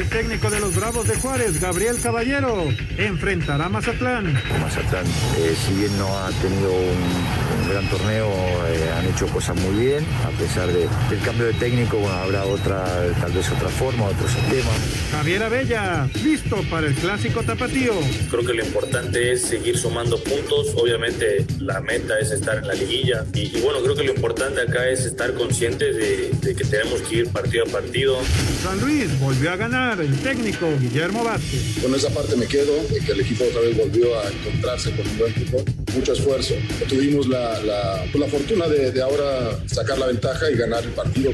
El 0.00 0.08
técnico 0.08 0.48
de 0.48 0.60
los 0.60 0.74
Bravos 0.74 1.06
de 1.06 1.14
Juárez, 1.14 1.60
Gabriel 1.60 1.98
Caballero, 2.02 2.70
enfrentará 2.96 3.66
a 3.66 3.68
Mazatlán. 3.68 4.32
Mazatlán, 4.58 5.04
eh, 5.36 5.54
si 5.54 5.74
bien 5.74 5.98
no 5.98 6.08
ha 6.16 6.30
tenido 6.40 6.72
un, 6.72 7.49
gran 7.70 7.88
torneo, 7.88 8.28
eh, 8.68 8.90
han 8.96 9.06
hecho 9.06 9.26
cosas 9.28 9.56
muy 9.56 9.84
bien, 9.84 10.04
a 10.24 10.30
pesar 10.38 10.68
del 10.68 11.20
cambio 11.24 11.46
de 11.46 11.52
técnico, 11.54 11.98
bueno, 11.98 12.14
habrá 12.16 12.44
otra, 12.44 12.84
tal 13.20 13.32
vez 13.32 13.50
otra 13.50 13.68
forma, 13.68 14.06
otro 14.06 14.26
sistema. 14.28 14.70
Javier 15.12 15.42
Abella, 15.44 16.08
listo 16.22 16.62
para 16.70 16.88
el 16.88 16.94
clásico 16.94 17.42
tapatío. 17.42 17.92
Creo 18.30 18.44
que 18.44 18.54
lo 18.54 18.64
importante 18.64 19.32
es 19.32 19.42
seguir 19.42 19.78
sumando 19.78 20.22
puntos, 20.22 20.68
obviamente 20.74 21.46
la 21.60 21.80
meta 21.80 22.18
es 22.18 22.32
estar 22.32 22.58
en 22.58 22.66
la 22.66 22.74
liguilla 22.74 23.24
y, 23.34 23.60
bueno, 23.60 23.80
creo 23.82 23.94
que 23.94 24.04
lo 24.04 24.14
importante 24.14 24.62
acá 24.62 24.88
es 24.88 25.04
estar 25.04 25.32
conscientes 25.34 25.96
de, 25.96 26.30
de 26.40 26.54
que 26.54 26.64
tenemos 26.64 27.00
que 27.02 27.16
ir 27.16 27.28
partido 27.28 27.64
a 27.64 27.70
partido. 27.70 28.18
San 28.62 28.80
Luis 28.80 29.18
volvió 29.20 29.52
a 29.52 29.56
ganar 29.56 30.00
el 30.00 30.16
técnico 30.18 30.66
Guillermo 30.80 31.24
Vázquez. 31.24 31.78
Con 31.82 31.94
esa 31.94 32.10
parte 32.10 32.36
me 32.36 32.46
quedo, 32.46 32.82
de 32.90 33.00
que 33.00 33.12
el 33.12 33.20
equipo 33.20 33.44
otra 33.44 33.60
vez 33.60 33.76
volvió 33.76 34.18
a 34.18 34.28
encontrarse 34.28 34.90
con 34.92 35.06
un 35.06 35.18
buen 35.18 35.34
fútbol, 35.34 35.64
mucho 35.94 36.12
esfuerzo. 36.12 36.54
Tuvimos 36.88 37.28
la, 37.28 37.59
la, 37.64 38.04
pues, 38.10 38.24
la 38.24 38.30
fortuna 38.30 38.68
de, 38.68 38.92
de 38.92 39.02
ahora 39.02 39.58
sacar 39.66 39.98
la 39.98 40.06
ventaja 40.06 40.50
y 40.50 40.56
ganar 40.56 40.84
el 40.84 40.90
partido. 40.90 41.32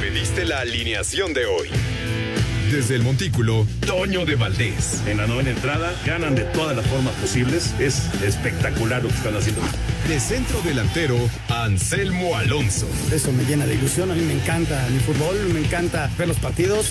Pediste 0.00 0.44
la 0.44 0.60
alineación 0.60 1.32
de 1.34 1.46
hoy. 1.46 1.68
Desde 2.70 2.96
el 2.96 3.02
Montículo, 3.02 3.66
Toño 3.86 4.26
de 4.26 4.34
Valdés. 4.34 5.00
En 5.06 5.16
la 5.16 5.26
novena 5.26 5.50
entrada, 5.50 5.90
ganan 6.04 6.34
de 6.34 6.42
todas 6.42 6.76
las 6.76 6.86
formas 6.86 7.14
posibles. 7.14 7.72
Es 7.80 8.02
espectacular 8.22 9.02
lo 9.02 9.08
que 9.08 9.14
están 9.14 9.34
haciendo. 9.36 9.62
De 10.06 10.20
centro 10.20 10.60
delantero, 10.60 11.16
Anselmo 11.48 12.36
Alonso. 12.36 12.86
Eso 13.10 13.32
me 13.32 13.44
llena 13.44 13.64
de 13.64 13.74
ilusión. 13.74 14.10
A 14.10 14.14
mí 14.14 14.20
me 14.20 14.34
encanta 14.34 14.86
mi 14.90 14.98
fútbol, 14.98 15.36
me 15.54 15.60
encanta 15.60 16.10
ver 16.18 16.28
los 16.28 16.36
partidos. 16.38 16.90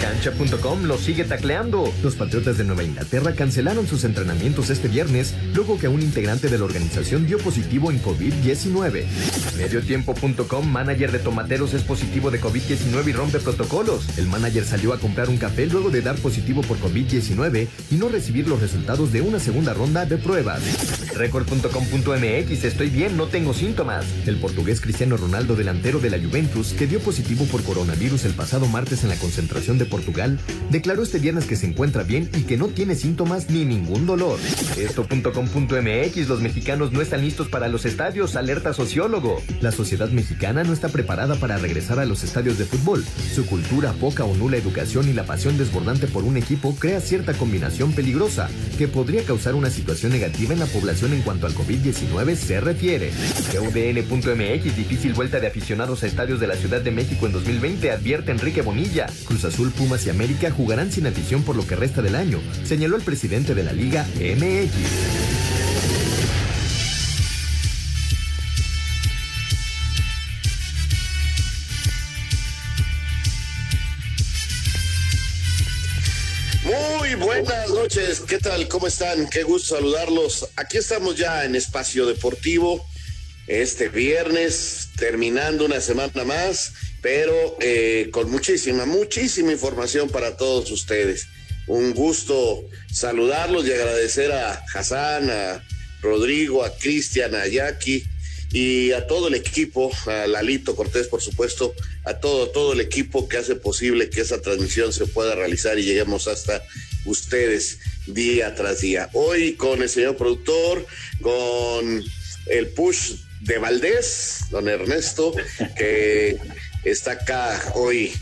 Cancha.com 0.00 0.84
los 0.84 1.00
sigue 1.00 1.24
tacleando. 1.24 1.92
Los 2.02 2.14
Patriotas 2.14 2.56
de 2.56 2.64
Nueva 2.64 2.82
Inglaterra 2.82 3.34
cancelaron 3.34 3.86
sus 3.86 4.04
entrenamientos 4.04 4.70
este 4.70 4.88
viernes 4.88 5.34
luego 5.54 5.78
que 5.78 5.88
un 5.88 6.00
integrante 6.00 6.48
de 6.48 6.58
la 6.58 6.64
organización 6.64 7.26
dio 7.26 7.38
positivo 7.38 7.90
en 7.90 8.02
COVID-19. 8.02 9.04
Mediotiempo.com, 9.58 10.66
manager 10.66 11.12
de 11.12 11.18
Tomateros 11.18 11.74
es 11.74 11.82
positivo 11.82 12.30
de 12.30 12.40
COVID-19 12.40 13.08
y 13.08 13.12
rompe 13.12 13.40
protocolos. 13.40 14.18
El 14.18 14.26
manager 14.26 14.64
salió 14.64 14.92
a 14.92 14.98
comprar 14.98 15.28
un 15.28 15.36
café 15.36 15.66
luego 15.66 15.90
de 15.90 16.00
dar 16.00 16.16
positivo 16.16 16.62
por 16.62 16.78
COVID-19 16.78 17.68
y 17.90 17.94
no 17.96 18.08
recibir 18.08 18.48
los 18.48 18.60
resultados 18.60 19.12
de 19.12 19.20
una 19.20 19.38
segunda 19.38 19.74
ronda 19.74 20.06
de 20.06 20.16
pruebas. 20.16 20.62
Record.com.mx, 21.14 22.64
estoy 22.64 22.88
bien, 22.88 23.16
no 23.16 23.26
tengo 23.26 23.52
síntomas. 23.52 24.06
El 24.26 24.36
portugués 24.36 24.80
Cristiano 24.80 25.16
Ronaldo, 25.16 25.56
delantero 25.56 26.00
de 26.00 26.10
la 26.10 26.18
Juventus, 26.18 26.72
que 26.72 26.86
dio 26.86 27.00
positivo 27.00 27.44
por 27.44 27.62
coronavirus 27.62 28.24
el 28.24 28.32
pasado 28.32 28.66
martes 28.66 29.02
en 29.02 29.10
la 29.10 29.16
concentración 29.16 29.76
de 29.76 29.89
Portugal, 29.90 30.38
declaró 30.70 31.02
este 31.02 31.18
viernes 31.18 31.44
que 31.44 31.56
se 31.56 31.66
encuentra 31.66 32.04
bien 32.04 32.30
y 32.34 32.42
que 32.44 32.56
no 32.56 32.68
tiene 32.68 32.94
síntomas 32.94 33.50
ni 33.50 33.66
ningún 33.66 34.06
dolor. 34.06 34.38
Esto.com.mx, 34.78 36.28
los 36.28 36.40
mexicanos 36.40 36.92
no 36.92 37.02
están 37.02 37.20
listos 37.20 37.48
para 37.48 37.68
los 37.68 37.84
estadios, 37.84 38.36
alerta 38.36 38.72
sociólogo. 38.72 39.42
La 39.60 39.72
sociedad 39.72 40.08
mexicana 40.08 40.64
no 40.64 40.72
está 40.72 40.88
preparada 40.88 41.34
para 41.34 41.58
regresar 41.58 41.98
a 41.98 42.06
los 42.06 42.24
estadios 42.24 42.56
de 42.56 42.64
fútbol. 42.64 43.04
Su 43.34 43.44
cultura, 43.44 43.92
poca 43.92 44.24
o 44.24 44.34
nula 44.34 44.56
educación 44.56 45.08
y 45.08 45.12
la 45.12 45.24
pasión 45.24 45.58
desbordante 45.58 46.06
por 46.06 46.24
un 46.24 46.36
equipo 46.36 46.74
crea 46.76 47.00
cierta 47.00 47.34
combinación 47.34 47.92
peligrosa 47.92 48.48
que 48.78 48.88
podría 48.88 49.24
causar 49.24 49.54
una 49.54 49.70
situación 49.70 50.12
negativa 50.12 50.52
en 50.52 50.60
la 50.60 50.66
población 50.66 51.12
en 51.12 51.22
cuanto 51.22 51.46
al 51.46 51.54
COVID-19 51.54 52.36
se 52.36 52.60
refiere. 52.60 53.10
UDN.mx, 53.60 54.76
difícil 54.76 55.12
vuelta 55.12 55.40
de 55.40 55.48
aficionados 55.48 56.02
a 56.02 56.06
estadios 56.06 56.40
de 56.40 56.46
la 56.46 56.56
Ciudad 56.56 56.80
de 56.80 56.90
México 56.90 57.26
en 57.26 57.32
2020, 57.32 57.90
advierte 57.90 58.30
Enrique 58.30 58.62
Bonilla. 58.62 59.06
Cruz 59.24 59.44
Azul, 59.44 59.70
Pumas 59.80 60.04
y 60.04 60.10
América 60.10 60.50
jugarán 60.50 60.92
sin 60.92 61.06
afición 61.06 61.42
por 61.42 61.56
lo 61.56 61.66
que 61.66 61.74
resta 61.74 62.02
del 62.02 62.14
año, 62.14 62.38
señaló 62.64 62.96
el 62.96 63.02
presidente 63.02 63.54
de 63.54 63.64
la 63.64 63.72
Liga 63.72 64.06
MX. 64.14 64.74
Buenas 77.18 77.70
noches, 77.70 78.20
¿qué 78.20 78.38
tal? 78.38 78.68
¿Cómo 78.68 78.86
están? 78.86 79.28
Qué 79.30 79.44
gusto 79.44 79.76
saludarlos. 79.76 80.48
Aquí 80.56 80.76
estamos 80.76 81.16
ya 81.16 81.44
en 81.44 81.54
Espacio 81.54 82.04
Deportivo, 82.04 82.86
este 83.46 83.88
viernes, 83.88 84.88
terminando 84.96 85.64
una 85.64 85.80
semana 85.80 86.24
más, 86.24 86.72
pero 87.02 87.56
eh, 87.60 88.08
con 88.12 88.30
muchísima, 88.30 88.86
muchísima 88.86 89.52
información 89.52 90.08
para 90.10 90.36
todos 90.36 90.70
ustedes. 90.70 91.26
Un 91.66 91.94
gusto 91.94 92.64
saludarlos 92.92 93.66
y 93.66 93.72
agradecer 93.72 94.32
a 94.32 94.64
Hassan, 94.74 95.30
a 95.30 95.64
Rodrigo, 96.02 96.64
a 96.64 96.76
Cristian, 96.76 97.34
a 97.34 97.46
Jackie 97.46 98.04
y 98.52 98.90
a 98.92 99.06
todo 99.06 99.28
el 99.28 99.34
equipo, 99.34 99.92
a 100.06 100.26
Lalito 100.26 100.74
Cortés, 100.74 101.06
por 101.06 101.22
supuesto, 101.22 101.74
a 102.04 102.14
todo, 102.14 102.48
todo 102.48 102.72
el 102.72 102.80
equipo 102.80 103.28
que 103.28 103.36
hace 103.36 103.54
posible 103.54 104.10
que 104.10 104.22
esa 104.22 104.40
transmisión 104.40 104.92
se 104.92 105.06
pueda 105.06 105.34
realizar 105.36 105.78
y 105.78 105.84
lleguemos 105.84 106.26
hasta 106.26 106.64
ustedes 107.04 107.78
día 108.06 108.54
tras 108.54 108.80
día. 108.80 109.08
Hoy 109.12 109.54
con 109.54 109.82
el 109.82 109.88
señor 109.88 110.16
productor, 110.16 110.84
con 111.22 112.02
el 112.46 112.68
push 112.68 113.12
de 113.42 113.58
Valdés, 113.58 114.40
don 114.50 114.68
Ernesto, 114.68 115.32
que 115.76 116.38
está 116.84 117.12
acá 117.12 117.72
hoy 117.74 118.12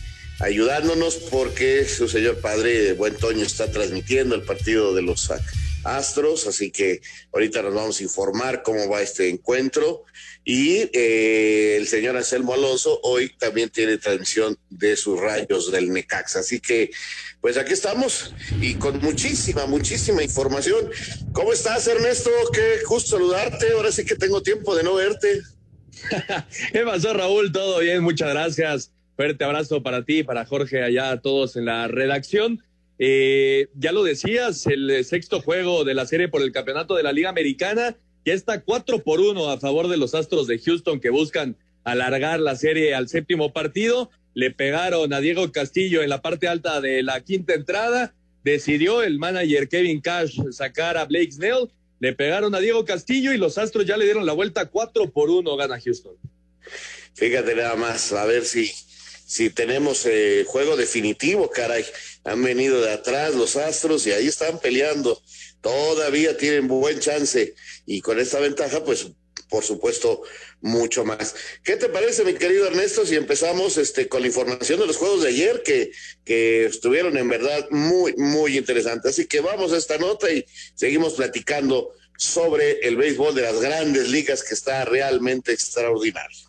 ayudándonos 0.41 1.17
porque 1.31 1.85
su 1.85 2.09
señor 2.09 2.41
padre, 2.41 2.93
buen 2.93 3.17
Toño, 3.17 3.45
está 3.45 3.71
transmitiendo 3.71 4.35
el 4.35 4.43
partido 4.43 4.95
de 4.95 5.03
los 5.03 5.31
Astros, 5.85 6.47
así 6.47 6.71
que 6.71 7.01
ahorita 7.33 7.63
nos 7.63 7.75
vamos 7.75 8.01
a 8.01 8.03
informar 8.03 8.63
cómo 8.63 8.89
va 8.89 9.03
este 9.03 9.29
encuentro. 9.29 10.05
Y 10.45 10.91
eh, 10.93 11.77
el 11.77 11.87
señor 11.87 12.17
Anselmo 12.17 12.55
Alonso 12.55 13.01
hoy 13.03 13.31
también 13.39 13.69
tiene 13.71 13.99
transmisión 13.99 14.59
de 14.71 14.97
sus 14.97 15.21
rayos 15.21 15.71
del 15.71 15.93
Necax. 15.93 16.37
Así 16.37 16.59
que, 16.59 16.91
pues 17.41 17.57
aquí 17.57 17.73
estamos 17.75 18.35
y 18.61 18.75
con 18.75 18.99
muchísima, 19.01 19.67
muchísima 19.67 20.23
información. 20.23 20.91
¿Cómo 21.33 21.53
estás, 21.53 21.87
Ernesto? 21.87 22.31
Qué 22.53 22.81
gusto 22.87 23.17
saludarte. 23.19 23.73
Ahora 23.73 23.93
sí 23.93 24.05
que 24.05 24.17
tengo 24.17 24.43
tiempo 24.43 24.75
de 24.75 24.83
no 24.83 24.95
verte. 24.95 25.43
¿Qué 26.73 26.81
pasó, 26.81 27.15
Raúl? 27.15 27.53
Todo 27.53 27.81
bien, 27.81 28.03
muchas 28.03 28.31
gracias. 28.31 28.93
Fuerte 29.17 29.45
abrazo 29.45 29.83
para 29.83 30.05
ti, 30.05 30.23
para 30.23 30.45
Jorge, 30.45 30.83
allá 30.83 31.11
a 31.11 31.21
todos 31.21 31.57
en 31.57 31.65
la 31.65 31.89
redacción. 31.89 32.63
Eh, 32.99 33.69
ya 33.75 33.93
lo 33.93 34.05
decías, 34.05 34.67
el 34.67 35.05
sexto 35.05 35.41
juego 35.41 35.85
de 35.85 35.95
la 35.95 36.07
serie 36.07 36.29
por 36.29 36.43
el 36.43 36.53
campeonato 36.53 36.95
de 36.97 37.03
la 37.03 37.13
Liga 37.13 37.29
Americana 37.29 37.97
ya 38.29 38.35
está 38.35 38.61
cuatro 38.61 39.03
por 39.03 39.21
uno 39.21 39.49
a 39.49 39.59
favor 39.59 39.89
de 39.89 39.97
los 39.97 40.15
Astros 40.15 40.47
de 40.47 40.59
Houston 40.59 41.01
que 41.01 41.09
buscan 41.09 41.57
alargar 41.85 42.41
la 42.41 42.57
serie 42.57 42.95
al 42.95 43.09
séptimo 43.09 43.55
partido. 43.55 44.11
Le 44.35 44.51
pegaron 44.51 45.13
a 45.15 45.21
Diego 45.21 45.51
Castillo 45.51 46.03
en 46.03 46.11
la 46.11 46.21
parte 46.21 46.47
alta 46.47 46.83
de 46.83 47.03
la 47.03 47.21
quinta 47.23 47.55
entrada. 47.55 48.15
Decidió 48.45 49.03
el 49.03 49.19
manager 49.19 49.69
Kevin 49.69 50.03
Cash 50.03 50.39
sacar 50.51 50.99
a 50.99 51.07
Blake 51.07 51.33
Snell. 51.33 51.71
Le 52.01 52.13
pegaron 52.13 52.55
a 52.55 52.61
Diego 52.61 52.85
Castillo 52.85 53.33
y 53.33 53.39
los 53.39 53.59
Astros 53.59 53.87
ya 53.87 53.97
le 53.97 54.05
dieron 54.05 54.27
la 54.27 54.33
vuelta 54.33 54.67
cuatro 54.67 55.11
por 55.11 55.31
uno, 55.31 55.57
gana 55.57 55.81
Houston. 55.81 56.15
Fíjate 57.15 57.55
nada 57.55 57.75
más, 57.75 58.13
a 58.13 58.25
ver 58.25 58.45
si, 58.45 58.71
si 59.27 59.51
tenemos 59.51 60.07
eh, 60.07 60.45
juego 60.47 60.77
definitivo, 60.77 61.51
caray. 61.51 61.85
Han 62.25 62.43
venido 62.43 62.81
de 62.81 62.93
atrás 62.93 63.35
los 63.35 63.57
Astros 63.57 64.07
y 64.07 64.13
ahí 64.13 64.27
están 64.27 64.61
peleando. 64.61 65.21
Todavía 65.61 66.37
tienen 66.37 66.69
buen 66.69 67.01
chance 67.01 67.55
y 67.87 68.01
con 68.01 68.21
esta 68.21 68.39
ventaja, 68.39 68.85
pues 68.85 69.09
por 69.49 69.65
supuesto, 69.65 70.23
mucho 70.61 71.05
más. 71.05 71.35
¿Qué 71.63 71.77
te 71.77 71.89
parece, 71.89 72.25
mi 72.25 72.35
querido 72.35 72.67
Ernesto, 72.67 73.07
si 73.07 73.15
empezamos 73.15 73.77
este, 73.77 74.09
con 74.09 74.23
la 74.23 74.29
información 74.29 74.81
de 74.81 74.87
los 74.87 74.97
juegos 74.97 75.23
de 75.23 75.29
ayer 75.29 75.63
que, 75.65 75.93
que 76.25 76.67
estuvieron 76.67 77.17
en 77.17 77.29
verdad 77.29 77.69
muy, 77.71 78.15
muy 78.17 78.59
interesantes? 78.59 79.13
Así 79.13 79.27
que 79.27 79.41
vamos 79.41 79.73
a 79.73 79.77
esta 79.77 79.99
nota 79.99 80.31
y 80.31 80.45
seguimos 80.75 81.15
platicando 81.15 81.93
sobre 82.17 82.81
el 82.81 82.97
béisbol 82.97 83.35
de 83.35 83.43
las 83.43 83.61
grandes 83.61 84.09
ligas 84.09 84.43
que 84.43 84.55
está 84.55 84.85
realmente 84.85 85.53
extraordinario. 85.53 86.48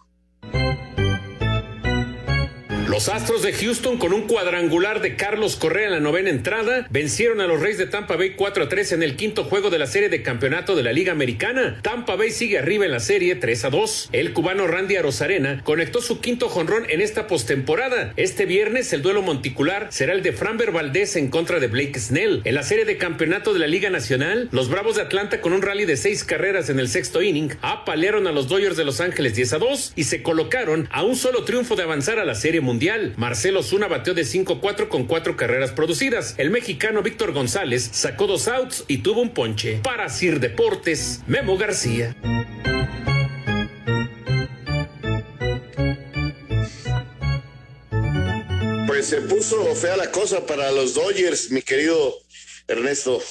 Los 2.89 3.07
Astros 3.07 3.43
de 3.43 3.53
Houston 3.53 3.99
con 3.99 4.13
un 4.13 4.23
cuadrangular 4.23 4.99
de 4.99 5.15
Carlos 5.15 5.57
Correa 5.57 5.85
en 5.85 5.91
la 5.91 5.99
novena 5.99 6.31
entrada 6.31 6.87
vencieron 6.89 7.39
a 7.39 7.45
los 7.45 7.61
Reyes 7.61 7.77
de 7.77 7.85
Tampa 7.85 8.15
Bay 8.15 8.31
4 8.31 8.63
a 8.63 8.67
3 8.67 8.93
en 8.93 9.03
el 9.03 9.15
quinto 9.15 9.43
juego 9.43 9.69
de 9.69 9.77
la 9.77 9.85
serie 9.85 10.09
de 10.09 10.23
campeonato 10.23 10.75
de 10.75 10.81
la 10.81 10.91
Liga 10.91 11.11
Americana. 11.11 11.77
Tampa 11.83 12.15
Bay 12.15 12.31
sigue 12.31 12.57
arriba 12.57 12.85
en 12.85 12.91
la 12.91 12.99
serie 12.99 13.35
3 13.35 13.65
a 13.65 13.69
2. 13.69 14.09
El 14.11 14.33
cubano 14.33 14.65
Randy 14.65 14.95
Arozarena 14.95 15.61
conectó 15.63 16.01
su 16.01 16.19
quinto 16.19 16.49
jonrón 16.49 16.89
en 16.89 17.01
esta 17.01 17.27
postemporada. 17.27 18.11
Este 18.17 18.47
viernes 18.47 18.91
el 18.91 19.03
duelo 19.03 19.21
monticular 19.21 19.89
será 19.91 20.13
el 20.13 20.23
de 20.23 20.33
Framber 20.33 20.71
Valdez 20.71 21.15
en 21.15 21.29
contra 21.29 21.59
de 21.59 21.67
Blake 21.67 21.99
Snell. 21.99 22.41
En 22.43 22.55
la 22.55 22.63
serie 22.63 22.85
de 22.85 22.97
campeonato 22.97 23.53
de 23.53 23.59
la 23.59 23.67
Liga 23.67 23.91
Nacional, 23.91 24.49
los 24.51 24.67
Bravos 24.67 24.95
de 24.95 25.03
Atlanta 25.03 25.41
con 25.41 25.53
un 25.53 25.61
rally 25.61 25.85
de 25.85 25.95
seis 25.95 26.23
carreras 26.23 26.71
en 26.71 26.79
el 26.79 26.89
sexto 26.89 27.21
inning 27.21 27.51
apalearon 27.61 28.25
a 28.25 28.31
los 28.31 28.47
Dodgers 28.47 28.77
de 28.77 28.85
Los 28.85 28.99
Ángeles 28.99 29.35
10 29.35 29.53
a 29.53 29.57
2 29.59 29.93
y 29.95 30.05
se 30.05 30.23
colocaron 30.23 30.89
a 30.91 31.03
un 31.03 31.15
solo 31.15 31.43
triunfo 31.43 31.75
de 31.75 31.83
avanzar 31.83 32.17
a 32.17 32.25
la 32.25 32.33
serie 32.33 32.61
mundial. 32.61 32.78
Marcelo 33.17 33.61
Zuna 33.61 33.87
bateó 33.87 34.13
de 34.13 34.21
5-4 34.21 34.87
con 34.87 35.05
cuatro 35.05 35.35
carreras 35.35 35.71
producidas. 35.71 36.35
El 36.37 36.49
mexicano 36.49 37.03
Víctor 37.03 37.33
González 37.33 37.89
sacó 37.91 38.25
dos 38.25 38.47
outs 38.47 38.85
y 38.87 38.99
tuvo 38.99 39.21
un 39.21 39.33
ponche. 39.33 39.81
Para 39.83 40.07
Sir 40.07 40.39
Deportes, 40.39 41.21
Memo 41.27 41.57
García. 41.57 42.15
Pues 48.87 49.07
se 49.07 49.21
puso 49.21 49.75
fea 49.75 49.97
la 49.97 50.09
cosa 50.11 50.45
para 50.45 50.71
los 50.71 50.93
Dodgers, 50.93 51.51
mi 51.51 51.61
querido 51.61 52.13
Ernesto. 52.67 53.21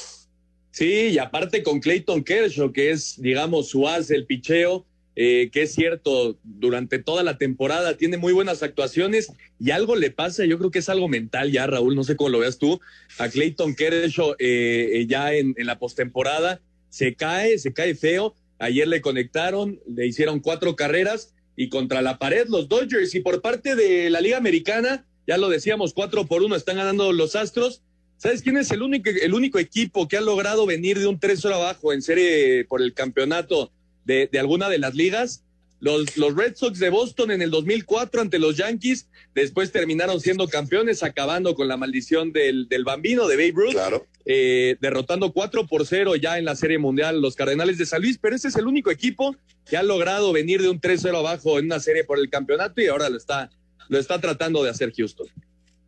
Sí, 0.73 1.09
y 1.09 1.19
aparte 1.19 1.63
con 1.63 1.81
Clayton 1.81 2.23
Kershaw, 2.23 2.71
que 2.71 2.91
es, 2.91 3.21
digamos, 3.21 3.71
su 3.71 3.89
as 3.89 4.09
del 4.09 4.27
picheo, 4.27 4.87
eh, 5.21 5.51
que 5.51 5.63
es 5.63 5.75
cierto, 5.75 6.39
durante 6.45 7.01
toda 7.01 7.25
la 7.25 7.39
temporada 7.39 7.97
tiene 7.97 8.19
muy 8.19 8.33
buenas 8.33 8.63
actuaciones 8.63 9.33
y 9.59 9.73
algo 9.73 9.97
le 9.97 10.13
pasa, 10.13 10.45
yo 10.45 10.59
creo 10.59 10.71
que 10.71 10.79
es 10.79 10.89
algo 10.89 11.09
mental 11.09 11.51
ya, 11.51 11.67
Raúl, 11.67 11.97
no 11.97 12.05
sé 12.05 12.15
cómo 12.15 12.31
lo 12.31 12.39
veas 12.39 12.59
tú, 12.59 12.81
a 13.19 13.29
Clayton 13.29 13.75
Kershaw 13.75 14.37
eh, 14.39 14.91
eh, 14.93 15.07
ya 15.09 15.35
en, 15.35 15.57
en 15.57 15.67
la 15.67 15.81
postemporada, 15.81 16.61
se 16.89 17.17
cae, 17.17 17.59
se 17.59 17.73
cae 17.73 17.97
feo, 17.97 18.37
ayer 18.61 18.87
le 18.87 19.01
conectaron, 19.01 19.81
le 19.93 20.07
hicieron 20.07 20.39
cuatro 20.39 20.77
carreras 20.77 21.35
y 21.57 21.69
contra 21.69 22.01
la 22.01 22.21
pared 22.21 22.47
los 22.49 22.69
Dodgers. 22.69 23.13
Y 23.17 23.21
por 23.21 23.43
parte 23.43 23.75
de 23.75 24.11
la 24.11 24.21
Liga 24.21 24.37
Americana, 24.37 25.05
ya 25.27 25.37
lo 25.37 25.49
decíamos, 25.49 25.95
cuatro 25.95 26.27
por 26.27 26.45
uno 26.45 26.55
están 26.55 26.77
ganando 26.77 27.13
los 27.13 27.35
Astros. 27.35 27.83
¿Sabes 28.19 28.43
quién 28.43 28.57
es 28.57 28.71
el 28.71 28.83
único, 28.83 29.11
el 29.11 29.35
único 29.35 29.59
equipo 29.59 30.07
que 30.07 30.17
ha 30.17 30.21
logrado 30.21 30.65
venir 30.65 31.01
de 31.01 31.09
un 31.09 31.19
3 31.19 31.45
abajo 31.47 31.93
en 31.93 32.03
serie 32.03 32.65
por 32.67 32.83
el 32.83 32.95
campeonato 32.95 33.73
de, 34.09 34.29
de 34.33 34.39
alguna 34.41 34.69
de 34.69 34.79
las 34.79 34.95
ligas? 34.95 35.45
Los, 35.81 36.17
los, 36.17 36.35
Red 36.35 36.57
Sox 36.57 36.81
de 36.81 36.91
Boston 36.91 37.31
en 37.31 37.41
el 37.41 37.53
2004 37.53 38.21
ante 38.21 38.41
los 38.41 38.57
Yankees, 38.57 39.07
después 39.33 39.71
terminaron 39.71 40.21
siendo 40.21 40.49
campeones, 40.49 41.05
acabando 41.05 41.55
con 41.55 41.69
la 41.69 41.77
maldición 41.77 42.33
del, 42.33 42.69
del 42.69 42.83
bambino 42.83 43.29
de 43.29 43.37
Babe 43.37 43.53
Ruth, 43.55 43.73
claro. 43.75 44.05
eh, 44.27 44.77
derrotando 44.81 45.33
4 45.33 45.69
por 45.69 45.87
0 45.87 46.17
ya 46.17 46.37
en 46.37 46.47
la 46.47 46.57
Serie 46.57 46.79
Mundial 46.79 47.23
los 47.23 47.37
Cardenales 47.37 47.79
de 47.79 47.87
San 47.87 48.03
Luis, 48.03 48.19
pero 48.21 48.35
ese 48.35 48.49
es 48.49 48.57
el 48.57 48.67
único 48.67 48.91
equipo 48.91 49.37
que 49.71 49.77
ha 49.77 49.85
logrado 49.85 50.33
venir 50.33 50.63
de 50.63 50.69
un 50.69 50.81
3-0 50.81 51.17
abajo 51.17 51.61
en 51.61 51.67
una 51.67 51.79
serie 51.79 52.03
por 52.03 52.19
el 52.19 52.29
campeonato 52.29 52.81
y 52.81 52.89
ahora 52.89 53.09
lo 53.09 53.17
está, 53.17 53.49
lo 53.89 54.01
está 54.01 54.21
tratando 54.21 54.65
de 54.65 54.71
hacer 54.71 54.93
Houston. 54.97 55.29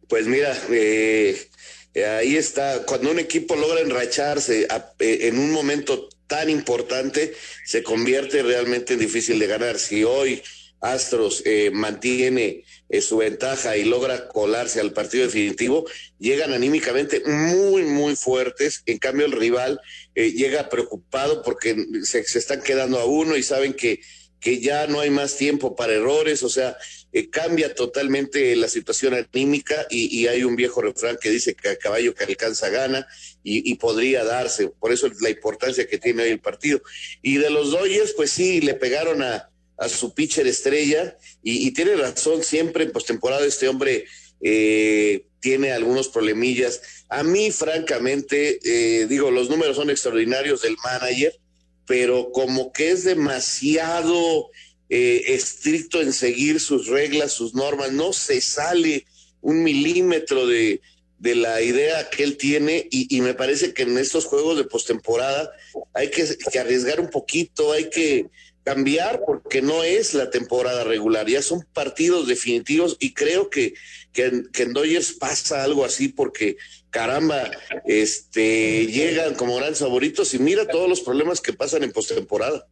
Pues 0.08 0.28
mira, 0.28 0.56
eh, 0.70 1.37
ahí 1.96 2.37
está, 2.37 2.84
cuando 2.87 3.11
un 3.11 3.19
equipo 3.19 3.56
logra 3.56 3.81
enracharse 3.81 4.69
eh, 5.00 5.19
en 5.23 5.37
un 5.37 5.50
momento 5.50 6.08
tan 6.31 6.49
importante, 6.49 7.35
se 7.67 7.82
convierte 7.82 8.44
realmente 8.44 8.94
en 8.94 9.00
difícil 9.00 9.41
de 9.41 9.49
ganar. 9.49 9.81
Si 9.81 10.05
hoy 10.05 10.41
Astros 10.81 11.43
eh, 11.44 11.71
mantiene 11.73 12.65
eh, 12.88 13.00
su 13.00 13.17
ventaja 13.17 13.77
y 13.77 13.85
logra 13.85 14.29
colarse 14.29 14.81
al 14.81 14.93
partido 14.93 15.25
definitivo, 15.25 15.85
llegan 16.21 16.53
anímicamente 16.53 17.21
muy, 17.27 17.82
muy 17.82 18.15
fuertes. 18.15 18.82
En 18.87 18.99
cambio, 18.99 19.27
el 19.27 19.32
rival 19.32 19.81
eh, 20.15 20.31
llega 20.31 20.69
preocupado 20.69 21.43
porque 21.43 21.75
se, 22.05 22.23
se, 22.23 22.38
están 22.38 22.62
quedando 22.62 23.00
a 23.00 23.06
uno 23.06 23.37
y 23.37 23.43
saben 23.43 23.75
que, 23.75 24.00
que 24.38 24.61
ya 24.61 24.87
no 24.87 25.00
hay 25.00 25.11
más 25.11 25.37
tiempo 25.37 25.75
para 25.75 25.94
errores. 25.94 26.44
O 26.44 26.49
sea, 26.49 26.76
cambia 27.31 27.75
totalmente 27.75 28.55
la 28.57 28.69
situación 28.69 29.15
anímica 29.15 29.87
y, 29.91 30.27
hay 30.27 30.45
un 30.45 30.57
viejo 30.57 30.81
refrán 30.81 31.19
que 31.21 31.31
dice 31.31 31.55
que 31.55 31.69
a 31.69 31.77
caballo 31.77 32.15
que 32.15 32.25
alcanza 32.25 32.69
gana 32.69 33.07
y, 33.43 33.75
podría 33.75 34.25
darse. 34.25 34.69
Por 34.69 34.93
eso 34.93 35.11
la 35.21 35.31
importancia 35.31 35.87
que 35.87 35.99
tiene 35.99 36.23
hoy 36.23 36.31
el 36.31 36.41
partido. 36.41 36.81
Y 37.23 37.37
de 37.37 37.51
los 37.51 37.73
Dodgers, 37.73 38.12
pues 38.12 38.31
sí, 38.31 38.61
le 38.61 38.75
pegaron 38.75 39.23
a, 39.23 39.47
su 39.89 40.12
pitcher 40.12 40.47
estrella 40.47 41.17
y, 41.43 41.67
y, 41.67 41.71
tiene 41.71 41.97
razón, 41.97 42.45
siempre 42.45 42.85
en 42.85 42.93
postemporada 42.93 43.47
este 43.47 43.67
hombre 43.67 44.05
eh, 44.43 45.27
tiene 45.41 45.73
algunos 45.73 46.09
problemillas. 46.09 47.05
A 47.09 47.23
mí, 47.23 47.51
francamente, 47.51 48.59
eh, 48.62 49.07
digo, 49.07 49.31
los 49.31 49.51
números 49.51 49.77
son 49.77 49.91
extraordinarios 49.91 50.62
del 50.62 50.77
manager, 50.83 51.35
pero 51.87 52.31
como 52.33 52.73
que 52.73 52.91
es 52.91 53.05
demasiado 53.05 54.51
eh, 54.90 55.34
estricto 55.34 56.02
en 56.02 56.12
seguir 56.12 56.60
sus 56.60 56.88
reglas, 56.88 57.32
sus 57.32 57.54
normas, 57.54 57.92
no 57.92 58.12
se 58.12 58.40
sale 58.40 59.06
un 59.40 59.62
milímetro 59.62 60.46
de, 60.46 60.81
de 61.20 61.34
la 61.34 61.62
idea 61.62 62.10
que 62.10 62.25
él 62.25 62.37
tiene 62.37 62.88
y, 62.90 63.20
me 63.20 63.34
parece 63.34 63.72
que 63.72 63.82
en 63.82 63.96
estos 63.98 64.25
juegos 64.25 64.56
de 64.56 64.64
postemporada 64.64 65.50
hay 65.94 66.10
que, 66.10 66.26
que 66.50 66.58
arriesgar 66.58 66.98
un 66.98 67.08
poquito, 67.08 67.72
hay 67.72 67.88
que 67.88 68.26
cambiar 68.64 69.22
porque 69.25 69.62
no 69.62 69.84
es 69.84 70.12
la 70.14 70.31
temporada 70.31 70.82
regular, 70.82 71.28
ya 71.28 71.42
son 71.42 71.64
partidos 71.72 72.26
definitivos 72.26 72.96
y 73.00 73.14
creo 73.14 73.48
que, 73.48 73.75
que, 74.12 74.42
que 74.52 74.62
en 74.64 74.72
Dodgers 74.72 75.12
pasa 75.12 75.62
algo 75.62 75.84
así 75.84 76.08
porque 76.08 76.56
caramba, 76.90 77.50
este 77.87 78.87
llegan 78.87 79.34
como 79.34 79.56
grandes 79.56 79.78
favoritos 79.78 80.34
y 80.34 80.38
mira 80.38 80.66
todos 80.66 80.88
los 80.88 81.00
problemas 81.00 81.40
que 81.40 81.52
pasan 81.52 81.84
en 81.84 81.92
postemporada. 81.92 82.66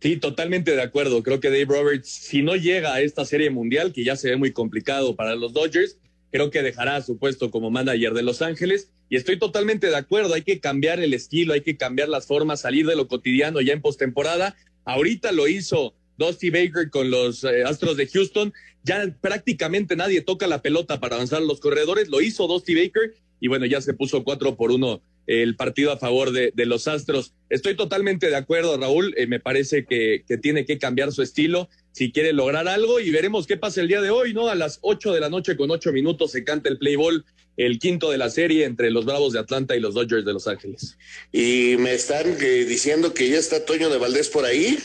Sí, 0.00 0.16
totalmente 0.16 0.76
de 0.76 0.82
acuerdo. 0.82 1.22
Creo 1.22 1.40
que 1.40 1.48
Dave 1.48 1.64
Roberts, 1.64 2.08
si 2.08 2.42
no 2.42 2.54
llega 2.54 2.94
a 2.94 3.00
esta 3.00 3.24
serie 3.24 3.50
mundial, 3.50 3.92
que 3.92 4.04
ya 4.04 4.14
se 4.16 4.30
ve 4.30 4.36
muy 4.36 4.52
complicado 4.52 5.16
para 5.16 5.34
los 5.34 5.52
Dodgers, 5.52 5.98
creo 6.30 6.50
que 6.50 6.62
dejará 6.62 7.02
su 7.02 7.18
puesto 7.18 7.50
como 7.50 7.70
manager 7.70 8.14
de 8.14 8.22
Los 8.22 8.40
Ángeles. 8.40 8.92
Y 9.08 9.16
estoy 9.16 9.38
totalmente 9.38 9.88
de 9.88 9.96
acuerdo, 9.96 10.34
hay 10.34 10.42
que 10.42 10.60
cambiar 10.60 11.00
el 11.00 11.14
estilo, 11.14 11.54
hay 11.54 11.62
que 11.62 11.76
cambiar 11.76 12.08
las 12.08 12.26
formas, 12.26 12.60
salir 12.60 12.86
de 12.86 12.94
lo 12.94 13.08
cotidiano 13.08 13.60
ya 13.60 13.72
en 13.72 13.80
postemporada. 13.80 14.56
Ahorita 14.84 15.32
lo 15.32 15.48
hizo 15.48 15.94
Dusty 16.16 16.50
Baker 16.50 16.90
con 16.90 17.10
los 17.10 17.42
eh, 17.42 17.64
Astros 17.64 17.96
de 17.96 18.06
Houston. 18.06 18.52
Ya 18.84 19.12
prácticamente 19.20 19.96
nadie 19.96 20.20
toca 20.20 20.46
la 20.46 20.62
pelota 20.62 21.00
para 21.00 21.16
avanzar 21.16 21.42
los 21.42 21.58
corredores. 21.58 22.08
Lo 22.08 22.20
hizo 22.20 22.46
Dusty 22.46 22.74
Baker 22.74 23.14
y 23.40 23.48
bueno, 23.48 23.66
ya 23.66 23.80
se 23.80 23.94
puso 23.94 24.22
cuatro 24.22 24.56
por 24.56 24.70
uno 24.70 25.02
el 25.28 25.56
partido 25.56 25.92
a 25.92 25.98
favor 25.98 26.32
de, 26.32 26.52
de 26.54 26.66
los 26.66 26.88
Astros. 26.88 27.34
Estoy 27.50 27.76
totalmente 27.76 28.30
de 28.30 28.36
acuerdo, 28.36 28.78
Raúl. 28.78 29.14
Eh, 29.18 29.26
me 29.26 29.38
parece 29.38 29.84
que, 29.84 30.24
que, 30.26 30.38
tiene 30.38 30.64
que 30.64 30.78
cambiar 30.78 31.12
su 31.12 31.22
estilo 31.22 31.68
si 31.92 32.10
quiere 32.10 32.32
lograr 32.32 32.66
algo 32.66 32.98
y 32.98 33.10
veremos 33.10 33.46
qué 33.46 33.58
pasa 33.58 33.82
el 33.82 33.88
día 33.88 34.00
de 34.00 34.08
hoy, 34.08 34.32
¿no? 34.32 34.48
A 34.48 34.54
las 34.54 34.78
ocho 34.80 35.12
de 35.12 35.20
la 35.20 35.28
noche 35.28 35.56
con 35.56 35.70
ocho 35.70 35.92
minutos 35.92 36.32
se 36.32 36.44
canta 36.44 36.70
el 36.70 36.78
play 36.78 36.96
ball, 36.96 37.26
el 37.58 37.78
quinto 37.78 38.10
de 38.10 38.16
la 38.16 38.30
serie 38.30 38.64
entre 38.64 38.90
los 38.90 39.04
Bravos 39.04 39.34
de 39.34 39.40
Atlanta 39.40 39.76
y 39.76 39.80
los 39.80 39.92
Dodgers 39.92 40.24
de 40.24 40.32
Los 40.32 40.48
Ángeles. 40.48 40.96
Y 41.30 41.76
me 41.78 41.92
están 41.92 42.26
eh, 42.40 42.64
diciendo 42.64 43.12
que 43.12 43.28
ya 43.28 43.36
está 43.36 43.66
Toño 43.66 43.90
de 43.90 43.98
Valdés 43.98 44.30
por 44.30 44.46
ahí. 44.46 44.78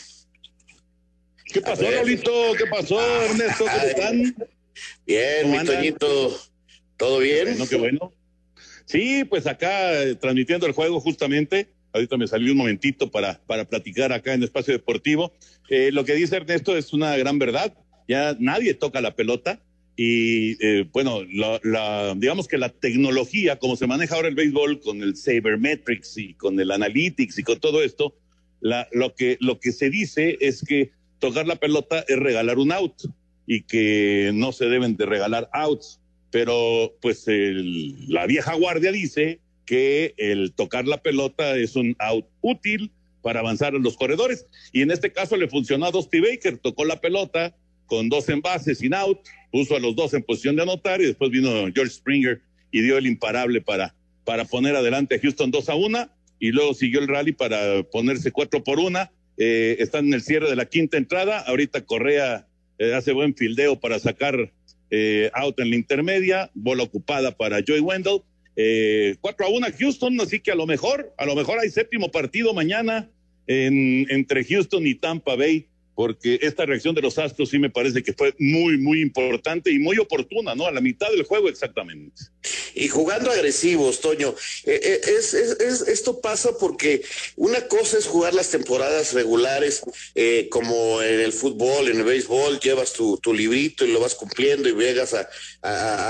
¿Qué 1.46 1.62
pasó, 1.62 1.90
Raulito? 1.90 2.32
¿Qué 2.58 2.66
pasó, 2.66 3.00
Ernesto? 3.24 3.64
¿Cómo 3.64 3.84
están? 3.86 4.36
Bien, 5.06 5.52
mi 5.52 5.64
Toñito. 5.64 6.38
¿Todo 6.98 7.20
bien? 7.20 7.58
No, 7.58 7.68
qué 7.68 7.78
bueno. 7.78 8.12
Sí, 8.86 9.24
pues 9.24 9.48
acá 9.48 10.04
eh, 10.04 10.16
transmitiendo 10.16 10.66
el 10.66 10.74
juego 10.74 11.00
justamente. 11.00 11.70
Ahorita 11.94 12.18
me 12.18 12.28
salió 12.28 12.52
un 12.52 12.58
momentito 12.58 13.12
para, 13.12 13.40
para 13.46 13.66
platicar 13.66 14.12
acá 14.12 14.34
en 14.34 14.44
Espacio 14.44 14.74
Deportivo. 14.74 15.32
Eh, 15.70 15.92
lo 15.92 16.06
que 16.06 16.16
dice 16.16 16.38
Ernesto 16.38 16.76
es 16.76 16.92
una 16.92 17.16
gran 17.18 17.40
verdad. 17.40 17.76
Ya 18.08 18.36
nadie 18.40 18.74
toca 18.74 19.00
la 19.00 19.16
pelota 19.16 19.62
y 19.96 20.58
eh, 20.66 20.88
bueno, 20.92 21.22
digamos 22.16 22.48
que 22.48 22.58
la 22.58 22.70
tecnología, 22.70 23.60
como 23.60 23.76
se 23.76 23.86
maneja 23.86 24.16
ahora 24.16 24.28
el 24.28 24.36
béisbol 24.36 24.80
con 24.80 25.04
el 25.04 25.16
Sabermetrics 25.16 26.18
y 26.18 26.34
con 26.34 26.60
el 26.60 26.72
Analytics 26.72 27.38
y 27.38 27.44
con 27.44 27.60
todo 27.60 27.84
esto, 27.84 28.16
la, 28.60 28.88
lo, 28.92 29.14
que, 29.14 29.38
lo 29.40 29.60
que 29.60 29.72
se 29.72 29.90
dice 29.90 30.38
es 30.42 30.64
que 30.68 30.92
tocar 31.20 31.46
la 31.48 31.58
pelota 31.58 32.04
es 32.08 32.18
regalar 32.18 32.58
un 32.58 32.72
out 32.72 32.96
y 33.46 33.62
que 33.64 34.32
no 34.34 34.52
se 34.52 34.66
deben 34.66 34.98
de 34.98 35.06
regalar 35.06 35.50
outs 35.54 36.00
pero 36.34 36.98
pues 37.00 37.26
la 37.28 38.26
vieja 38.26 38.56
guardia 38.56 38.92
dice 38.92 39.40
que 39.68 40.16
el 40.18 40.52
tocar 40.54 40.88
la 40.88 41.04
pelota 41.04 41.56
es 41.56 41.76
un 41.76 41.96
out 42.00 42.26
útil 42.42 42.92
para 43.22 43.42
avanzar 43.42 43.76
en 43.76 43.84
los 43.84 43.96
corredores. 43.96 44.48
Y 44.72 44.82
en 44.82 44.90
este 44.90 45.14
caso 45.14 45.38
le 45.38 45.48
funcionó 45.48 45.86
a 45.86 45.92
Dusty 45.92 46.22
Baker, 46.22 46.58
tocó 46.58 46.86
la 46.86 47.00
pelota 47.00 47.56
con 47.86 48.10
dos 48.10 48.30
envases 48.30 48.80
sin 48.80 48.96
out, 48.96 49.20
puso 49.52 49.76
a 49.76 49.80
los 49.80 49.96
dos 49.96 50.16
en 50.16 50.24
posición 50.24 50.56
de 50.56 50.64
anotar 50.64 51.02
y 51.02 51.06
después 51.06 51.30
vino 51.30 51.52
George 51.72 51.94
Springer 51.94 52.42
y 52.72 52.82
dio 52.82 52.98
el 52.98 53.06
imparable 53.06 53.62
para, 53.62 53.94
para 54.26 54.46
poner 54.46 54.76
adelante 54.76 55.14
a 55.14 55.20
Houston 55.20 55.52
2 55.52 55.70
a 55.70 55.76
1 55.76 56.10
y 56.40 56.52
luego 56.52 56.74
siguió 56.74 57.00
el 57.00 57.10
rally 57.10 57.34
para 57.34 57.84
ponerse 57.84 58.32
4 58.32 58.64
por 58.64 58.80
1. 58.80 59.08
Eh, 59.38 59.76
están 59.78 60.08
en 60.08 60.16
el 60.16 60.24
cierre 60.24 60.50
de 60.50 60.56
la 60.56 60.66
quinta 60.66 60.98
entrada, 60.98 61.42
ahorita 61.42 61.86
Correa 61.86 62.48
eh, 62.80 62.96
hace 62.96 63.12
buen 63.12 63.36
fildeo 63.36 63.80
para 63.80 64.00
sacar 64.00 64.52
eh, 64.96 65.32
out 65.34 65.60
en 65.60 65.72
la 65.72 65.76
intermedia, 65.76 66.52
bola 66.54 66.84
ocupada 66.84 67.36
para 67.36 67.64
Joey 67.68 67.80
Wendell. 67.80 68.22
Eh, 68.56 69.16
4 69.22 69.46
a 69.48 69.50
1 69.50 69.66
a 69.66 69.72
Houston, 69.72 70.22
así 70.22 70.40
que 70.40 70.52
a 70.52 70.56
lo 70.56 70.68
mejor, 70.68 71.12
a 71.18 71.26
lo 71.26 71.36
mejor 71.36 71.58
hay 71.58 71.72
séptimo 71.72 72.12
partido 72.12 72.54
mañana 72.54 73.10
en, 73.48 74.06
entre 74.12 74.44
Houston 74.46 74.86
y 74.86 74.94
Tampa 74.94 75.36
Bay 75.36 75.68
porque 75.96 76.40
esta 76.42 76.66
reacción 76.66 76.96
de 76.96 77.02
los 77.02 77.18
Astros 77.18 77.50
sí 77.50 77.60
me 77.60 77.70
parece 77.70 78.02
que 78.02 78.14
fue 78.14 78.34
muy, 78.40 78.78
muy 78.78 79.02
importante 79.02 79.72
y 79.72 79.80
muy 79.80 79.98
oportuna, 80.00 80.56
¿no? 80.56 80.66
A 80.66 80.72
la 80.72 80.82
mitad 80.82 81.10
del 81.12 81.24
juego 81.24 81.50
exactamente. 81.50 82.24
Y 82.74 82.88
jugando 82.88 83.30
agresivos, 83.30 84.02
Toño, 84.02 84.34
eh, 84.66 84.80
eh, 84.84 85.02
es, 85.18 85.34
es, 85.34 85.82
esto 85.88 86.20
pasa 86.20 86.58
porque 86.60 87.04
una 87.36 87.68
cosa 87.68 87.98
es 87.98 88.08
jugar 88.08 88.34
las 88.34 88.50
temporadas 88.50 89.14
regulares, 89.14 89.84
eh, 90.16 90.48
como 90.50 91.02
en 91.02 91.20
el 91.20 91.34
fútbol, 91.34 91.88
en 91.90 91.98
el 91.98 92.04
béisbol, 92.04 92.60
llevas 92.60 92.94
tu, 92.94 93.20
librito 93.34 93.86
y 93.86 93.92
lo 93.92 94.00
vas 94.00 94.16
cumpliendo 94.16 94.70
y 94.70 94.74
llegas 94.74 95.14
a, 95.14 95.28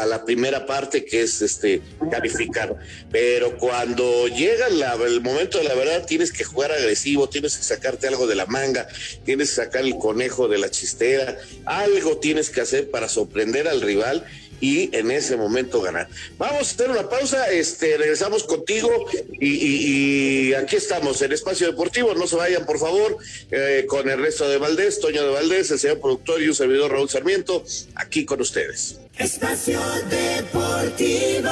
a, 0.02 0.06
la 0.06 0.26
primera 0.26 0.66
parte 0.66 1.06
que 1.06 1.22
es 1.22 1.42
este 1.42 1.82
calificar. 2.12 2.76
Pero 3.12 3.58
cuando 3.58 4.28
llega 4.28 4.68
el 4.68 5.22
momento 5.22 5.58
de 5.58 5.64
la 5.66 5.74
verdad, 5.74 6.06
tienes 6.06 6.32
que 6.32 6.44
jugar 6.44 6.72
agresivo, 6.72 7.30
tienes 7.30 7.58
que 7.58 7.64
sacarte 7.64 8.08
algo 8.08 8.28
de 8.28 8.36
la 8.36 8.46
manga, 8.46 8.88
tienes 9.24 9.50
que 9.50 9.56
sacar 9.56 9.73
el 9.80 9.98
conejo 9.98 10.48
de 10.48 10.58
la 10.58 10.70
chistera, 10.70 11.38
algo 11.66 12.18
tienes 12.18 12.50
que 12.50 12.62
hacer 12.62 12.90
para 12.90 13.10
sorprender 13.10 13.68
al 13.68 13.82
rival 13.82 14.26
y 14.64 14.96
en 14.96 15.12
ese 15.12 15.36
momento 15.36 15.82
ganar. 15.82 16.08
Vamos 16.38 16.70
a 16.70 16.72
hacer 16.72 16.90
una 16.90 17.10
pausa, 17.10 17.52
este, 17.52 17.98
regresamos 17.98 18.44
contigo 18.44 18.90
y, 19.34 20.54
aquí 20.54 20.78
estamos 20.78 21.22
en 21.22 21.34
Espacio 21.34 21.68
Deportivo, 21.68 22.14
no 22.16 22.28
se 22.28 22.38
vayan 22.38 22.66
por 22.66 22.80
favor, 22.80 23.18
eh, 23.52 23.86
con 23.88 24.10
el 24.10 24.20
resto 24.20 24.48
de 24.48 24.58
Valdés, 24.58 25.02
Toño 25.02 25.24
de 25.24 25.32
Valdés, 25.32 25.70
el 25.72 25.80
señor 25.80 26.00
productor 26.00 26.42
y 26.42 26.48
un 26.48 26.56
servidor 26.56 26.92
Raúl 26.92 27.10
Sarmiento, 27.10 27.66
aquí 27.96 28.24
con 28.24 28.40
ustedes. 28.40 29.00
Espacio 29.18 29.82
Deportivo. 30.10 31.50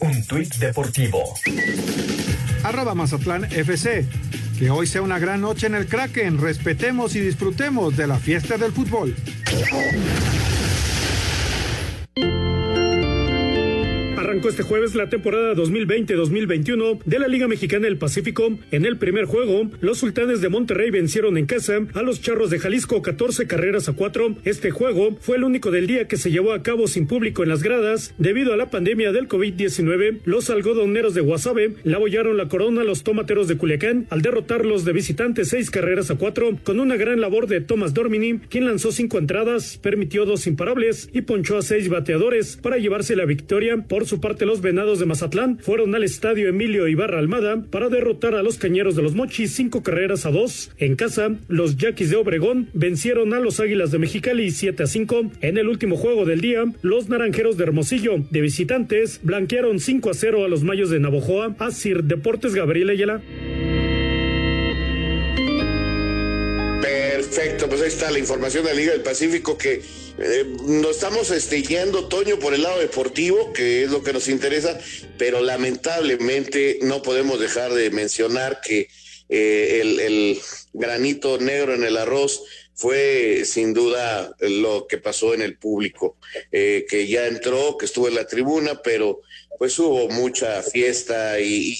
Un 0.00 0.26
tuit 0.26 0.54
deportivo. 0.56 1.34
Arroba 2.62 2.94
Mazatlán 2.94 3.44
FC. 3.44 4.04
Que 4.58 4.70
hoy 4.70 4.86
sea 4.86 5.02
una 5.02 5.18
gran 5.18 5.42
noche 5.42 5.66
en 5.66 5.74
el 5.74 5.86
Kraken. 5.86 6.38
Respetemos 6.38 7.14
y 7.14 7.20
disfrutemos 7.20 7.96
de 7.96 8.06
la 8.06 8.18
fiesta 8.18 8.56
del 8.56 8.72
fútbol. 8.72 9.14
Este 14.44 14.62
jueves 14.62 14.94
la 14.94 15.08
temporada 15.08 15.54
2020-2021 15.54 17.00
de 17.04 17.18
la 17.18 17.26
Liga 17.26 17.48
Mexicana 17.48 17.86
del 17.86 17.96
Pacífico. 17.96 18.56
En 18.70 18.84
el 18.84 18.96
primer 18.96 19.24
juego, 19.24 19.68
los 19.80 19.98
sultanes 19.98 20.40
de 20.40 20.48
Monterrey 20.48 20.90
vencieron 20.90 21.36
en 21.36 21.46
casa 21.46 21.78
a 21.94 22.02
los 22.02 22.20
charros 22.20 22.50
de 22.50 22.60
Jalisco 22.60 23.02
14 23.02 23.48
carreras 23.48 23.88
a 23.88 23.94
4. 23.94 24.36
Este 24.44 24.70
juego 24.70 25.16
fue 25.20 25.36
el 25.36 25.44
único 25.44 25.72
del 25.72 25.88
día 25.88 26.06
que 26.06 26.16
se 26.16 26.30
llevó 26.30 26.52
a 26.52 26.62
cabo 26.62 26.86
sin 26.86 27.08
público 27.08 27.42
en 27.42 27.48
las 27.48 27.62
gradas 27.62 28.14
debido 28.18 28.52
a 28.52 28.56
la 28.56 28.70
pandemia 28.70 29.10
del 29.10 29.26
COVID-19. 29.26 30.20
Los 30.24 30.50
algodoneros 30.50 31.14
de 31.14 31.22
Guasave 31.22 31.74
la 31.82 31.96
abollaron 31.96 32.36
la 32.36 32.48
corona 32.48 32.82
a 32.82 32.84
los 32.84 33.02
tomateros 33.02 33.48
de 33.48 33.56
Culiacán 33.56 34.06
al 34.10 34.22
derrotarlos 34.22 34.84
de 34.84 34.92
visitantes 34.92 35.48
6 35.48 35.70
carreras 35.70 36.10
a 36.10 36.16
4 36.16 36.60
con 36.62 36.78
una 36.78 36.96
gran 36.96 37.20
labor 37.20 37.48
de 37.48 37.62
Thomas 37.62 37.94
Dormini, 37.94 38.38
quien 38.38 38.66
lanzó 38.66 38.92
5 38.92 39.18
entradas, 39.18 39.78
permitió 39.82 40.24
dos 40.24 40.46
imparables 40.46 41.08
y 41.12 41.22
ponchó 41.22 41.58
a 41.58 41.62
6 41.62 41.88
bateadores 41.88 42.58
para 42.58 42.76
llevarse 42.76 43.16
la 43.16 43.24
victoria. 43.24 43.84
Por 43.88 44.06
su 44.06 44.20
parte, 44.26 44.44
los 44.44 44.60
Venados 44.60 44.98
de 44.98 45.06
Mazatlán 45.06 45.60
fueron 45.60 45.94
al 45.94 46.02
estadio 46.02 46.48
Emilio 46.48 46.88
Ibarra 46.88 47.20
Almada 47.20 47.62
para 47.70 47.88
derrotar 47.88 48.34
a 48.34 48.42
los 48.42 48.58
Cañeros 48.58 48.96
de 48.96 49.02
los 49.02 49.14
Mochis 49.14 49.52
cinco 49.52 49.84
carreras 49.84 50.26
a 50.26 50.32
dos. 50.32 50.72
En 50.78 50.96
casa, 50.96 51.36
los 51.46 51.76
Yaquis 51.76 52.10
de 52.10 52.16
Obregón 52.16 52.68
vencieron 52.72 53.34
a 53.34 53.38
los 53.38 53.60
Águilas 53.60 53.92
de 53.92 54.00
Mexicali 54.00 54.50
7 54.50 54.82
a 54.82 54.86
5. 54.88 55.30
En 55.42 55.58
el 55.58 55.68
último 55.68 55.96
juego 55.96 56.24
del 56.24 56.40
día, 56.40 56.64
los 56.82 57.08
Naranjeros 57.08 57.56
de 57.56 57.62
Hermosillo 57.62 58.16
de 58.28 58.40
visitantes 58.40 59.20
blanquearon 59.22 59.78
5 59.78 60.10
a 60.10 60.14
0 60.14 60.44
a 60.44 60.48
los 60.48 60.64
Mayos 60.64 60.90
de 60.90 60.98
Navojoa. 60.98 61.54
Sir 61.70 62.02
Deportes 62.02 62.52
Gabriel 62.52 62.90
Ayala. 62.90 63.22
Perfecto, 66.82 67.68
pues 67.68 67.80
ahí 67.80 67.88
está 67.88 68.10
la 68.10 68.18
información 68.18 68.64
de 68.64 68.70
la 68.70 68.76
Liga 68.76 68.90
del 68.90 69.02
Pacífico 69.02 69.56
que 69.56 69.82
eh, 70.18 70.56
nos 70.62 70.92
estamos 70.92 71.30
este, 71.30 71.62
yendo, 71.62 72.08
Toño, 72.08 72.38
por 72.38 72.54
el 72.54 72.62
lado 72.62 72.78
deportivo, 72.80 73.52
que 73.52 73.84
es 73.84 73.90
lo 73.90 74.02
que 74.02 74.12
nos 74.12 74.28
interesa, 74.28 74.78
pero 75.18 75.40
lamentablemente 75.40 76.78
no 76.82 77.02
podemos 77.02 77.38
dejar 77.38 77.74
de 77.74 77.90
mencionar 77.90 78.60
que 78.60 78.88
eh, 79.28 79.80
el, 79.82 80.40
granito 80.72 81.38
negro 81.38 81.74
en 81.74 81.84
el 81.84 81.96
arroz 81.96 82.42
fue 82.74 83.44
sin 83.46 83.72
duda 83.72 84.34
lo 84.40 84.86
que 84.86 84.98
pasó 84.98 85.32
en 85.32 85.40
el 85.40 85.56
público, 85.56 86.18
eh, 86.52 86.84
que 86.88 87.06
ya 87.06 87.26
entró, 87.26 87.78
que 87.78 87.86
estuvo 87.86 88.08
en 88.08 88.14
la 88.14 88.26
tribuna, 88.26 88.82
pero 88.82 89.22
pues 89.58 89.78
hubo 89.78 90.08
mucha 90.08 90.62
fiesta 90.62 91.40
y, 91.40 91.78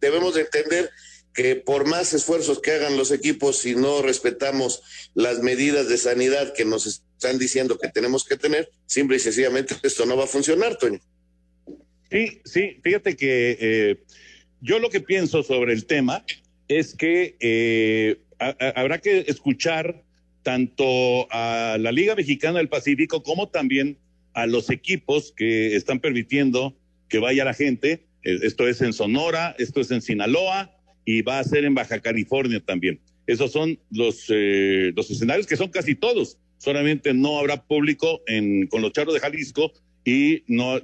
debemos 0.00 0.34
de 0.34 0.42
entender 0.42 0.90
que 1.34 1.56
por 1.56 1.86
más 1.86 2.14
esfuerzos 2.14 2.60
que 2.60 2.72
hagan 2.72 2.96
los 2.96 3.10
equipos, 3.10 3.58
si 3.58 3.74
no 3.74 4.02
respetamos 4.02 4.82
las 5.14 5.40
medidas 5.40 5.88
de 5.88 5.98
sanidad 5.98 6.54
que 6.54 6.64
nos 6.64 7.02
están 7.18 7.38
diciendo 7.38 7.76
que 7.76 7.88
tenemos 7.88 8.24
que 8.24 8.36
tener, 8.36 8.70
simple 8.86 9.16
y 9.16 9.20
sencillamente 9.20 9.74
esto 9.82 10.06
no 10.06 10.16
va 10.16 10.24
a 10.24 10.28
funcionar, 10.28 10.76
Toño. 10.76 11.00
Sí, 12.10 12.40
sí, 12.44 12.80
fíjate 12.82 13.16
que 13.16 13.58
eh, 13.60 14.02
yo 14.60 14.78
lo 14.78 14.88
que 14.88 15.00
pienso 15.00 15.42
sobre 15.42 15.72
el 15.72 15.84
tema 15.84 16.24
es 16.68 16.94
que 16.94 17.36
eh, 17.40 18.20
habrá 18.38 18.98
que 18.98 19.24
escuchar 19.26 20.02
tanto 20.42 21.30
a 21.30 21.76
la 21.78 21.92
Liga 21.92 22.14
Mexicana 22.14 22.58
del 22.58 22.68
Pacífico 22.68 23.22
como 23.22 23.48
también 23.48 23.98
a 24.32 24.46
los 24.46 24.70
equipos 24.70 25.34
que 25.36 25.76
están 25.76 26.00
permitiendo 26.00 26.78
que 27.08 27.18
vaya 27.18 27.44
la 27.44 27.52
gente. 27.52 28.06
Eh, 28.22 28.38
esto 28.42 28.66
es 28.68 28.80
en 28.80 28.92
Sonora, 28.92 29.54
esto 29.58 29.80
es 29.80 29.90
en 29.90 30.00
Sinaloa, 30.00 30.70
y 31.04 31.22
va 31.22 31.40
a 31.40 31.44
ser 31.44 31.64
en 31.64 31.74
Baja 31.74 32.00
California 32.00 32.60
también. 32.64 33.00
Esos 33.26 33.52
son 33.52 33.78
los, 33.90 34.26
eh, 34.28 34.92
los 34.94 35.10
escenarios 35.10 35.46
que 35.46 35.56
son 35.56 35.68
casi 35.68 35.94
todos. 35.94 36.38
Solamente 36.58 37.14
no 37.14 37.38
habrá 37.38 37.64
público 37.64 38.20
con 38.70 38.82
los 38.82 38.92
charros 38.92 39.14
de 39.14 39.20
Jalisco 39.20 39.72
y 40.04 40.42
no, 40.46 40.78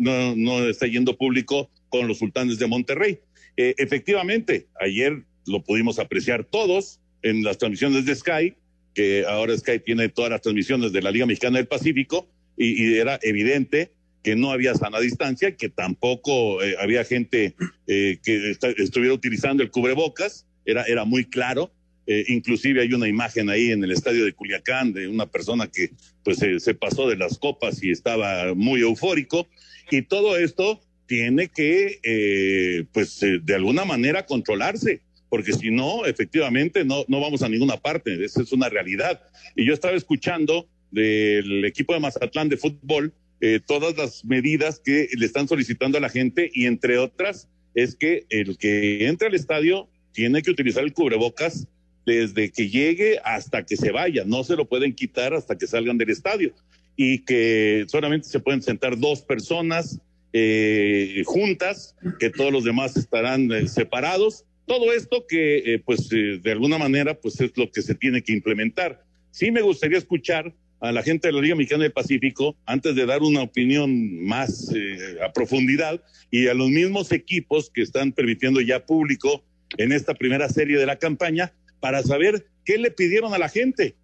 está 0.68 0.86
yendo 0.86 1.16
público 1.16 1.70
con 1.88 2.08
los 2.08 2.18
sultanes 2.18 2.58
de 2.58 2.66
Monterrey. 2.66 3.18
Eh, 3.56 3.74
efectivamente, 3.78 4.66
ayer 4.80 5.22
lo 5.46 5.62
pudimos 5.62 5.98
apreciar 5.98 6.44
todos 6.44 7.00
en 7.22 7.42
las 7.42 7.58
transmisiones 7.58 8.04
de 8.06 8.14
Sky, 8.14 8.54
que 8.94 9.24
ahora 9.26 9.56
Sky 9.56 9.78
tiene 9.80 10.08
todas 10.08 10.30
las 10.30 10.42
transmisiones 10.42 10.92
de 10.92 11.02
la 11.02 11.10
Liga 11.10 11.26
Mexicana 11.26 11.58
del 11.58 11.66
Pacífico, 11.66 12.28
y, 12.56 12.82
y 12.82 12.98
era 12.98 13.18
evidente 13.22 13.92
que 14.24 14.34
no 14.34 14.50
había 14.50 14.74
sana 14.74 14.98
distancia, 15.00 15.54
que 15.54 15.68
tampoco 15.68 16.62
eh, 16.62 16.74
había 16.80 17.04
gente 17.04 17.54
eh, 17.86 18.18
que 18.24 18.56
estuviera 18.78 19.14
utilizando 19.14 19.62
el 19.62 19.70
cubrebocas, 19.70 20.46
era, 20.64 20.82
era 20.84 21.04
muy 21.04 21.26
claro. 21.26 21.70
Eh, 22.06 22.24
inclusive 22.28 22.82
hay 22.82 22.92
una 22.92 23.08
imagen 23.08 23.48
ahí 23.48 23.70
en 23.70 23.82
el 23.82 23.90
estadio 23.90 24.24
de 24.24 24.32
Culiacán 24.32 24.92
de 24.92 25.08
una 25.08 25.26
persona 25.26 25.66
que 25.66 25.90
pues 26.22 26.38
se 26.38 26.74
pasó 26.74 27.08
de 27.08 27.16
las 27.16 27.38
copas 27.38 27.82
y 27.82 27.90
estaba 27.90 28.54
muy 28.54 28.80
eufórico. 28.80 29.46
Y 29.90 30.02
todo 30.02 30.36
esto 30.36 30.80
tiene 31.06 31.48
que, 31.48 32.86
pues 32.92 33.20
de 33.20 33.54
alguna 33.54 33.84
manera 33.84 34.24
controlarse, 34.24 35.02
porque 35.28 35.52
si 35.52 35.70
no, 35.70 36.06
efectivamente 36.06 36.84
no, 36.84 37.04
no 37.08 37.20
vamos 37.20 37.42
a 37.42 37.48
ninguna 37.48 37.76
parte. 37.76 38.24
Esa 38.24 38.42
es 38.42 38.52
una 38.52 38.68
realidad. 38.68 39.20
Y 39.54 39.66
yo 39.66 39.74
estaba 39.74 39.96
escuchando 39.96 40.68
del 40.90 41.64
equipo 41.64 41.92
de 41.92 42.00
Mazatlán 42.00 42.48
de 42.48 42.56
fútbol 42.56 43.12
eh, 43.40 43.60
todas 43.64 43.96
las 43.96 44.24
medidas 44.24 44.80
que 44.82 45.08
le 45.18 45.26
están 45.26 45.48
solicitando 45.48 45.98
a 45.98 46.00
la 46.00 46.08
gente 46.08 46.50
y 46.54 46.66
entre 46.66 46.98
otras 46.98 47.48
es 47.74 47.96
que 47.96 48.24
el 48.30 48.56
que 48.56 49.06
entre 49.08 49.28
al 49.28 49.34
estadio 49.34 49.90
tiene 50.12 50.40
que 50.40 50.50
utilizar 50.50 50.84
el 50.84 50.92
cubrebocas 50.92 51.66
desde 52.06 52.50
que 52.50 52.68
llegue 52.68 53.18
hasta 53.24 53.64
que 53.64 53.76
se 53.76 53.90
vaya, 53.90 54.24
no 54.26 54.44
se 54.44 54.56
lo 54.56 54.68
pueden 54.68 54.94
quitar 54.94 55.34
hasta 55.34 55.56
que 55.56 55.66
salgan 55.66 55.98
del 55.98 56.10
estadio 56.10 56.52
y 56.96 57.20
que 57.24 57.84
solamente 57.88 58.28
se 58.28 58.40
pueden 58.40 58.62
sentar 58.62 58.98
dos 58.98 59.22
personas 59.22 60.00
eh, 60.32 61.22
juntas, 61.26 61.96
que 62.18 62.30
todos 62.30 62.52
los 62.52 62.64
demás 62.64 62.96
estarán 62.96 63.50
eh, 63.52 63.68
separados. 63.68 64.44
Todo 64.66 64.92
esto 64.92 65.26
que, 65.28 65.82
pues, 65.84 66.08
de 66.08 66.52
alguna 66.52 66.78
manera, 66.78 67.14
pues 67.20 67.38
es 67.40 67.52
lo 67.56 67.70
que 67.70 67.82
se 67.82 67.94
tiene 67.94 68.22
que 68.22 68.32
implementar. 68.32 69.04
Sí 69.30 69.50
me 69.50 69.60
gustaría 69.60 69.98
escuchar 69.98 70.54
a 70.84 70.92
la 70.92 71.02
gente 71.02 71.28
de 71.28 71.32
la 71.32 71.40
Liga 71.40 71.54
Mexicana 71.54 71.84
del 71.84 71.92
Pacífico 71.92 72.56
antes 72.66 72.94
de 72.94 73.06
dar 73.06 73.22
una 73.22 73.40
opinión 73.40 74.22
más 74.22 74.70
eh, 74.74 75.16
a 75.26 75.32
profundidad 75.32 76.02
y 76.30 76.48
a 76.48 76.54
los 76.54 76.68
mismos 76.68 77.10
equipos 77.10 77.70
que 77.70 77.80
están 77.80 78.12
permitiendo 78.12 78.60
ya 78.60 78.84
público 78.84 79.42
en 79.78 79.92
esta 79.92 80.12
primera 80.14 80.48
serie 80.50 80.76
de 80.78 80.84
la 80.84 80.98
campaña 80.98 81.54
para 81.84 82.02
saber 82.02 82.46
qué 82.64 82.78
le 82.78 82.90
pidieron 82.90 83.34
a 83.34 83.38
la 83.38 83.50
gente 83.50 83.94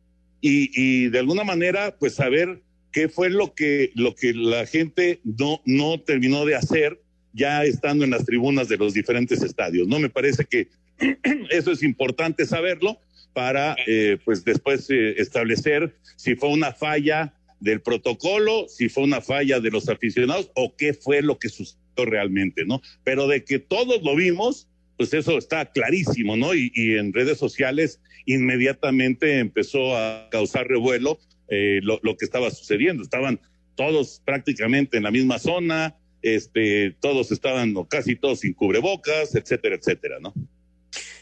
y, 0.42 0.70
y 0.74 1.08
de 1.08 1.18
alguna 1.18 1.44
manera 1.44 1.96
pues 1.98 2.14
saber 2.14 2.60
qué 2.92 3.08
fue 3.08 3.30
lo 3.30 3.54
que 3.54 3.90
lo 3.94 4.14
que 4.14 4.34
la 4.34 4.66
gente 4.66 5.20
no 5.24 5.62
no 5.64 5.98
terminó 5.98 6.44
de 6.44 6.56
hacer 6.56 7.00
ya 7.32 7.64
estando 7.64 8.04
en 8.04 8.10
las 8.10 8.26
tribunas 8.26 8.68
de 8.68 8.76
los 8.76 8.92
diferentes 8.92 9.42
estadios. 9.42 9.88
No 9.88 9.98
me 9.98 10.10
parece 10.10 10.44
que 10.44 10.68
eso 11.50 11.72
es 11.72 11.82
importante 11.82 12.44
saberlo 12.44 12.98
para 13.32 13.74
eh, 13.86 14.18
pues 14.26 14.44
después 14.44 14.90
eh, 14.90 15.14
establecer 15.16 15.96
si 16.16 16.34
fue 16.34 16.50
una 16.50 16.74
falla 16.74 17.32
del 17.60 17.80
protocolo, 17.80 18.66
si 18.68 18.90
fue 18.90 19.04
una 19.04 19.22
falla 19.22 19.58
de 19.58 19.70
los 19.70 19.88
aficionados 19.88 20.50
o 20.54 20.76
qué 20.76 20.92
fue 20.92 21.22
lo 21.22 21.38
que 21.38 21.48
sucedió 21.48 21.80
realmente, 21.96 22.66
¿no? 22.66 22.82
Pero 23.04 23.26
de 23.26 23.42
que 23.42 23.58
todos 23.58 24.02
lo 24.02 24.14
vimos, 24.16 24.68
pues 25.00 25.14
eso 25.14 25.38
está 25.38 25.64
clarísimo, 25.64 26.36
¿no? 26.36 26.54
Y, 26.54 26.70
en 26.74 27.14
redes 27.14 27.38
sociales 27.38 28.02
inmediatamente 28.26 29.38
empezó 29.38 29.96
a 29.96 30.28
causar 30.30 30.68
revuelo 30.68 31.18
eh, 31.48 31.80
lo, 31.82 31.98
lo, 32.02 32.18
que 32.18 32.26
estaba 32.26 32.50
sucediendo. 32.50 33.02
Estaban 33.02 33.40
todos 33.76 34.20
prácticamente 34.26 34.98
en 34.98 35.04
la 35.04 35.10
misma 35.10 35.38
zona, 35.38 35.96
este, 36.20 36.94
todos 37.00 37.32
estaban, 37.32 37.74
o 37.78 37.88
casi 37.88 38.14
todos 38.14 38.40
sin 38.40 38.52
cubrebocas, 38.52 39.34
etcétera, 39.34 39.76
etcétera, 39.76 40.18
¿no? 40.20 40.34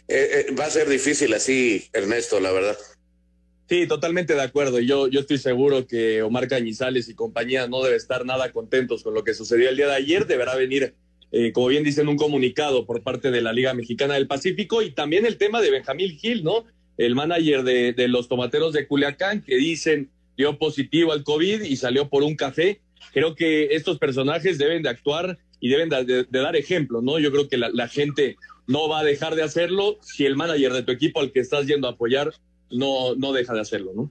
Eh, 0.08 0.48
eh, 0.48 0.54
va 0.58 0.64
a 0.64 0.70
ser 0.70 0.88
difícil 0.88 1.32
así, 1.32 1.84
Ernesto, 1.92 2.40
la 2.40 2.50
verdad. 2.50 2.76
Sí, 3.68 3.86
totalmente 3.86 4.34
de 4.34 4.42
acuerdo. 4.42 4.80
Yo, 4.80 5.06
yo 5.06 5.20
estoy 5.20 5.38
seguro 5.38 5.86
que 5.86 6.22
Omar 6.22 6.48
Cañizales 6.48 7.08
y 7.08 7.14
compañía 7.14 7.68
no 7.68 7.80
debe 7.84 7.94
estar 7.94 8.26
nada 8.26 8.50
contentos 8.50 9.04
con 9.04 9.14
lo 9.14 9.22
que 9.22 9.34
sucedió 9.34 9.68
el 9.68 9.76
día 9.76 9.86
de 9.86 9.94
ayer. 9.94 10.26
Deberá 10.26 10.56
venir, 10.56 10.96
eh, 11.30 11.52
como 11.52 11.68
bien 11.68 11.84
dicen, 11.84 12.08
un 12.08 12.16
comunicado 12.16 12.86
por 12.86 13.02
parte 13.02 13.30
de 13.30 13.42
la 13.42 13.52
Liga 13.52 13.74
Mexicana 13.74 14.14
del 14.14 14.26
Pacífico 14.26 14.82
y 14.82 14.92
también 14.92 15.26
el 15.26 15.36
tema 15.36 15.60
de 15.60 15.70
Benjamín 15.70 16.18
Gil, 16.18 16.42
¿no? 16.42 16.64
El 16.96 17.14
manager 17.14 17.62
de, 17.62 18.08
los 18.08 18.28
tomateros 18.28 18.72
de 18.72 18.86
Culiacán, 18.86 19.42
que 19.42 19.56
dicen 19.56 20.10
dio 20.36 20.58
positivo 20.58 21.12
al 21.12 21.24
COVID 21.24 21.62
y 21.62 21.76
salió 21.76 22.08
por 22.08 22.22
un 22.22 22.36
café. 22.36 22.80
Creo 23.12 23.34
que 23.34 23.74
estos 23.74 23.98
personajes 23.98 24.56
deben 24.56 24.82
de 24.82 24.88
actuar 24.88 25.38
y 25.60 25.68
deben 25.68 25.88
de, 25.88 26.24
dar 26.30 26.56
ejemplo, 26.56 27.02
¿no? 27.02 27.18
Yo 27.18 27.30
creo 27.30 27.48
que 27.48 27.56
la, 27.56 27.70
la 27.70 27.88
gente 27.88 28.36
no 28.66 28.88
va 28.88 29.00
a 29.00 29.04
dejar 29.04 29.34
de 29.34 29.42
hacerlo 29.42 29.98
si 30.00 30.24
el 30.26 30.36
manager 30.36 30.72
de 30.72 30.82
tu 30.82 30.92
equipo 30.92 31.20
al 31.20 31.32
que 31.32 31.40
estás 31.40 31.66
yendo 31.66 31.88
a 31.88 31.92
apoyar 31.92 32.32
no, 32.70 33.14
no 33.16 33.32
deja 33.32 33.54
de 33.54 33.60
hacerlo, 33.60 33.92
¿no? 33.94 34.10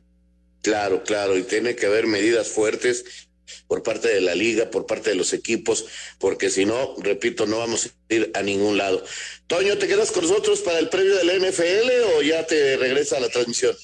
Claro, 0.61 1.03
claro, 1.03 1.37
y 1.37 1.43
tiene 1.43 1.75
que 1.75 1.85
haber 1.85 2.07
medidas 2.07 2.49
fuertes 2.49 3.26
por 3.67 3.83
parte 3.83 4.07
de 4.07 4.21
la 4.21 4.35
liga, 4.35 4.69
por 4.69 4.85
parte 4.85 5.09
de 5.09 5.15
los 5.15 5.33
equipos, 5.33 5.85
porque 6.19 6.49
si 6.49 6.65
no, 6.65 6.95
repito, 6.99 7.45
no 7.45 7.59
vamos 7.59 7.85
a 7.85 8.13
ir 8.13 8.31
a 8.33 8.41
ningún 8.41 8.77
lado. 8.77 9.03
Toño, 9.47 9.77
¿te 9.77 9.87
quedas 9.87 10.11
con 10.11 10.23
nosotros 10.23 10.61
para 10.61 10.79
el 10.79 10.89
previo 10.89 11.15
del 11.15 11.41
NFL 11.41 12.17
o 12.17 12.21
ya 12.21 12.45
te 12.45 12.77
regresa 12.77 13.17
a 13.17 13.19
la 13.19 13.29
transmisión? 13.29 13.75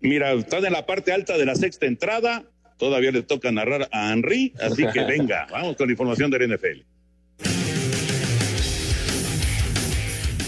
Mira, 0.00 0.32
están 0.32 0.64
en 0.64 0.72
la 0.72 0.86
parte 0.86 1.12
alta 1.12 1.36
de 1.38 1.46
la 1.46 1.54
sexta 1.54 1.86
entrada, 1.86 2.44
todavía 2.78 3.10
le 3.10 3.22
toca 3.22 3.50
narrar 3.50 3.88
a 3.92 4.12
Henry, 4.12 4.52
así 4.60 4.84
que 4.92 5.00
venga, 5.04 5.46
vamos 5.50 5.76
con 5.76 5.86
la 5.86 5.92
información 5.92 6.30
del 6.30 6.54
NFL. 6.54 6.95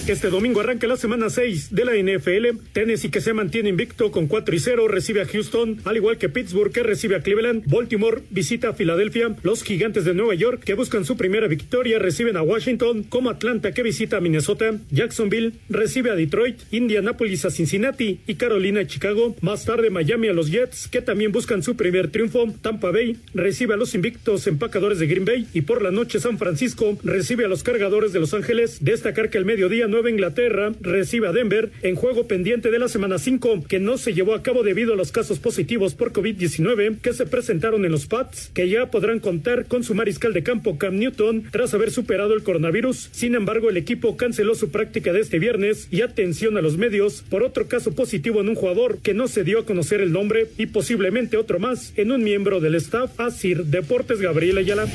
Este 0.09 0.31
domingo 0.31 0.61
arranca 0.61 0.87
la 0.87 0.97
semana 0.97 1.29
6 1.29 1.75
de 1.75 1.85
la 1.85 1.93
NFL. 1.93 2.63
Tennessee 2.73 3.11
que 3.11 3.21
se 3.21 3.35
mantiene 3.35 3.69
invicto 3.69 4.11
con 4.11 4.27
4 4.27 4.55
y 4.55 4.59
0 4.59 4.89
recibe 4.89 5.21
a 5.21 5.27
Houston, 5.27 5.83
al 5.85 5.99
igual 5.99 6.17
que 6.17 6.31
Pittsburgh 6.31 6.73
que 6.73 6.83
recibe 6.83 7.17
a 7.17 7.21
Cleveland. 7.21 7.65
Baltimore 7.67 8.23
visita 8.31 8.71
a 8.71 8.73
Filadelfia. 8.73 9.37
Los 9.43 9.63
gigantes 9.63 10.07
de 10.07 10.15
Nueva 10.15 10.35
York 10.35 10.63
que 10.65 10.73
buscan 10.73 11.05
su 11.05 11.19
primera 11.19 11.47
victoria 11.47 11.99
reciben 11.99 12.39
a 12.39 12.43
Washington, 12.43 13.03
como 13.03 13.29
Atlanta 13.29 13.73
que 13.73 13.83
visita 13.83 14.17
a 14.17 14.21
Minnesota. 14.23 14.79
Jacksonville 14.91 15.53
recibe 15.69 16.11
a 16.11 16.15
Detroit, 16.15 16.63
Indianapolis 16.71 17.45
a 17.45 17.51
Cincinnati 17.51 18.21
y 18.27 18.37
Carolina 18.37 18.81
a 18.81 18.87
Chicago. 18.87 19.37
Más 19.43 19.67
tarde 19.67 19.91
Miami 19.91 20.29
a 20.29 20.33
los 20.33 20.51
Jets 20.51 20.89
que 20.89 21.03
también 21.03 21.33
buscan 21.33 21.63
su 21.63 21.77
primer 21.77 22.11
triunfo. 22.11 22.47
Tampa 22.63 22.91
Bay 22.93 23.19
recibe 23.35 23.75
a 23.75 23.77
los 23.77 23.95
invictos 23.95 24.47
empacadores 24.47 25.01
de 25.01 25.07
Green 25.07 25.27
Bay 25.27 25.47
y 25.53 25.61
por 25.61 25.83
la 25.83 25.91
noche 25.91 26.19
San 26.19 26.39
Francisco 26.39 26.99
recibe 27.05 27.45
a 27.45 27.49
los 27.49 27.63
cargadores 27.63 28.15
de 28.15 28.21
Los 28.21 28.33
Ángeles. 28.33 28.79
Destacar 28.81 29.29
que 29.29 29.37
el 29.37 29.45
mediodía 29.45 29.87
no 29.87 29.98
Inglaterra 30.07 30.73
recibe 30.81 31.27
a 31.27 31.33
Denver 31.33 31.71
en 31.83 31.97
juego 31.97 32.29
pendiente 32.29 32.71
de 32.71 32.79
la 32.79 32.89
semana 32.89 33.19
5, 33.19 33.65
que 33.67 33.81
no 33.81 33.99
se 33.99 34.15
llevó 34.15 34.35
a 34.35 34.43
cabo 34.43 34.63
debido 34.63 34.93
a 34.93 34.97
los 34.97 35.11
casos 35.11 35.39
positivos 35.39 35.95
por 35.95 36.13
COVID-19 36.13 37.01
que 37.01 37.13
se 37.13 37.27
presentaron 37.27 37.85
en 37.85 37.93
los 37.93 38.07
Pats, 38.07 38.51
que 38.55 38.69
ya 38.69 38.91
podrán 38.91 39.19
contar 39.19 39.67
con 39.67 39.83
su 39.83 39.95
mariscal 39.95 40.33
de 40.33 40.43
campo 40.43 40.79
Cam 40.79 40.99
Newton 40.99 41.45
tras 41.51 41.75
haber 41.75 41.91
superado 41.91 42.35
el 42.35 42.43
coronavirus. 42.43 43.09
Sin 43.13 43.35
embargo, 43.35 43.71
el 43.71 43.77
equipo 43.77 44.17
canceló 44.17 44.55
su 44.55 44.71
práctica 44.71 45.13
de 45.13 45.21
este 45.21 45.39
viernes 45.39 45.89
y 45.91 46.03
atención 46.03 46.57
a 46.57 46.63
los 46.63 46.77
medios 46.77 47.25
por 47.29 47.43
otro 47.43 47.67
caso 47.67 47.95
positivo 47.95 48.41
en 48.41 48.49
un 48.49 48.55
jugador 48.55 48.99
que 48.99 49.15
no 49.15 49.29
se 49.29 49.45
dio 49.45 49.61
a 49.61 49.67
conocer 49.67 50.01
el 50.01 50.13
nombre 50.13 50.49
y 50.59 50.67
posiblemente 50.67 51.37
otro 51.37 51.59
más 51.59 51.93
en 51.97 52.13
un 52.13 52.23
miembro 52.23 52.61
del 52.61 52.75
staff, 52.75 53.19
Asir 53.19 53.65
Deportes 53.65 54.21
Gabriel 54.21 54.59
Ayala. 54.59 54.87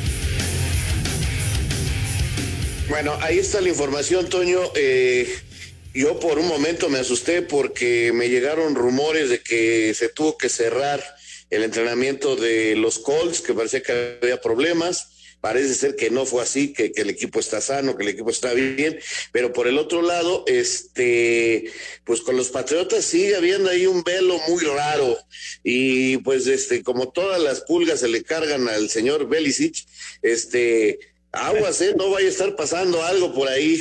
Bueno, 2.90 3.18
ahí 3.22 3.40
está 3.40 3.62
la 3.62 3.70
información, 3.70 4.28
Toño. 4.28 4.60
Eh, 4.76 5.28
yo 5.94 6.20
por 6.20 6.38
un 6.38 6.48
momento 6.48 6.90
me 6.90 7.00
asusté 7.00 7.42
porque 7.42 8.12
me 8.14 8.30
llegaron 8.30 8.76
rumores 8.76 9.30
de 9.30 9.42
que 9.42 9.94
se 9.94 10.10
tuvo 10.10 10.38
que 10.38 10.50
cerrar 10.50 11.02
el 11.50 11.64
entrenamiento 11.64 12.36
de 12.36 12.76
los 12.76 13.00
Colts, 13.00 13.42
que 13.42 13.54
parecía 13.54 13.82
que 13.82 14.18
había 14.22 14.42
problemas. 14.42 15.10
Parece 15.40 15.76
ser 15.76 15.96
que 15.96 16.10
no 16.10 16.26
fue 16.26 16.42
así, 16.42 16.72
que, 16.72 16.92
que, 16.94 17.02
el 17.02 17.10
equipo 17.10 17.40
está 17.40 17.60
sano, 17.60 17.98
que 17.98 18.04
el 18.04 18.10
equipo 18.10 18.30
está 18.30 18.54
bien, 18.54 18.98
pero 19.34 19.52
por 19.52 19.68
el 19.68 19.78
otro 19.78 20.02
lado, 20.02 20.46
este, 20.48 21.66
pues 22.06 22.22
con 22.22 22.38
los 22.38 22.50
Patriotas 22.50 23.04
sigue 23.04 23.36
habiendo 23.36 23.70
ahí 23.70 23.86
un 23.86 24.04
velo 24.04 24.40
muy 24.48 24.64
raro 24.64 25.18
y 25.62 26.16
pues 26.18 26.48
este, 26.48 26.82
como 26.82 27.12
todas 27.12 27.42
las 27.42 27.60
pulgas 27.62 28.00
se 28.00 28.08
le 28.08 28.24
cargan 28.24 28.70
al 28.70 28.90
señor 28.90 29.28
Belisic, 29.28 29.76
este, 30.22 31.13
Aguas, 31.34 31.82
¿eh? 31.82 31.96
No 31.98 32.12
vaya 32.12 32.28
a 32.28 32.30
estar 32.30 32.56
pasando 32.56 33.02
algo 33.04 33.34
por 33.34 33.50
ahí. 33.50 33.78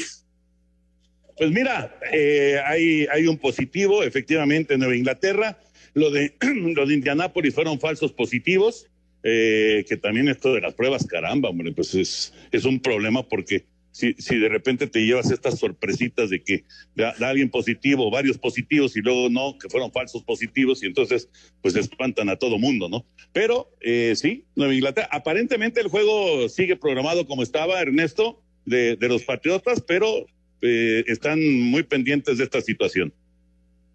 Pues 1.36 1.50
mira, 1.50 1.98
eh, 2.10 2.58
hay, 2.64 3.06
hay 3.10 3.26
un 3.26 3.36
positivo, 3.36 4.02
efectivamente, 4.02 4.74
en 4.74 4.80
Nueva 4.80 4.96
Inglaterra. 4.96 5.58
Lo 5.92 6.10
de, 6.10 6.34
Indianápolis 6.88 7.54
fueron 7.54 7.78
falsos 7.78 8.12
positivos, 8.12 8.86
eh, 9.22 9.84
que 9.86 9.98
también 9.98 10.28
esto 10.28 10.54
de 10.54 10.62
las 10.62 10.74
pruebas, 10.74 11.06
caramba, 11.06 11.50
hombre, 11.50 11.72
pues 11.72 11.94
es, 11.94 12.32
es 12.50 12.64
un 12.64 12.80
problema 12.80 13.28
porque 13.28 13.66
si, 13.92 14.14
si 14.14 14.38
de 14.38 14.48
repente 14.48 14.86
te 14.86 15.04
llevas 15.04 15.30
estas 15.30 15.58
sorpresitas 15.58 16.30
de 16.30 16.42
que 16.42 16.64
da, 16.96 17.14
alguien 17.20 17.50
positivo, 17.50 18.10
varios 18.10 18.38
positivos 18.38 18.96
y 18.96 19.00
luego 19.00 19.28
no, 19.30 19.56
que 19.58 19.68
fueron 19.68 19.92
falsos 19.92 20.24
positivos 20.24 20.82
y 20.82 20.86
entonces 20.86 21.28
pues 21.60 21.76
espantan 21.76 22.28
a 22.28 22.36
todo 22.36 22.58
mundo, 22.58 22.88
¿no? 22.88 23.06
Pero 23.32 23.70
eh, 23.80 24.14
sí, 24.16 24.46
Nueva 24.56 24.74
Inglaterra, 24.74 25.08
aparentemente 25.12 25.80
el 25.80 25.88
juego 25.88 26.48
sigue 26.48 26.76
programado 26.76 27.26
como 27.26 27.42
estaba, 27.42 27.80
Ernesto, 27.80 28.42
de, 28.64 28.96
de 28.96 29.08
los 29.08 29.22
Patriotas, 29.24 29.82
pero 29.86 30.26
eh, 30.62 31.04
están 31.06 31.40
muy 31.60 31.82
pendientes 31.82 32.38
de 32.38 32.44
esta 32.44 32.60
situación. 32.60 33.12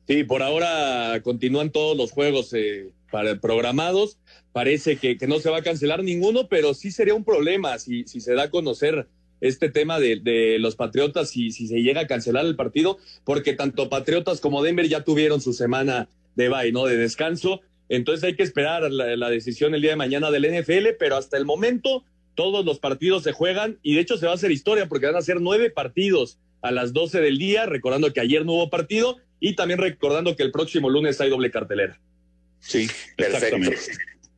Sí, 0.07 0.23
por 0.23 0.41
ahora 0.41 1.19
continúan 1.23 1.71
todos 1.71 1.97
los 1.97 2.11
juegos 2.11 2.53
eh, 2.53 2.91
para, 3.11 3.39
programados. 3.39 4.19
Parece 4.53 4.97
que, 4.97 5.17
que, 5.17 5.27
no 5.27 5.39
se 5.39 5.49
va 5.49 5.57
a 5.57 5.63
cancelar 5.63 6.03
ninguno, 6.03 6.47
pero 6.47 6.73
sí 6.73 6.91
sería 6.91 7.13
un 7.13 7.25
problema 7.25 7.77
si, 7.79 8.05
si 8.05 8.21
se 8.21 8.33
da 8.33 8.43
a 8.43 8.49
conocer 8.49 9.07
este 9.41 9.69
tema 9.69 9.99
de, 9.99 10.19
de 10.21 10.57
los 10.59 10.75
Patriotas 10.75 11.35
y 11.35 11.51
si 11.51 11.67
se 11.67 11.81
llega 11.81 12.01
a 12.01 12.07
cancelar 12.07 12.45
el 12.45 12.55
partido, 12.55 12.97
porque 13.23 13.53
tanto 13.53 13.89
Patriotas 13.89 14.41
como 14.41 14.63
Denver 14.63 14.87
ya 14.87 15.03
tuvieron 15.03 15.41
su 15.41 15.53
semana 15.53 16.09
de 16.35 16.49
bye, 16.49 16.71
¿no? 16.71 16.85
De 16.85 16.97
descanso. 16.97 17.61
Entonces 17.89 18.23
hay 18.23 18.35
que 18.35 18.43
esperar 18.43 18.91
la, 18.91 19.15
la, 19.15 19.29
decisión 19.29 19.73
el 19.73 19.81
día 19.81 19.91
de 19.91 19.97
mañana 19.97 20.31
del 20.31 20.45
NFL, 20.45 20.95
pero 20.99 21.15
hasta 21.15 21.37
el 21.37 21.45
momento 21.45 22.03
todos 22.35 22.65
los 22.65 22.79
partidos 22.79 23.23
se 23.23 23.31
juegan 23.31 23.79
y 23.81 23.95
de 23.95 24.01
hecho 24.01 24.17
se 24.17 24.25
va 24.25 24.33
a 24.33 24.35
hacer 24.35 24.51
historia 24.51 24.87
porque 24.87 25.07
van 25.07 25.15
a 25.15 25.21
ser 25.21 25.41
nueve 25.41 25.69
partidos 25.71 26.37
a 26.61 26.71
las 26.71 26.93
doce 26.93 27.21
del 27.21 27.37
día, 27.37 27.65
recordando 27.65 28.13
que 28.13 28.19
ayer 28.19 28.45
no 28.45 28.53
hubo 28.53 28.69
partido 28.69 29.17
y 29.39 29.55
también 29.55 29.79
recordando 29.79 30.35
que 30.35 30.43
el 30.43 30.51
próximo 30.51 30.89
lunes 30.89 31.19
hay 31.21 31.29
doble 31.29 31.51
cartelera. 31.51 31.99
Sí, 32.59 32.87
exactamente. 33.17 33.77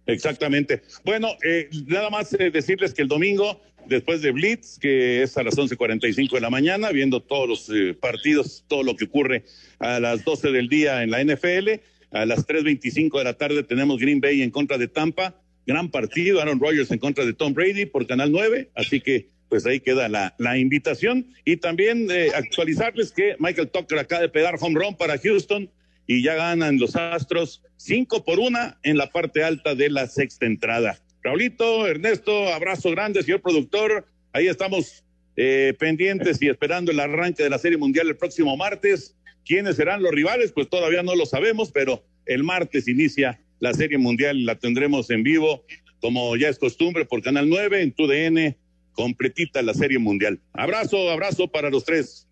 Exactamente. 0.05 0.81
Bueno, 1.03 1.29
eh, 1.43 1.69
nada 1.85 2.09
más 2.09 2.33
eh, 2.33 2.49
decirles 2.49 2.93
que 2.93 3.03
el 3.03 3.07
domingo 3.07 3.61
después 3.89 4.21
de 4.21 4.31
Blitz, 4.31 4.79
que 4.79 5.23
es 5.23 5.37
a 5.37 5.43
las 5.43 5.57
11.45 5.57 6.31
de 6.31 6.41
la 6.41 6.49
mañana, 6.49 6.91
viendo 6.91 7.21
todos 7.21 7.49
los 7.49 7.69
eh, 7.69 7.93
partidos, 7.93 8.63
todo 8.67 8.83
lo 8.83 8.95
que 8.95 9.05
ocurre 9.05 9.43
a 9.79 9.99
las 9.99 10.23
12 10.23 10.51
del 10.51 10.69
día 10.69 11.03
en 11.03 11.11
la 11.11 11.23
NFL. 11.23 11.81
A 12.11 12.25
las 12.25 12.47
3.25 12.47 13.17
de 13.17 13.23
la 13.23 13.33
tarde 13.33 13.63
tenemos 13.63 13.99
Green 13.99 14.21
Bay 14.21 14.41
en 14.41 14.51
contra 14.51 14.77
de 14.77 14.87
Tampa. 14.87 15.41
Gran 15.65 15.91
partido, 15.91 16.39
Aaron 16.39 16.59
Rodgers 16.59 16.89
en 16.91 16.99
contra 16.99 17.25
de 17.25 17.33
Tom 17.33 17.53
Brady 17.53 17.85
por 17.85 18.07
Canal 18.07 18.31
9. 18.31 18.71
Así 18.75 19.01
que 19.01 19.29
pues 19.49 19.65
ahí 19.65 19.79
queda 19.79 20.07
la, 20.07 20.35
la 20.37 20.57
invitación. 20.57 21.33
Y 21.43 21.57
también 21.57 22.07
eh, 22.11 22.29
actualizarles 22.35 23.11
que 23.11 23.35
Michael 23.39 23.69
Tucker 23.69 23.97
acaba 23.99 24.21
de 24.21 24.29
pegar 24.29 24.55
home 24.59 24.79
run 24.79 24.95
para 24.95 25.17
Houston 25.17 25.69
y 26.07 26.23
ya 26.23 26.35
ganan 26.35 26.79
los 26.79 26.95
Astros 26.95 27.63
cinco 27.77 28.23
por 28.23 28.39
una 28.39 28.79
en 28.83 28.97
la 28.97 29.11
parte 29.11 29.43
alta 29.43 29.75
de 29.75 29.89
la 29.89 30.07
sexta 30.07 30.45
entrada. 30.45 30.99
Raulito, 31.23 31.87
Ernesto, 31.87 32.53
abrazo 32.53 32.91
grande, 32.91 33.23
señor 33.23 33.41
productor. 33.41 34.05
Ahí 34.31 34.47
estamos 34.47 35.03
eh, 35.35 35.73
pendientes 35.77 36.41
y 36.41 36.47
esperando 36.47 36.91
el 36.91 36.99
arranque 36.99 37.43
de 37.43 37.49
la 37.49 37.57
Serie 37.57 37.77
Mundial 37.77 38.07
el 38.07 38.17
próximo 38.17 38.55
martes. 38.55 39.15
¿Quiénes 39.45 39.75
serán 39.75 40.01
los 40.01 40.11
rivales? 40.11 40.51
Pues 40.51 40.69
todavía 40.69 41.03
no 41.03 41.15
lo 41.15 41.25
sabemos, 41.25 41.71
pero 41.71 42.03
el 42.25 42.43
martes 42.43 42.87
inicia 42.87 43.39
la 43.59 43.73
Serie 43.73 43.97
Mundial 43.97 44.37
y 44.37 44.43
la 44.43 44.55
tendremos 44.55 45.09
en 45.09 45.23
vivo, 45.23 45.65
como 45.99 46.35
ya 46.37 46.49
es 46.49 46.59
costumbre, 46.59 47.05
por 47.05 47.21
Canal 47.21 47.49
9, 47.49 47.81
en 47.81 47.91
TUDN, 47.91 48.55
completita 48.93 49.61
la 49.61 49.73
Serie 49.73 49.99
Mundial. 49.99 50.39
Abrazo, 50.53 51.09
abrazo 51.09 51.47
para 51.47 51.69
los 51.69 51.83
tres. 51.83 52.27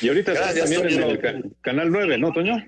Y 0.00 0.08
ahorita 0.08 0.32
Gracias, 0.32 0.70
también 0.70 1.02
en 1.02 1.10
el 1.10 1.20
Canal 1.60 1.90
9, 1.90 2.18
¿no, 2.18 2.32
Toño? 2.32 2.64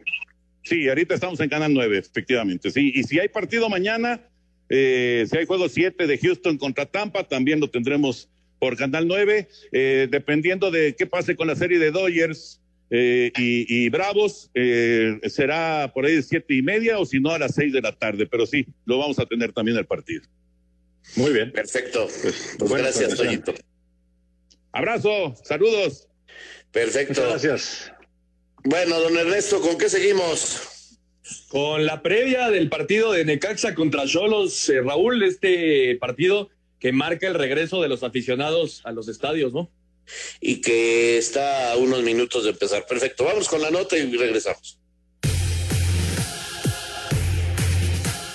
Sí, 0.62 0.88
ahorita 0.88 1.14
estamos 1.14 1.40
en 1.40 1.48
Canal 1.48 1.72
9, 1.72 1.98
efectivamente, 1.98 2.70
sí. 2.70 2.92
Y 2.94 3.05
si 3.05 3.18
hay 3.18 3.29
partido 3.29 3.68
mañana, 3.68 4.20
Eh, 4.68 5.26
si 5.31 5.37
hay 5.37 5.46
juego 5.46 5.68
7 5.68 6.07
de 6.07 6.18
Houston 6.18 6.59
contra 6.59 6.87
Tampa, 6.87 7.24
también 7.24 7.61
lo 7.61 7.70
tendremos 7.70 8.29
por 8.59 8.76
Canal 8.76 9.07
9, 9.07 9.48
eh, 9.72 10.09
dependiendo 10.11 10.70
de 10.70 10.94
qué 10.96 11.07
pase 11.07 11.37
con 11.37 11.46
la 11.46 11.57
serie 11.57 11.79
de 11.79 11.90
Dodgers 11.90 12.61
eh, 12.90 13.33
y, 13.37 13.88
Bravos, 13.88 14.50
eh, 14.55 15.18
será 15.29 15.90
por 15.92 16.07
ahí 16.07 16.16
de 16.16 16.22
siete 16.22 16.55
y 16.55 16.62
media 16.62 16.98
o 16.98 17.05
si 17.05 17.18
no 17.18 17.31
a 17.31 17.38
las 17.38 17.55
seis 17.55 17.72
de 17.72 17.81
la 17.81 17.92
tarde, 17.92 18.26
pero 18.26 18.46
sí, 18.46 18.66
lo 18.85 18.98
vamos 18.98 19.18
a 19.18 19.26
tener 19.26 19.52
también 19.52 19.76
el 19.76 19.87
partido. 19.87 20.22
Muy 21.16 21.33
bien. 21.33 21.52
Perfecto. 21.52 22.09
Pues, 22.22 22.57
pues 22.59 22.72
gracias, 22.72 23.16
Toñito. 23.16 23.55
Abrazo, 24.72 25.35
saludos. 25.44 26.09
Perfecto. 26.72 27.22
gracias. 27.29 27.92
Bueno, 28.64 29.00
don 29.00 29.16
Ernesto, 29.16 29.61
¿con 29.61 29.79
qué 29.79 29.88
seguimos? 29.88 30.75
Con 31.48 31.86
la 31.86 32.02
previa 32.02 32.50
del 32.50 32.68
partido 32.68 33.12
de 33.12 33.24
Necaxa 33.24 33.74
contra 33.74 34.06
Cholos, 34.06 34.70
Raúl, 34.84 35.22
este 35.22 35.96
partido 35.96 36.50
que 36.78 36.92
marca 36.92 37.26
el 37.26 37.34
regreso 37.34 37.82
de 37.82 37.88
los 37.88 38.02
aficionados 38.02 38.80
a 38.84 38.92
los 38.92 39.08
estadios, 39.08 39.52
¿no? 39.52 39.70
Y 40.40 40.60
que 40.60 41.18
está 41.18 41.72
a 41.72 41.76
unos 41.76 42.02
minutos 42.02 42.44
de 42.44 42.50
empezar. 42.50 42.86
Perfecto, 42.86 43.24
vamos 43.24 43.48
con 43.48 43.60
la 43.60 43.70
nota 43.70 43.96
y 43.96 44.16
regresamos. 44.16 44.78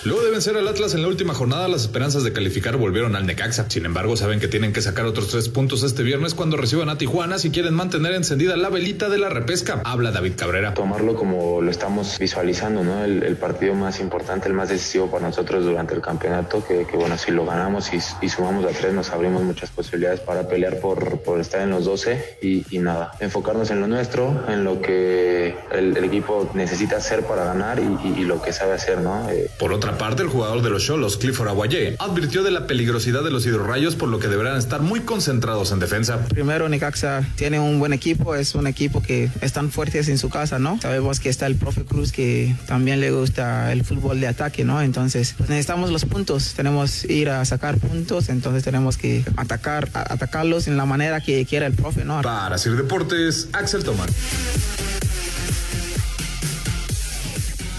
Luego 0.03 0.23
de 0.23 0.31
vencer 0.31 0.57
al 0.57 0.67
Atlas 0.67 0.95
en 0.95 1.03
la 1.03 1.07
última 1.09 1.35
jornada, 1.35 1.67
las 1.67 1.83
esperanzas 1.83 2.23
de 2.23 2.33
calificar 2.33 2.75
volvieron 2.75 3.15
al 3.15 3.27
Necaxa. 3.27 3.67
Sin 3.69 3.85
embargo, 3.85 4.17
saben 4.17 4.39
que 4.39 4.47
tienen 4.47 4.73
que 4.73 4.81
sacar 4.81 5.05
otros 5.05 5.27
tres 5.27 5.47
puntos 5.47 5.83
este 5.83 6.01
viernes 6.01 6.33
cuando 6.33 6.57
reciban 6.57 6.89
a 6.89 6.97
Tijuana 6.97 7.37
si 7.37 7.51
quieren 7.51 7.75
mantener 7.75 8.15
encendida 8.15 8.57
la 8.57 8.69
velita 8.69 9.09
de 9.09 9.19
la 9.19 9.29
repesca. 9.29 9.79
Habla 9.85 10.09
David 10.09 10.33
Cabrera. 10.37 10.73
Tomarlo 10.73 11.13
como 11.13 11.61
lo 11.61 11.69
estamos 11.69 12.17
visualizando, 12.17 12.83
¿no? 12.83 13.03
El, 13.05 13.35
partido 13.35 13.75
más 13.75 13.99
importante, 13.99 14.47
el 14.47 14.55
más 14.55 14.69
decisivo 14.69 15.05
para 15.11 15.27
nosotros 15.27 15.63
durante 15.63 15.93
el 15.93 16.01
campeonato, 16.01 16.65
que, 16.65 16.83
bueno, 16.95 17.15
si 17.19 17.29
lo 17.29 17.45
ganamos 17.45 17.91
y, 17.93 18.29
sumamos 18.29 18.65
a 18.65 18.69
tres, 18.69 18.93
nos 18.93 19.11
abrimos 19.11 19.43
muchas 19.43 19.69
posibilidades 19.69 20.19
para 20.19 20.47
pelear 20.47 20.79
por, 20.79 21.19
por 21.19 21.39
estar 21.39 21.61
en 21.61 21.69
los 21.69 21.85
12 21.85 22.37
y, 22.41 22.79
nada, 22.79 23.11
enfocarnos 23.19 23.69
en 23.69 23.81
lo 23.81 23.87
nuestro, 23.87 24.45
en 24.49 24.63
lo 24.63 24.81
que 24.81 25.55
el, 25.71 25.95
equipo 25.97 26.49
necesita 26.55 26.97
hacer 26.97 27.23
para 27.23 27.45
ganar 27.45 27.79
y, 27.79 28.21
lo 28.21 28.41
que 28.41 28.51
sabe 28.51 28.73
hacer, 28.73 28.99
¿no? 28.99 29.29
Eh, 29.29 29.49
por 29.59 29.73
otra 29.73 29.91
parte, 30.01 30.23
el 30.23 30.29
jugador 30.29 30.63
de 30.63 30.71
los 30.71 30.83
Cholos, 30.83 31.15
Clifford 31.17 31.49
Aguayé, 31.49 31.95
advirtió 31.99 32.41
de 32.41 32.49
la 32.49 32.65
peligrosidad 32.65 33.23
de 33.23 33.29
los 33.29 33.45
hidrorrayos 33.45 33.95
por 33.95 34.09
lo 34.09 34.17
que 34.17 34.29
deberán 34.29 34.57
estar 34.57 34.81
muy 34.81 35.01
concentrados 35.01 35.71
en 35.71 35.77
defensa. 35.77 36.25
Primero, 36.25 36.67
Necaxa 36.69 37.23
tiene 37.35 37.59
un 37.59 37.77
buen 37.77 37.93
equipo, 37.93 38.33
es 38.33 38.55
un 38.55 38.65
equipo 38.65 39.03
que 39.03 39.29
están 39.41 39.69
fuertes 39.69 40.09
en 40.09 40.17
su 40.17 40.31
casa, 40.31 40.57
¿no? 40.57 40.79
Sabemos 40.81 41.19
que 41.19 41.29
está 41.29 41.45
el 41.45 41.53
profe 41.53 41.85
Cruz 41.85 42.11
que 42.11 42.55
también 42.65 42.99
le 42.99 43.11
gusta 43.11 43.71
el 43.71 43.85
fútbol 43.85 44.19
de 44.19 44.27
ataque, 44.27 44.65
¿no? 44.65 44.81
Entonces, 44.81 45.35
pues, 45.37 45.51
necesitamos 45.51 45.91
los 45.91 46.05
puntos, 46.05 46.55
tenemos 46.55 47.03
que 47.03 47.13
ir 47.13 47.29
a 47.29 47.45
sacar 47.45 47.77
puntos, 47.77 48.29
entonces 48.29 48.63
tenemos 48.63 48.97
que 48.97 49.23
atacar, 49.37 49.87
atacarlos 49.93 50.67
en 50.67 50.77
la 50.77 50.85
manera 50.85 51.21
que 51.21 51.45
quiera 51.45 51.67
el 51.67 51.73
profe, 51.73 52.05
¿no? 52.05 52.23
Para 52.23 52.57
Sir 52.57 52.75
Deportes, 52.75 53.49
Axel 53.53 53.83
Tomás. 53.83 54.09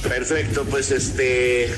Perfecto, 0.04 0.64
pues 0.70 0.92
este 0.92 1.74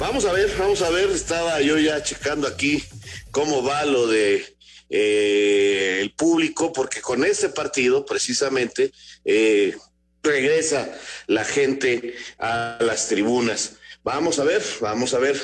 Vamos 0.00 0.24
a 0.24 0.32
ver, 0.32 0.50
vamos 0.56 0.80
a 0.80 0.88
ver. 0.88 1.10
Estaba 1.10 1.60
yo 1.60 1.76
ya 1.76 2.02
checando 2.02 2.48
aquí 2.48 2.82
cómo 3.30 3.62
va 3.62 3.84
lo 3.84 4.06
de 4.06 4.56
eh, 4.88 5.98
el 6.00 6.12
público, 6.12 6.72
porque 6.72 7.02
con 7.02 7.22
este 7.22 7.50
partido, 7.50 8.06
precisamente, 8.06 8.92
eh, 9.26 9.76
regresa 10.22 10.90
la 11.26 11.44
gente 11.44 12.14
a 12.38 12.78
las 12.80 13.08
tribunas. 13.08 13.74
Vamos 14.02 14.38
a 14.38 14.44
ver, 14.44 14.62
vamos 14.80 15.12
a 15.12 15.18
ver 15.18 15.36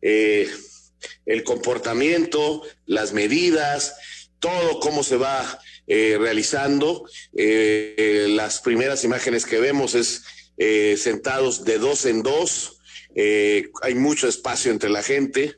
eh, 0.00 0.48
el 1.26 1.42
comportamiento, 1.42 2.62
las 2.86 3.12
medidas, 3.12 3.96
todo 4.38 4.78
cómo 4.78 5.02
se 5.02 5.16
va 5.16 5.58
realizando. 5.88 7.04
las 7.32 8.60
primeras 8.60 9.02
imágenes 9.02 9.44
que 9.44 9.58
vemos 9.58 9.96
es 9.96 10.22
sentados 11.02 11.64
de 11.64 11.78
dos 11.78 12.06
en 12.06 12.22
dos 12.22 12.73
eh, 13.14 13.70
hay 13.82 13.94
mucho 13.94 14.28
espacio 14.28 14.72
entre 14.72 14.90
la 14.90 15.02
gente, 15.02 15.56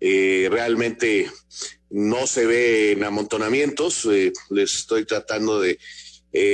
eh, 0.00 0.48
realmente 0.50 1.30
no 1.90 2.26
se 2.26 2.46
ve 2.46 2.92
en 2.92 3.04
amontonamientos, 3.04 4.06
eh, 4.06 4.32
les 4.50 4.74
estoy 4.74 5.04
tratando 5.04 5.60
de 5.60 5.78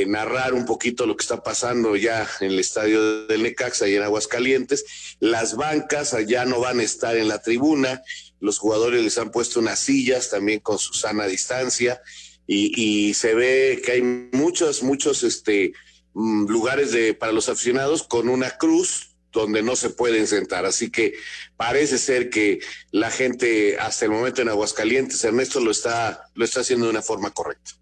narrar 0.06 0.54
un 0.54 0.64
poquito 0.64 1.04
lo 1.04 1.18
que 1.18 1.22
está 1.22 1.42
pasando 1.42 1.96
ya 1.96 2.26
en 2.40 2.52
el 2.52 2.58
estadio 2.58 3.26
del 3.26 3.42
Necaxa 3.42 3.86
y 3.86 3.94
en 3.94 4.04
Aguascalientes. 4.04 5.16
Las 5.20 5.54
bancas 5.54 6.14
allá 6.14 6.46
no 6.46 6.60
van 6.60 6.80
a 6.80 6.82
estar 6.82 7.14
en 7.14 7.28
la 7.28 7.42
tribuna, 7.42 8.00
los 8.40 8.58
jugadores 8.58 9.04
les 9.04 9.18
han 9.18 9.30
puesto 9.30 9.60
unas 9.60 9.78
sillas 9.78 10.30
también 10.30 10.60
con 10.60 10.78
su 10.78 10.94
sana 10.94 11.26
distancia 11.26 12.00
y, 12.46 13.12
se 13.14 13.34
ve 13.34 13.82
que 13.84 13.92
hay 13.92 14.02
muchos, 14.02 14.82
muchos 14.82 15.24
este, 15.24 15.72
mm, 16.14 16.46
lugares 16.46 16.92
de, 16.92 17.12
para 17.12 17.32
los 17.32 17.48
aficionados 17.48 18.02
con 18.02 18.28
una 18.28 18.56
cruz 18.56 19.15
donde 19.40 19.62
no 19.62 19.76
se 19.76 19.90
pueden 19.90 20.26
sentar. 20.26 20.66
Así 20.66 20.90
que 20.90 21.14
parece 21.56 21.98
ser 21.98 22.30
que 22.30 22.60
la 22.90 23.10
gente 23.10 23.76
hasta 23.78 24.04
el 24.04 24.10
momento 24.10 24.42
en 24.42 24.48
Aguascalientes, 24.48 25.22
Ernesto, 25.24 25.60
lo 25.60 25.70
está, 25.70 26.28
lo 26.34 26.44
está 26.44 26.60
haciendo 26.60 26.86
de 26.86 26.90
una 26.90 27.02
forma 27.02 27.30
correcta. 27.30 27.72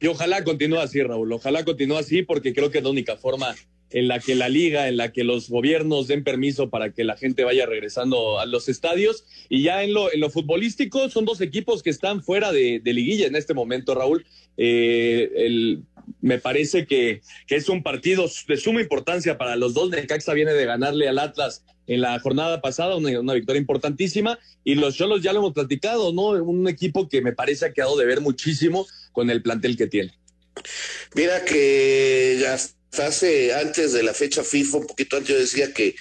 Y 0.00 0.06
ojalá 0.06 0.44
continúe 0.44 0.78
así, 0.78 1.02
Raúl, 1.02 1.32
ojalá 1.32 1.64
continúe 1.64 1.96
así 1.96 2.22
porque 2.22 2.54
creo 2.54 2.70
que 2.70 2.78
es 2.78 2.84
la 2.84 2.90
única 2.90 3.16
forma 3.16 3.56
en 3.90 4.08
la 4.08 4.20
que 4.20 4.34
la 4.34 4.48
liga, 4.48 4.88
en 4.88 4.96
la 4.96 5.12
que 5.12 5.24
los 5.24 5.48
gobiernos 5.48 6.08
den 6.08 6.22
permiso 6.22 6.68
para 6.68 6.92
que 6.92 7.04
la 7.04 7.16
gente 7.16 7.44
vaya 7.44 7.66
regresando 7.66 8.38
a 8.38 8.46
los 8.46 8.68
estadios. 8.68 9.24
Y 9.48 9.62
ya 9.62 9.82
en 9.82 9.94
lo, 9.94 10.12
en 10.12 10.20
lo 10.20 10.30
futbolístico 10.30 11.08
son 11.08 11.24
dos 11.24 11.40
equipos 11.40 11.82
que 11.82 11.90
están 11.90 12.22
fuera 12.22 12.52
de, 12.52 12.80
liguilla 12.84 13.26
en 13.26 13.36
este 13.36 13.54
momento, 13.54 13.94
Raúl. 13.94 14.26
Eh, 14.56 15.30
el 15.36 15.82
me 16.20 16.38
parece 16.38 16.86
que, 16.86 17.22
es 17.48 17.68
un 17.68 17.82
partido 17.82 18.28
de 18.46 18.56
suma 18.56 18.80
importancia 18.80 19.38
para 19.38 19.56
los 19.56 19.74
dos. 19.74 19.90
Necaxa 19.90 20.32
viene 20.34 20.52
de 20.52 20.66
ganarle 20.66 21.08
al 21.08 21.18
Atlas 21.18 21.64
en 21.86 22.00
la 22.02 22.18
jornada 22.20 22.60
pasada, 22.60 22.96
una, 22.96 23.34
victoria 23.34 23.60
importantísima, 23.60 24.38
y 24.64 24.74
los 24.74 24.96
Cholos 24.96 25.22
ya 25.22 25.32
lo 25.32 25.38
hemos 25.40 25.54
platicado, 25.54 26.12
¿no? 26.12 26.28
Un 26.30 26.68
equipo 26.68 27.08
que 27.08 27.22
me 27.22 27.32
parece 27.32 27.66
ha 27.66 27.72
quedado 27.72 27.96
de 27.96 28.06
ver 28.06 28.20
muchísimo 28.20 28.86
con 29.12 29.30
el 29.30 29.42
plantel 29.42 29.76
que 29.76 29.86
tiene. 29.86 30.12
Mira 31.14 31.44
que 31.44 32.44
hasta 32.46 33.06
hace, 33.06 33.54
antes 33.54 33.92
de 33.92 34.02
la 34.02 34.12
fecha 34.12 34.44
FIFA, 34.44 34.78
un 34.78 34.86
poquito 34.86 35.16
antes 35.16 35.34
yo 35.34 35.40
decía 35.40 35.72
que 35.72 35.94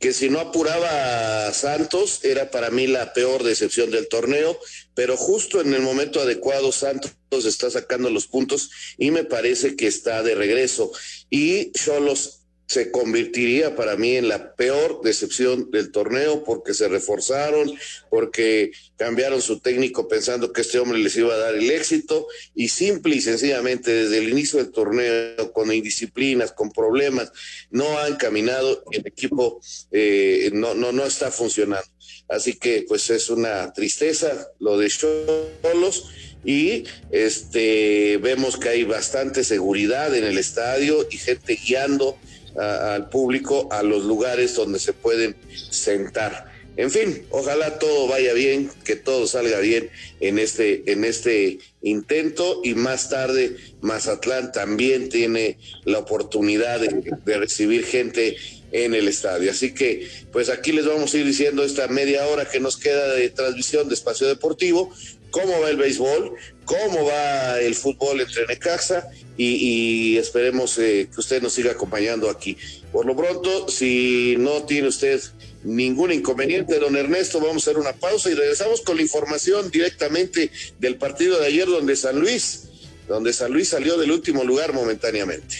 que 0.00 0.14
si 0.14 0.30
no 0.30 0.40
apuraba 0.40 1.46
a 1.46 1.52
Santos 1.52 2.24
era 2.24 2.50
para 2.50 2.70
mí 2.70 2.86
la 2.86 3.12
peor 3.12 3.42
decepción 3.44 3.90
del 3.90 4.08
torneo, 4.08 4.58
pero 4.94 5.16
justo 5.16 5.60
en 5.60 5.72
el 5.74 5.82
momento 5.82 6.20
adecuado 6.20 6.72
Santos 6.72 7.14
está 7.44 7.70
sacando 7.70 8.10
los 8.10 8.26
puntos 8.26 8.70
y 8.98 9.10
me 9.10 9.24
parece 9.24 9.76
que 9.76 9.86
está 9.86 10.22
de 10.22 10.34
regreso. 10.34 10.92
Y 11.30 11.72
Cholos 11.72 12.39
se 12.70 12.92
convertiría 12.92 13.74
para 13.74 13.96
mí 13.96 14.16
en 14.16 14.28
la 14.28 14.54
peor 14.54 15.00
decepción 15.02 15.72
del 15.72 15.90
torneo 15.90 16.44
porque 16.44 16.72
se 16.72 16.86
reforzaron, 16.86 17.68
porque 18.10 18.70
cambiaron 18.96 19.42
su 19.42 19.58
técnico 19.58 20.06
pensando 20.06 20.52
que 20.52 20.60
este 20.60 20.78
hombre 20.78 21.00
les 21.00 21.16
iba 21.16 21.34
a 21.34 21.38
dar 21.38 21.56
el 21.56 21.68
éxito 21.68 22.28
y 22.54 22.68
simple 22.68 23.16
y 23.16 23.22
sencillamente 23.22 23.90
desde 23.90 24.18
el 24.18 24.28
inicio 24.28 24.60
del 24.60 24.70
torneo 24.70 25.52
con 25.52 25.72
indisciplinas, 25.72 26.52
con 26.52 26.70
problemas, 26.70 27.32
no 27.72 27.98
han 27.98 28.14
caminado 28.14 28.84
el 28.92 29.04
equipo 29.04 29.60
eh, 29.90 30.50
no, 30.52 30.74
no, 30.74 30.92
no 30.92 31.04
está 31.04 31.32
funcionando. 31.32 31.88
Así 32.28 32.52
que 32.52 32.84
pues 32.86 33.10
es 33.10 33.30
una 33.30 33.72
tristeza 33.72 34.46
lo 34.60 34.78
de 34.78 34.88
Cholos 34.90 36.08
y 36.44 36.84
este 37.10 38.18
vemos 38.18 38.56
que 38.56 38.68
hay 38.68 38.84
bastante 38.84 39.42
seguridad 39.42 40.14
en 40.14 40.22
el 40.22 40.38
estadio 40.38 41.08
y 41.10 41.18
gente 41.18 41.58
guiando 41.66 42.16
al 42.60 43.08
público 43.08 43.68
a 43.70 43.82
los 43.82 44.04
lugares 44.04 44.54
donde 44.54 44.78
se 44.78 44.92
pueden 44.92 45.36
sentar. 45.70 46.50
En 46.76 46.90
fin, 46.90 47.26
ojalá 47.30 47.78
todo 47.78 48.06
vaya 48.06 48.32
bien, 48.32 48.70
que 48.84 48.96
todo 48.96 49.26
salga 49.26 49.58
bien 49.58 49.90
en 50.20 50.38
este, 50.38 50.90
en 50.90 51.04
este 51.04 51.58
intento 51.82 52.60
y 52.64 52.74
más 52.74 53.10
tarde 53.10 53.56
Mazatlán 53.80 54.52
también 54.52 55.08
tiene 55.08 55.58
la 55.84 55.98
oportunidad 55.98 56.80
de, 56.80 57.12
de 57.24 57.38
recibir 57.38 57.84
gente 57.84 58.36
en 58.72 58.94
el 58.94 59.08
estadio. 59.08 59.50
Así 59.50 59.74
que, 59.74 60.08
pues 60.32 60.48
aquí 60.48 60.72
les 60.72 60.86
vamos 60.86 61.12
a 61.12 61.18
ir 61.18 61.26
diciendo 61.26 61.64
esta 61.64 61.88
media 61.88 62.26
hora 62.28 62.48
que 62.48 62.60
nos 62.60 62.76
queda 62.76 63.14
de 63.14 63.28
transmisión 63.30 63.88
de 63.88 63.94
espacio 63.94 64.28
deportivo, 64.28 64.90
cómo 65.30 65.60
va 65.60 65.70
el 65.70 65.76
béisbol, 65.76 66.32
cómo 66.64 67.04
va 67.04 67.60
el 67.60 67.74
fútbol 67.74 68.20
entre 68.20 68.46
Necaxa 68.46 69.08
y, 69.36 70.16
esperemos 70.18 70.78
eh, 70.78 71.08
que 71.12 71.20
usted 71.20 71.42
nos 71.42 71.52
siga 71.52 71.72
acompañando 71.72 72.28
aquí. 72.28 72.56
Por 72.92 73.06
lo 73.06 73.16
pronto, 73.16 73.68
si 73.68 74.36
no 74.38 74.64
tiene 74.64 74.88
usted 74.88 75.20
ningún 75.64 76.12
inconveniente, 76.12 76.78
don 76.78 76.96
Ernesto, 76.96 77.40
vamos 77.40 77.66
a 77.66 77.70
hacer 77.70 77.80
una 77.80 77.92
pausa 77.92 78.30
y 78.30 78.34
regresamos 78.34 78.82
con 78.82 78.96
la 78.96 79.02
información 79.02 79.70
directamente 79.70 80.50
del 80.78 80.96
partido 80.96 81.40
de 81.40 81.46
ayer 81.46 81.66
donde 81.66 81.96
San 81.96 82.18
Luis, 82.18 82.68
donde 83.08 83.32
San 83.32 83.52
Luis 83.52 83.68
salió 83.68 83.96
del 83.96 84.10
último 84.10 84.44
lugar 84.44 84.72
momentáneamente. 84.72 85.56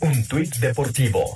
Un 0.00 0.26
tuit 0.26 0.54
deportivo. 0.56 1.34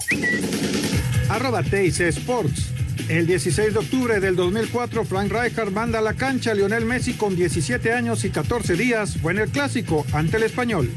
Arroba 1.29 1.61
Sports. 1.61 2.76
El 3.09 3.25
16 3.29 3.73
de 3.73 3.79
octubre 3.79 4.19
del 4.19 4.35
2004, 4.35 5.05
Frank 5.05 5.31
Rijkaard 5.31 5.71
manda 5.71 6.01
a 6.01 6.03
la 6.03 6.15
cancha 6.15 6.51
a 6.51 6.55
Lionel 6.55 6.85
Messi 6.85 7.15
con 7.15 7.37
17 7.37 7.93
años 7.93 8.25
y 8.25 8.31
14 8.31 8.75
días. 8.75 9.17
Fue 9.23 9.33
en 9.33 9.39
el 9.39 9.49
clásico 9.49 10.05
ante 10.13 10.39
el 10.39 10.43
español. 10.43 10.91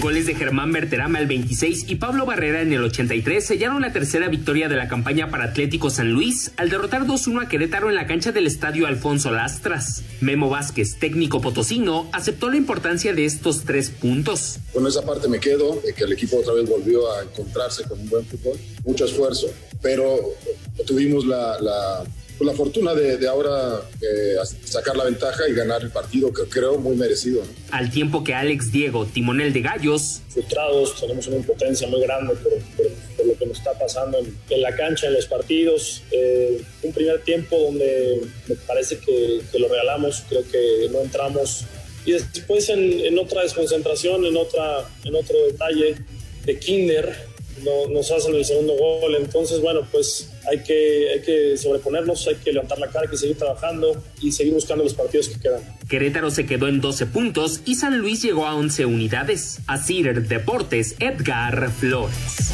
Goles 0.00 0.26
de 0.26 0.34
Germán 0.34 0.70
Berterame 0.72 1.18
al 1.18 1.26
26 1.26 1.86
y 1.88 1.96
Pablo 1.96 2.24
Barrera 2.24 2.62
en 2.62 2.72
el 2.72 2.84
83 2.84 3.44
sellaron 3.44 3.82
la 3.82 3.92
tercera 3.92 4.28
victoria 4.28 4.68
de 4.68 4.76
la 4.76 4.86
campaña 4.86 5.28
para 5.30 5.44
Atlético 5.44 5.90
San 5.90 6.12
Luis 6.12 6.52
al 6.56 6.70
derrotar 6.70 7.04
2-1 7.04 7.42
a 7.42 7.48
Querétaro 7.48 7.88
en 7.88 7.96
la 7.96 8.06
cancha 8.06 8.30
del 8.30 8.46
estadio 8.46 8.86
Alfonso 8.86 9.32
Lastras. 9.32 10.04
Memo 10.20 10.50
Vázquez, 10.50 10.98
técnico 10.98 11.40
potosino, 11.40 12.08
aceptó 12.12 12.48
la 12.48 12.56
importancia 12.56 13.12
de 13.12 13.24
estos 13.24 13.64
tres 13.64 13.90
puntos. 13.90 14.58
Con 14.72 14.86
esa 14.86 15.02
parte 15.02 15.26
me 15.26 15.40
quedo, 15.40 15.82
que 15.82 16.04
el 16.04 16.12
equipo 16.12 16.36
otra 16.36 16.52
vez 16.52 16.68
volvió 16.68 17.10
a 17.12 17.22
encontrarse 17.24 17.82
con 17.84 17.98
un 17.98 18.08
buen 18.08 18.24
fútbol, 18.24 18.56
mucho 18.84 19.04
esfuerzo, 19.04 19.48
pero 19.82 20.16
tuvimos 20.86 21.26
la 21.26 22.04
la 22.46 22.52
fortuna 22.52 22.94
de, 22.94 23.26
ahora 23.26 23.82
eh, 24.00 24.36
sacar 24.64 24.96
la 24.96 25.04
ventaja 25.04 25.48
y 25.48 25.54
ganar 25.54 25.82
el 25.82 25.90
partido, 25.90 26.32
que 26.32 26.44
creo 26.44 26.78
muy 26.78 26.96
merecido. 26.96 27.42
Al 27.70 27.90
tiempo 27.90 28.22
que 28.22 28.34
Alex 28.34 28.70
Diego, 28.70 29.06
timonel 29.06 29.52
de 29.52 29.60
Gallos. 29.60 30.22
Frustrados, 30.28 31.00
tenemos 31.00 31.26
una 31.26 31.36
impotencia 31.36 31.88
muy 31.88 32.00
grande 32.00 32.34
por, 32.36 33.26
lo 33.26 33.36
que 33.36 33.46
nos 33.46 33.58
está 33.58 33.72
pasando 33.78 34.18
en, 34.18 34.62
la 34.62 34.74
cancha, 34.76 35.08
en 35.08 35.14
los 35.14 35.26
partidos. 35.26 36.02
Eh, 36.12 36.62
un 36.82 36.92
primer 36.92 37.22
tiempo 37.22 37.58
donde 37.58 38.20
me 38.46 38.54
parece 38.54 38.98
que, 38.98 39.42
lo 39.58 39.68
regalamos, 39.68 40.24
creo 40.28 40.44
que 40.48 40.88
no 40.92 41.00
entramos. 41.00 41.64
Y 42.04 42.12
después 42.12 42.68
en, 42.68 43.00
en 43.00 43.18
otra 43.18 43.42
desconcentración, 43.42 44.24
en, 44.24 44.36
otra, 44.36 44.88
en 45.04 45.14
otro 45.16 45.36
detalle 45.46 45.96
de 46.44 46.58
Kinder, 46.58 47.27
no, 47.64 47.92
nos 47.92 48.10
hacen 48.10 48.34
el 48.34 48.44
segundo 48.44 48.74
gol. 48.74 49.14
Entonces, 49.16 49.60
bueno, 49.60 49.86
pues 49.90 50.30
hay 50.50 50.58
que, 50.62 51.10
hay 51.14 51.20
que 51.20 51.56
sobreponernos, 51.56 52.26
hay 52.28 52.36
que 52.36 52.52
levantar 52.52 52.78
la 52.78 52.88
cara, 52.88 53.02
hay 53.04 53.10
que 53.10 53.16
seguir 53.16 53.36
trabajando 53.36 54.02
y 54.20 54.32
seguir 54.32 54.54
buscando 54.54 54.84
los 54.84 54.94
partidos 54.94 55.28
que 55.28 55.40
quedan. 55.40 55.62
Querétaro 55.88 56.30
se 56.30 56.46
quedó 56.46 56.68
en 56.68 56.80
12 56.80 57.06
puntos 57.06 57.60
y 57.64 57.76
San 57.76 57.98
Luis 57.98 58.22
llegó 58.22 58.46
a 58.46 58.54
11 58.54 58.86
unidades. 58.86 59.60
A 59.66 59.78
Cider 59.78 60.26
Deportes, 60.26 60.96
Edgar 60.98 61.70
Flores. 61.70 62.52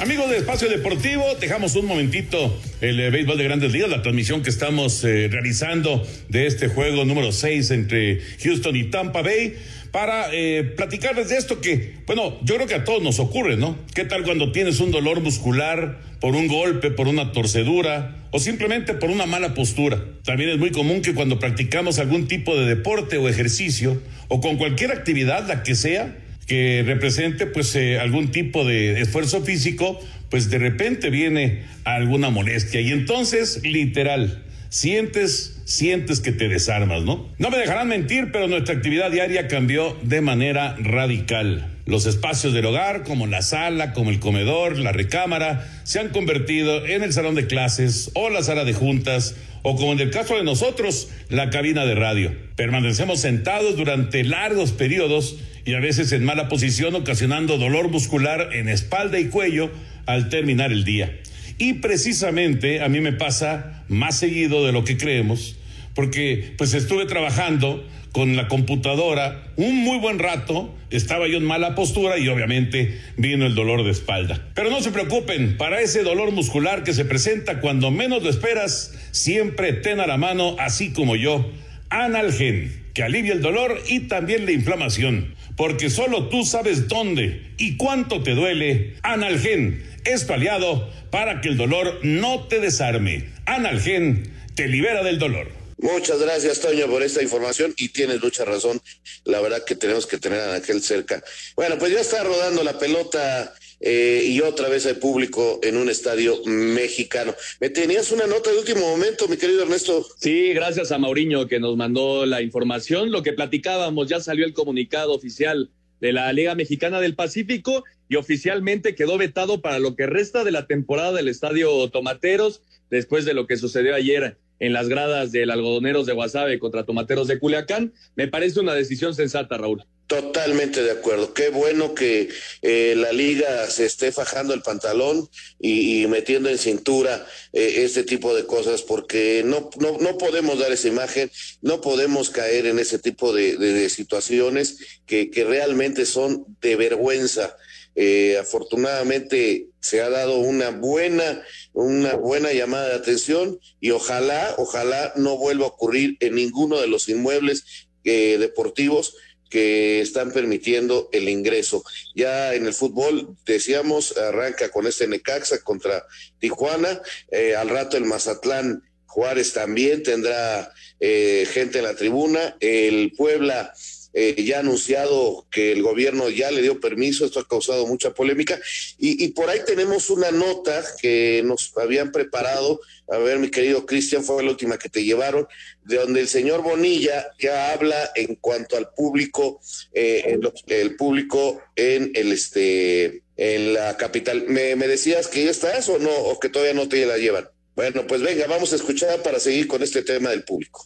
Amigos 0.00 0.30
de 0.30 0.36
Espacio 0.36 0.68
Deportivo, 0.68 1.24
dejamos 1.40 1.74
un 1.74 1.86
momentito 1.86 2.56
el 2.80 3.00
eh, 3.00 3.10
béisbol 3.10 3.36
de 3.36 3.44
grandes 3.44 3.72
ligas, 3.72 3.90
la 3.90 4.00
transmisión 4.00 4.42
que 4.42 4.50
estamos 4.50 5.02
eh, 5.02 5.28
realizando 5.28 6.06
de 6.28 6.46
este 6.46 6.68
juego 6.68 7.04
número 7.04 7.32
6 7.32 7.72
entre 7.72 8.20
Houston 8.44 8.76
y 8.76 8.84
Tampa 8.84 9.22
Bay 9.22 9.56
para 9.98 10.28
eh, 10.32 10.62
platicarles 10.76 11.30
de 11.30 11.38
esto 11.38 11.60
que, 11.60 11.94
bueno, 12.06 12.38
yo 12.44 12.54
creo 12.54 12.68
que 12.68 12.76
a 12.76 12.84
todos 12.84 13.02
nos 13.02 13.18
ocurre, 13.18 13.56
¿no? 13.56 13.76
¿Qué 13.96 14.04
tal 14.04 14.22
cuando 14.22 14.52
tienes 14.52 14.78
un 14.78 14.92
dolor 14.92 15.20
muscular 15.20 15.98
por 16.20 16.36
un 16.36 16.46
golpe, 16.46 16.92
por 16.92 17.08
una 17.08 17.32
torcedura 17.32 18.14
o 18.30 18.38
simplemente 18.38 18.94
por 18.94 19.10
una 19.10 19.26
mala 19.26 19.54
postura? 19.54 20.04
También 20.24 20.50
es 20.50 20.58
muy 20.58 20.70
común 20.70 21.02
que 21.02 21.14
cuando 21.14 21.40
practicamos 21.40 21.98
algún 21.98 22.28
tipo 22.28 22.54
de 22.54 22.66
deporte 22.76 23.16
o 23.16 23.28
ejercicio 23.28 24.00
o 24.28 24.40
con 24.40 24.56
cualquier 24.56 24.92
actividad, 24.92 25.48
la 25.48 25.64
que 25.64 25.74
sea, 25.74 26.16
que 26.46 26.84
represente 26.86 27.46
pues 27.46 27.74
eh, 27.74 27.98
algún 27.98 28.30
tipo 28.30 28.64
de 28.64 29.00
esfuerzo 29.00 29.42
físico, 29.42 29.98
pues 30.30 30.48
de 30.48 30.58
repente 30.58 31.10
viene 31.10 31.64
alguna 31.82 32.30
molestia 32.30 32.80
y 32.80 32.92
entonces, 32.92 33.64
literal, 33.64 34.44
sientes, 34.68 35.60
sientes 35.64 36.20
que 36.20 36.32
te 36.32 36.48
desarmas, 36.48 37.02
¿no? 37.02 37.28
No 37.38 37.50
me 37.50 37.58
dejarán 37.58 37.88
mentir, 37.88 38.30
pero 38.32 38.48
nuestra 38.48 38.74
actividad 38.74 39.10
diaria 39.10 39.48
cambió 39.48 39.96
de 40.02 40.20
manera 40.20 40.76
radical. 40.78 41.66
Los 41.86 42.04
espacios 42.04 42.52
del 42.52 42.66
hogar, 42.66 43.02
como 43.02 43.26
la 43.26 43.40
sala, 43.40 43.94
como 43.94 44.10
el 44.10 44.20
comedor, 44.20 44.78
la 44.78 44.92
recámara, 44.92 45.66
se 45.84 46.00
han 46.00 46.10
convertido 46.10 46.86
en 46.86 47.02
el 47.02 47.12
salón 47.12 47.34
de 47.34 47.46
clases 47.46 48.10
o 48.14 48.28
la 48.28 48.42
sala 48.42 48.64
de 48.64 48.74
juntas 48.74 49.36
o 49.62 49.76
como 49.76 49.92
en 49.92 50.00
el 50.00 50.10
caso 50.10 50.36
de 50.36 50.44
nosotros, 50.44 51.08
la 51.30 51.50
cabina 51.50 51.84
de 51.84 51.94
radio. 51.94 52.34
Permanecemos 52.56 53.20
sentados 53.20 53.76
durante 53.76 54.22
largos 54.22 54.72
periodos 54.72 55.36
y 55.64 55.74
a 55.74 55.80
veces 55.80 56.12
en 56.12 56.24
mala 56.24 56.48
posición, 56.48 56.94
ocasionando 56.94 57.58
dolor 57.58 57.88
muscular 57.88 58.50
en 58.52 58.68
espalda 58.68 59.18
y 59.18 59.28
cuello 59.28 59.70
al 60.06 60.28
terminar 60.28 60.72
el 60.72 60.84
día. 60.84 61.18
Y 61.58 61.74
precisamente 61.74 62.82
a 62.82 62.88
mí 62.88 63.00
me 63.00 63.12
pasa 63.12 63.84
más 63.88 64.16
seguido 64.16 64.64
de 64.64 64.72
lo 64.72 64.84
que 64.84 64.96
creemos, 64.96 65.56
porque 65.94 66.54
pues 66.56 66.72
estuve 66.74 67.06
trabajando 67.06 67.84
con 68.12 68.36
la 68.36 68.48
computadora 68.48 69.52
un 69.56 69.76
muy 69.76 69.98
buen 69.98 70.18
rato, 70.18 70.74
estaba 70.90 71.28
yo 71.28 71.36
en 71.36 71.44
mala 71.44 71.74
postura 71.74 72.18
y 72.18 72.28
obviamente 72.28 72.98
vino 73.16 73.44
el 73.44 73.54
dolor 73.54 73.84
de 73.84 73.90
espalda. 73.90 74.48
Pero 74.54 74.70
no 74.70 74.80
se 74.80 74.92
preocupen, 74.92 75.56
para 75.56 75.80
ese 75.80 76.02
dolor 76.02 76.30
muscular 76.32 76.84
que 76.84 76.94
se 76.94 77.04
presenta 77.04 77.60
cuando 77.60 77.90
menos 77.90 78.22
lo 78.22 78.30
esperas, 78.30 78.94
siempre 79.10 79.72
ten 79.72 80.00
a 80.00 80.06
la 80.06 80.16
mano, 80.16 80.56
así 80.58 80.92
como 80.92 81.16
yo, 81.16 81.50
Analgen, 81.90 82.84
que 82.94 83.02
alivia 83.02 83.32
el 83.32 83.42
dolor 83.42 83.80
y 83.88 84.00
también 84.00 84.44
la 84.44 84.52
inflamación, 84.52 85.34
porque 85.56 85.90
solo 85.90 86.28
tú 86.28 86.44
sabes 86.44 86.86
dónde 86.88 87.42
y 87.56 87.76
cuánto 87.76 88.22
te 88.22 88.34
duele. 88.34 88.94
Analgen 89.02 89.82
es 90.08 90.26
tu 90.26 90.32
aliado 90.32 90.88
para 91.10 91.40
que 91.40 91.48
el 91.48 91.56
dolor 91.56 92.00
no 92.02 92.46
te 92.48 92.60
desarme. 92.60 93.30
Analgen 93.46 94.32
te 94.54 94.68
libera 94.68 95.02
del 95.02 95.18
dolor. 95.18 95.48
Muchas 95.80 96.20
gracias, 96.20 96.60
Toño, 96.60 96.88
por 96.88 97.04
esta 97.04 97.22
información 97.22 97.72
y 97.76 97.90
tienes 97.90 98.20
mucha 98.20 98.44
razón. 98.44 98.80
La 99.24 99.40
verdad 99.40 99.64
que 99.64 99.76
tenemos 99.76 100.06
que 100.06 100.18
tener 100.18 100.40
a 100.40 100.54
Ángel 100.56 100.82
cerca. 100.82 101.22
Bueno, 101.54 101.78
pues 101.78 101.92
ya 101.92 102.00
está 102.00 102.24
rodando 102.24 102.64
la 102.64 102.78
pelota 102.78 103.54
eh, 103.80 104.24
y 104.26 104.40
otra 104.40 104.68
vez 104.68 104.86
hay 104.86 104.94
público 104.94 105.60
en 105.62 105.76
un 105.76 105.88
estadio 105.88 106.42
mexicano. 106.46 107.32
Me 107.60 107.70
tenías 107.70 108.10
una 108.10 108.26
nota 108.26 108.50
de 108.50 108.58
último 108.58 108.80
momento, 108.80 109.28
mi 109.28 109.36
querido 109.36 109.62
Ernesto. 109.62 110.04
Sí, 110.18 110.52
gracias 110.52 110.90
a 110.90 110.98
Mauriño 110.98 111.46
que 111.46 111.60
nos 111.60 111.76
mandó 111.76 112.26
la 112.26 112.42
información. 112.42 113.12
Lo 113.12 113.22
que 113.22 113.32
platicábamos, 113.32 114.08
ya 114.08 114.18
salió 114.18 114.44
el 114.44 114.54
comunicado 114.54 115.14
oficial 115.14 115.70
de 116.00 116.12
la 116.12 116.32
Liga 116.32 116.54
Mexicana 116.54 117.00
del 117.00 117.14
Pacífico 117.14 117.84
y 118.08 118.16
oficialmente 118.16 118.94
quedó 118.94 119.18
vetado 119.18 119.60
para 119.60 119.78
lo 119.78 119.96
que 119.96 120.06
resta 120.06 120.44
de 120.44 120.52
la 120.52 120.66
temporada 120.66 121.12
del 121.12 121.28
Estadio 121.28 121.88
Tomateros 121.90 122.62
después 122.90 123.24
de 123.24 123.34
lo 123.34 123.46
que 123.46 123.56
sucedió 123.56 123.94
ayer 123.94 124.38
en 124.60 124.72
las 124.72 124.88
gradas 124.88 125.32
del 125.32 125.50
Algodoneros 125.50 126.06
de 126.06 126.14
Guasave 126.14 126.58
contra 126.58 126.84
Tomateros 126.84 127.28
de 127.28 127.38
Culiacán. 127.38 127.92
Me 128.16 128.28
parece 128.28 128.60
una 128.60 128.74
decisión 128.74 129.14
sensata, 129.14 129.56
Raúl. 129.56 129.84
Totalmente 130.08 130.82
de 130.82 130.90
acuerdo. 130.90 131.34
Qué 131.34 131.50
bueno 131.50 131.94
que 131.94 132.30
eh, 132.62 132.94
la 132.96 133.12
liga 133.12 133.68
se 133.68 133.84
esté 133.84 134.10
fajando 134.10 134.54
el 134.54 134.62
pantalón 134.62 135.28
y, 135.60 136.06
metiendo 136.06 136.48
en 136.48 136.56
cintura 136.56 137.26
eh, 137.52 137.82
este 137.84 138.04
tipo 138.04 138.34
de 138.34 138.46
cosas, 138.46 138.80
porque 138.80 139.42
no, 139.44 139.68
no, 139.78 139.98
no, 139.98 140.16
podemos 140.16 140.58
dar 140.58 140.72
esa 140.72 140.88
imagen, 140.88 141.30
no 141.60 141.82
podemos 141.82 142.30
caer 142.30 142.64
en 142.64 142.78
ese 142.78 142.98
tipo 142.98 143.34
de, 143.34 143.90
situaciones 143.90 144.78
que, 145.04 145.30
que, 145.30 145.44
realmente 145.44 146.06
son 146.06 146.56
de 146.62 146.76
vergüenza. 146.76 147.54
Eh, 147.94 148.38
afortunadamente 148.40 149.66
se 149.80 150.00
ha 150.00 150.08
dado 150.08 150.38
una 150.38 150.70
buena, 150.70 151.42
una 151.74 152.14
buena 152.14 152.54
llamada 152.54 152.88
de 152.88 152.94
atención 152.94 153.60
y 153.78 153.90
ojalá, 153.90 154.54
ojalá 154.56 155.12
no 155.16 155.36
vuelva 155.36 155.66
a 155.66 155.68
ocurrir 155.68 156.16
en 156.20 156.36
ninguno 156.36 156.80
de 156.80 156.86
los 156.86 157.10
inmuebles 157.10 157.88
deportivos 158.04 159.14
que 159.48 160.00
están 160.00 160.32
permitiendo 160.32 161.08
el 161.12 161.28
ingreso. 161.28 161.82
Ya 162.14 162.54
en 162.54 162.66
el 162.66 162.74
fútbol, 162.74 163.36
decíamos, 163.46 164.16
arranca 164.16 164.70
con 164.70 164.86
este 164.86 165.06
Necaxa 165.06 165.62
contra 165.62 166.06
Tijuana, 166.38 167.00
eh, 167.30 167.54
al 167.54 167.68
rato 167.68 167.96
el 167.96 168.04
Mazatlán 168.04 168.82
Juárez 169.06 169.54
también 169.54 170.02
tendrá 170.02 170.72
eh, 171.00 171.46
gente 171.50 171.78
en 171.78 171.84
la 171.84 171.96
tribuna, 171.96 172.56
el 172.60 173.12
Puebla 173.16 173.72
eh, 174.20 174.42
ya 174.42 174.58
anunciado 174.58 175.46
que 175.48 175.70
el 175.70 175.80
gobierno 175.80 176.28
ya 176.28 176.50
le 176.50 176.60
dio 176.60 176.80
permiso, 176.80 177.24
esto 177.24 177.38
ha 177.38 177.46
causado 177.46 177.86
mucha 177.86 178.14
polémica, 178.14 178.58
y, 178.98 179.28
por 179.28 179.48
ahí 179.48 179.60
tenemos 179.64 180.10
una 180.10 180.32
nota 180.32 180.84
que 181.00 181.40
nos 181.44 181.72
habían 181.76 182.10
preparado, 182.10 182.80
a 183.08 183.18
ver 183.18 183.38
mi 183.38 183.48
querido 183.48 183.86
Cristian, 183.86 184.24
fue 184.24 184.42
la 184.42 184.50
última 184.50 184.76
que 184.76 184.88
te 184.88 185.04
llevaron, 185.04 185.46
de 185.84 185.98
donde 185.98 186.18
el 186.18 186.26
señor 186.26 186.62
Bonilla 186.62 187.28
ya 187.38 187.72
habla 187.72 188.10
en 188.16 188.34
cuanto 188.34 188.76
al 188.76 188.90
público, 188.90 189.60
eh, 189.92 190.36
el, 190.66 190.96
público 190.96 191.62
en 191.76 192.10
el 192.14 192.32
este 192.32 193.22
en 193.36 193.72
la 193.72 193.96
capital. 193.96 194.46
¿Me, 194.48 194.74
¿Me, 194.74 194.88
decías 194.88 195.28
que 195.28 195.44
ya 195.44 195.52
estás 195.52 195.88
o 195.88 196.00
no, 196.00 196.10
o 196.10 196.40
que 196.40 196.48
todavía 196.48 196.74
no 196.74 196.88
te 196.88 197.06
la 197.06 197.18
llevan? 197.18 197.48
Bueno, 197.76 198.04
pues 198.08 198.20
venga, 198.20 198.48
vamos 198.48 198.72
a 198.72 198.76
escuchar 198.76 199.22
para 199.22 199.38
seguir 199.38 199.68
con 199.68 199.80
este 199.80 200.02
tema 200.02 200.30
del 200.30 200.42
público. 200.42 200.84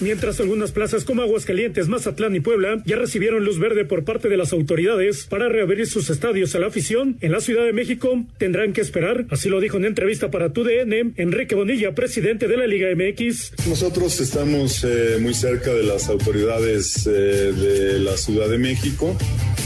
Mientras 0.00 0.40
algunas 0.40 0.72
plazas 0.72 1.04
como 1.04 1.22
Aguascalientes, 1.22 1.88
Mazatlán 1.88 2.34
y 2.36 2.40
Puebla 2.40 2.82
ya 2.84 2.96
recibieron 2.96 3.44
luz 3.44 3.58
verde 3.58 3.84
por 3.84 4.04
parte 4.04 4.28
de 4.28 4.36
las 4.36 4.52
autoridades 4.52 5.26
para 5.26 5.48
reabrir 5.48 5.86
sus 5.86 6.10
estadios 6.10 6.54
a 6.54 6.58
la 6.58 6.68
afición. 6.68 7.16
En 7.20 7.32
la 7.32 7.40
Ciudad 7.40 7.64
de 7.64 7.72
México 7.72 8.24
tendrán 8.38 8.72
que 8.72 8.80
esperar, 8.80 9.26
así 9.30 9.48
lo 9.48 9.60
dijo 9.60 9.76
en 9.76 9.84
entrevista 9.84 10.30
para 10.30 10.52
TUDN 10.52 11.14
Enrique 11.16 11.54
Bonilla, 11.54 11.94
presidente 11.94 12.48
de 12.48 12.56
la 12.56 12.66
Liga 12.66 12.88
MX. 12.94 13.52
Nosotros 13.68 14.20
estamos 14.20 14.84
eh, 14.84 15.18
muy 15.20 15.34
cerca 15.34 15.72
de 15.72 15.82
las 15.82 16.08
autoridades 16.08 17.06
eh, 17.06 17.10
de 17.10 17.98
la 17.98 18.16
Ciudad 18.16 18.48
de 18.48 18.58
México, 18.58 19.16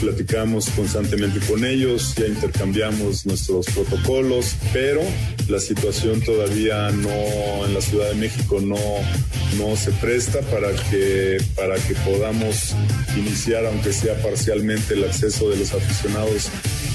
platicamos 0.00 0.68
constantemente 0.70 1.40
con 1.46 1.64
ellos, 1.64 2.14
ya 2.16 2.26
intercambiamos 2.26 3.26
nuestros 3.26 3.66
protocolos, 3.66 4.56
pero 4.72 5.02
la 5.48 5.60
situación 5.60 6.20
todavía 6.20 6.90
no 6.90 7.66
en 7.66 7.74
la 7.74 7.80
Ciudad 7.80 8.08
de 8.08 8.14
México 8.16 8.60
no, 8.60 8.76
no 9.58 9.76
se 9.76 9.90
presta 9.92 10.40
para 10.40 10.70
que, 10.90 11.38
para 11.54 11.76
que 11.76 11.94
podamos 12.04 12.74
iniciar, 13.16 13.66
aunque 13.66 13.92
sea 13.92 14.20
parcialmente, 14.22 14.94
el 14.94 15.04
acceso 15.04 15.50
de 15.50 15.56
los 15.56 15.72
aficionados 15.72 16.48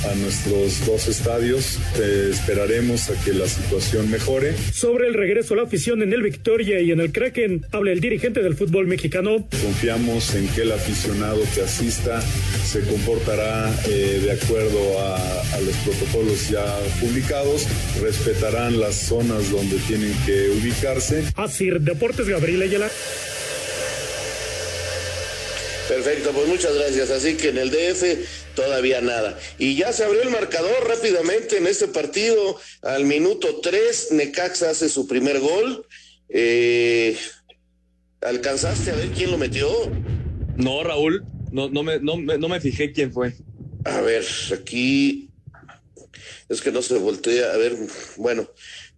a 0.05 0.15
nuestros 0.15 0.85
dos 0.85 1.07
estadios. 1.07 1.77
Eh, 1.99 2.29
esperaremos 2.31 3.09
a 3.09 3.23
que 3.23 3.33
la 3.33 3.47
situación 3.47 4.09
mejore. 4.09 4.55
Sobre 4.73 5.07
el 5.07 5.13
regreso 5.13 5.53
a 5.53 5.57
la 5.57 5.63
afición 5.63 6.01
en 6.01 6.13
el 6.13 6.21
Victoria 6.21 6.79
y 6.81 6.91
en 6.91 6.99
el 6.99 7.11
Kraken, 7.11 7.65
habla 7.71 7.91
el 7.91 7.99
dirigente 7.99 8.41
del 8.41 8.55
fútbol 8.55 8.87
mexicano. 8.87 9.47
Confiamos 9.61 10.35
en 10.35 10.47
que 10.49 10.61
el 10.61 10.71
aficionado 10.71 11.41
que 11.53 11.61
asista 11.61 12.21
se 12.65 12.81
comportará 12.81 13.73
eh, 13.87 14.21
de 14.23 14.31
acuerdo 14.31 14.99
a, 14.99 15.15
a, 15.15 15.61
los 15.61 15.75
protocolos 15.77 16.49
ya 16.49 16.65
publicados, 16.99 17.67
respetarán 18.01 18.79
las 18.79 18.95
zonas 18.95 19.51
donde 19.51 19.77
tienen 19.87 20.13
que 20.25 20.49
ubicarse. 20.49 21.23
Así, 21.35 21.69
Deportes 21.69 22.27
Gabriel 22.27 22.61
Ayala. 22.61 22.89
Perfecto, 25.89 26.31
pues 26.33 26.47
muchas 26.47 26.75
gracias. 26.75 27.09
Así 27.09 27.35
que 27.35 27.49
en 27.49 27.57
el 27.57 27.71
DF 27.71 28.53
todavía 28.55 29.01
nada. 29.01 29.39
Y 29.57 29.75
ya 29.75 29.91
se 29.91 30.03
abrió 30.03 30.21
el 30.21 30.29
marcador 30.29 30.87
rápidamente 30.87 31.57
en 31.57 31.65
este 31.65 31.87
partido. 31.87 32.59
Al 32.83 33.05
minuto 33.05 33.59
3, 33.59 34.09
Necaxa 34.11 34.69
hace 34.69 34.87
su 34.87 35.07
primer 35.07 35.39
gol. 35.39 35.87
Eh, 36.29 37.17
¿Alcanzaste 38.21 38.91
a 38.91 38.95
ver 38.95 39.09
quién 39.09 39.31
lo 39.31 39.39
metió? 39.39 39.67
No, 40.57 40.83
Raúl, 40.83 41.25
no, 41.51 41.69
no, 41.69 41.81
me, 41.81 41.99
no, 41.99 42.17
no 42.17 42.49
me 42.49 42.61
fijé 42.61 42.91
quién 42.91 43.11
fue. 43.11 43.33
A 43.83 44.01
ver, 44.01 44.23
aquí 44.53 45.31
es 46.49 46.61
que 46.61 46.71
no 46.71 46.83
se 46.83 46.99
voltea. 46.99 47.51
A 47.51 47.57
ver, 47.57 47.75
bueno, 48.15 48.47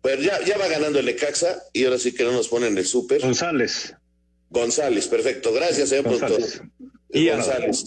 pues 0.02 0.22
ya, 0.22 0.44
ya 0.44 0.58
va 0.58 0.68
ganando 0.68 1.00
el 1.00 1.06
Necaxa 1.06 1.64
y 1.72 1.86
ahora 1.86 2.00
sí 2.00 2.14
que 2.14 2.26
no 2.26 2.34
nos 2.34 2.50
ponen 2.50 2.78
el 2.78 2.86
súper. 2.86 3.22
González. 3.22 3.94
González, 4.52 5.08
perfecto. 5.08 5.54
Gracias, 5.54 5.90
señor 5.90 6.06
González. 6.06 6.58
productor. 6.58 6.70
Ian 7.10 7.38
González. 7.38 7.86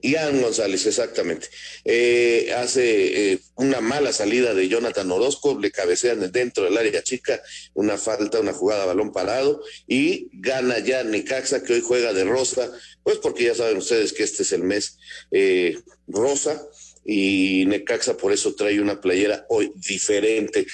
Ian 0.00 0.42
González, 0.42 0.84
exactamente. 0.86 1.48
Eh, 1.84 2.52
hace 2.56 3.32
eh, 3.32 3.38
una 3.56 3.80
mala 3.80 4.12
salida 4.12 4.52
de 4.52 4.68
Jonathan 4.68 5.10
Orozco, 5.10 5.58
le 5.58 5.70
cabecean 5.70 6.30
dentro 6.30 6.64
del 6.64 6.76
área 6.76 7.02
chica, 7.02 7.40
una 7.72 7.96
falta, 7.96 8.40
una 8.40 8.52
jugada 8.52 8.84
balón 8.84 9.12
parado, 9.12 9.62
y 9.86 10.28
gana 10.32 10.78
ya 10.78 11.04
Necaxa, 11.04 11.62
que 11.62 11.74
hoy 11.74 11.80
juega 11.80 12.12
de 12.12 12.24
rosa, 12.24 12.70
pues 13.02 13.16
porque 13.18 13.44
ya 13.44 13.54
saben 13.54 13.78
ustedes 13.78 14.12
que 14.12 14.24
este 14.24 14.42
es 14.42 14.52
el 14.52 14.62
mes 14.62 14.98
eh, 15.30 15.78
rosa, 16.06 16.62
y 17.04 17.64
Necaxa 17.66 18.16
por 18.16 18.32
eso 18.32 18.54
trae 18.54 18.80
una 18.80 19.00
playera 19.00 19.46
hoy 19.48 19.72
diferente. 19.74 20.66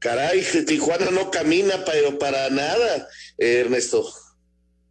Caray, 0.00 0.44
Tijuana 0.66 1.12
no 1.12 1.30
camina, 1.30 1.84
pero 1.84 2.18
para 2.18 2.50
nada, 2.50 3.08
Ernesto. 3.38 4.12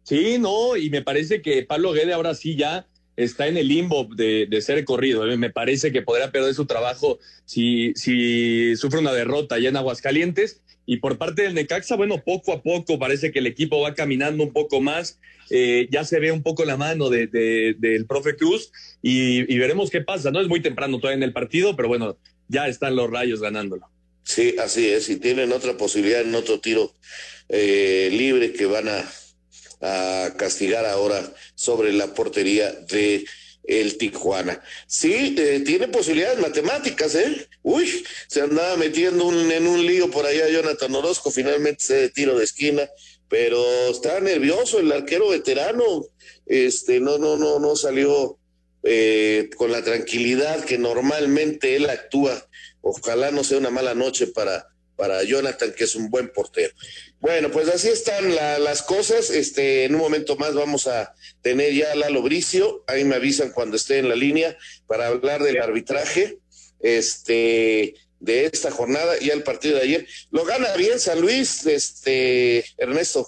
Sí, 0.04 0.38
no, 0.38 0.76
y 0.76 0.90
me 0.90 1.02
parece 1.02 1.42
que 1.42 1.62
Pablo 1.62 1.92
Guede 1.92 2.12
ahora 2.12 2.34
sí 2.34 2.56
ya 2.56 2.86
está 3.16 3.46
en 3.46 3.56
el 3.56 3.68
limbo 3.68 4.08
de, 4.14 4.48
ser 4.60 4.84
corrido. 4.84 5.24
Me 5.36 5.50
parece 5.50 5.92
que 5.92 6.02
podrá 6.02 6.32
perder 6.32 6.54
su 6.54 6.66
trabajo 6.66 7.18
si, 7.44 7.92
si 7.94 8.74
sufre 8.76 9.00
una 9.00 9.12
derrota 9.12 9.56
allá 9.56 9.68
en 9.68 9.76
Aguascalientes. 9.76 10.62
Y 10.84 10.96
por 10.96 11.16
parte 11.16 11.42
del 11.42 11.54
Necaxa, 11.54 11.94
bueno, 11.94 12.22
poco 12.24 12.52
a 12.52 12.62
poco 12.62 12.98
parece 12.98 13.30
que 13.30 13.38
el 13.38 13.46
equipo 13.46 13.80
va 13.80 13.94
caminando 13.94 14.42
un 14.42 14.52
poco 14.52 14.80
más. 14.80 15.20
Eh, 15.50 15.88
ya 15.90 16.04
se 16.04 16.18
ve 16.18 16.32
un 16.32 16.42
poco 16.42 16.64
la 16.64 16.76
mano 16.76 17.08
de, 17.08 17.26
de, 17.28 17.76
del 17.78 18.06
profe 18.06 18.36
Cruz 18.36 18.72
y, 19.02 19.52
y 19.52 19.58
veremos 19.58 19.90
qué 19.90 20.00
pasa. 20.00 20.30
No 20.30 20.40
es 20.40 20.48
muy 20.48 20.60
temprano 20.60 20.98
todavía 20.98 21.18
en 21.18 21.22
el 21.22 21.32
partido, 21.32 21.76
pero 21.76 21.88
bueno, 21.88 22.16
ya 22.48 22.66
están 22.66 22.96
los 22.96 23.10
rayos 23.10 23.40
ganándolo. 23.40 23.88
Sí, 24.24 24.56
así 24.58 24.88
es. 24.88 25.08
Y 25.08 25.16
tienen 25.16 25.52
otra 25.52 25.76
posibilidad 25.76 26.22
en 26.22 26.34
otro 26.34 26.60
tiro 26.60 26.92
eh, 27.48 28.08
libre 28.12 28.52
que 28.52 28.66
van 28.66 28.88
a, 28.88 29.04
a 29.82 30.32
castigar 30.36 30.86
ahora 30.86 31.22
sobre 31.54 31.92
la 31.92 32.14
portería 32.14 32.72
de 32.72 33.24
el 33.64 33.96
Tijuana. 33.96 34.62
Sí, 34.86 35.36
eh, 35.38 35.62
tiene 35.64 35.88
posibilidades 35.88 36.38
matemáticas, 36.40 37.14
¿eh? 37.14 37.48
Uy, 37.62 38.04
se 38.28 38.40
andaba 38.40 38.76
metiendo 38.76 39.30
en 39.30 39.66
un 39.66 39.86
lío 39.86 40.10
por 40.10 40.26
allá 40.26 40.48
Jonathan 40.48 40.94
Orozco, 40.94 41.30
finalmente 41.30 41.84
se 41.84 42.08
tiro 42.10 42.36
de 42.36 42.44
esquina, 42.44 42.88
pero 43.28 43.62
está 43.88 44.20
nervioso 44.20 44.80
el 44.80 44.90
arquero 44.90 45.28
veterano, 45.28 46.06
este, 46.46 47.00
no, 47.00 47.18
no, 47.18 47.36
no, 47.36 47.58
no 47.60 47.76
salió 47.76 48.38
eh, 48.82 49.48
con 49.56 49.70
la 49.70 49.82
tranquilidad 49.84 50.64
que 50.64 50.78
normalmente 50.78 51.76
él 51.76 51.88
actúa. 51.88 52.48
Ojalá 52.80 53.30
no 53.30 53.44
sea 53.44 53.58
una 53.58 53.70
mala 53.70 53.94
noche 53.94 54.26
para, 54.26 54.71
para 55.02 55.24
Jonathan, 55.24 55.72
que 55.76 55.82
es 55.82 55.96
un 55.96 56.10
buen 56.10 56.28
portero. 56.28 56.72
Bueno, 57.18 57.50
pues 57.50 57.68
así 57.68 57.88
están 57.88 58.36
la, 58.36 58.60
las 58.60 58.82
cosas. 58.82 59.30
Este, 59.30 59.82
en 59.82 59.96
un 59.96 60.00
momento 60.00 60.36
más 60.36 60.54
vamos 60.54 60.86
a 60.86 61.12
tener 61.40 61.72
ya 61.74 61.90
a 61.90 61.96
Lalo 61.96 62.22
Bricio. 62.22 62.84
Ahí 62.86 63.02
me 63.02 63.16
avisan 63.16 63.50
cuando 63.50 63.74
esté 63.74 63.98
en 63.98 64.08
la 64.08 64.14
línea 64.14 64.56
para 64.86 65.08
hablar 65.08 65.42
del 65.42 65.60
arbitraje. 65.60 66.38
Este, 66.78 67.96
de 68.20 68.46
esta 68.46 68.70
jornada 68.70 69.14
y 69.20 69.30
el 69.30 69.42
partido 69.42 69.74
de 69.74 69.82
ayer. 69.82 70.06
Lo 70.30 70.44
gana 70.44 70.72
bien 70.76 71.00
San 71.00 71.20
Luis, 71.20 71.66
este, 71.66 72.64
Ernesto. 72.78 73.26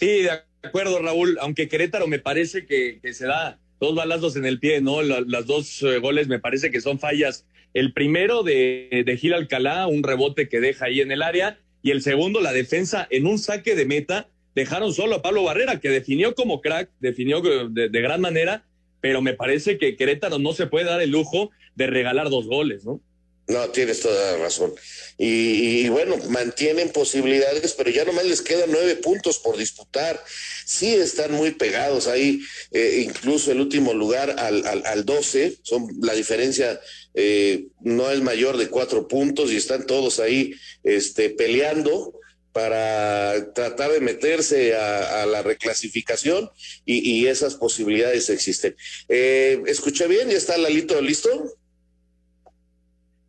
Sí, 0.00 0.22
de 0.22 0.30
acuerdo, 0.64 1.00
Raúl, 1.00 1.38
aunque 1.40 1.68
Querétaro 1.68 2.08
me 2.08 2.18
parece 2.18 2.66
que, 2.66 2.98
que 3.00 3.14
se 3.14 3.26
da 3.26 3.60
dos 3.78 3.94
balazos 3.94 4.34
en 4.34 4.46
el 4.46 4.58
pie, 4.58 4.80
¿no? 4.80 5.00
La, 5.00 5.22
las 5.24 5.46
dos 5.46 5.80
eh, 5.84 5.98
goles 5.98 6.26
me 6.26 6.40
parece 6.40 6.72
que 6.72 6.80
son 6.80 6.98
fallas. 6.98 7.46
El 7.74 7.92
primero 7.92 8.42
de, 8.42 9.02
de 9.06 9.16
Gil 9.16 9.34
Alcalá, 9.34 9.86
un 9.86 10.02
rebote 10.02 10.48
que 10.48 10.60
deja 10.60 10.86
ahí 10.86 11.00
en 11.00 11.10
el 11.10 11.22
área, 11.22 11.58
y 11.82 11.90
el 11.90 12.02
segundo, 12.02 12.40
la 12.40 12.52
defensa 12.52 13.06
en 13.10 13.26
un 13.26 13.38
saque 13.38 13.74
de 13.74 13.86
meta, 13.86 14.28
dejaron 14.54 14.92
solo 14.92 15.16
a 15.16 15.22
Pablo 15.22 15.44
Barrera, 15.44 15.80
que 15.80 15.88
definió 15.88 16.34
como 16.34 16.60
crack, 16.60 16.90
definió 17.00 17.40
de, 17.40 17.88
de 17.88 18.00
gran 18.00 18.20
manera, 18.20 18.64
pero 19.00 19.22
me 19.22 19.34
parece 19.34 19.78
que 19.78 19.96
Querétaro 19.96 20.38
no 20.38 20.52
se 20.52 20.66
puede 20.66 20.84
dar 20.86 21.00
el 21.00 21.10
lujo 21.10 21.50
de 21.74 21.86
regalar 21.86 22.30
dos 22.30 22.46
goles, 22.46 22.84
¿no? 22.84 23.00
No, 23.48 23.68
tienes 23.70 24.00
toda 24.00 24.32
la 24.32 24.38
razón. 24.38 24.72
Y, 25.18 25.84
y, 25.84 25.88
bueno, 25.88 26.16
mantienen 26.28 26.90
posibilidades, 26.90 27.72
pero 27.72 27.90
ya 27.90 28.04
nomás 28.04 28.24
les 28.24 28.40
quedan 28.40 28.70
nueve 28.70 28.96
puntos 28.96 29.38
por 29.38 29.56
disputar. 29.56 30.22
Sí 30.64 30.94
están 30.94 31.32
muy 31.32 31.50
pegados 31.50 32.06
ahí, 32.06 32.40
eh, 32.70 33.02
incluso 33.04 33.50
el 33.50 33.60
último 33.60 33.94
lugar 33.94 34.36
al, 34.38 34.64
al, 34.66 34.86
al 34.86 35.04
12, 35.04 35.58
son, 35.62 35.88
la 36.00 36.14
diferencia 36.14 36.80
eh, 37.14 37.66
no 37.80 38.10
es 38.10 38.20
mayor 38.20 38.56
de 38.56 38.68
cuatro 38.68 39.08
puntos 39.08 39.50
y 39.50 39.56
están 39.56 39.86
todos 39.86 40.20
ahí 40.20 40.54
este, 40.84 41.28
peleando 41.30 42.14
para 42.52 43.52
tratar 43.54 43.92
de 43.92 44.00
meterse 44.00 44.76
a, 44.76 45.24
la 45.26 45.42
reclasificación 45.42 46.50
y, 46.84 46.98
y, 47.10 47.26
esas 47.26 47.54
posibilidades 47.54 48.28
existen. 48.28 48.76
Eh, 49.08 49.62
¿Escuché 49.66 50.06
bien? 50.06 50.28
¿Ya 50.28 50.36
está 50.36 50.58
Lalito 50.58 51.00
listo? 51.00 51.56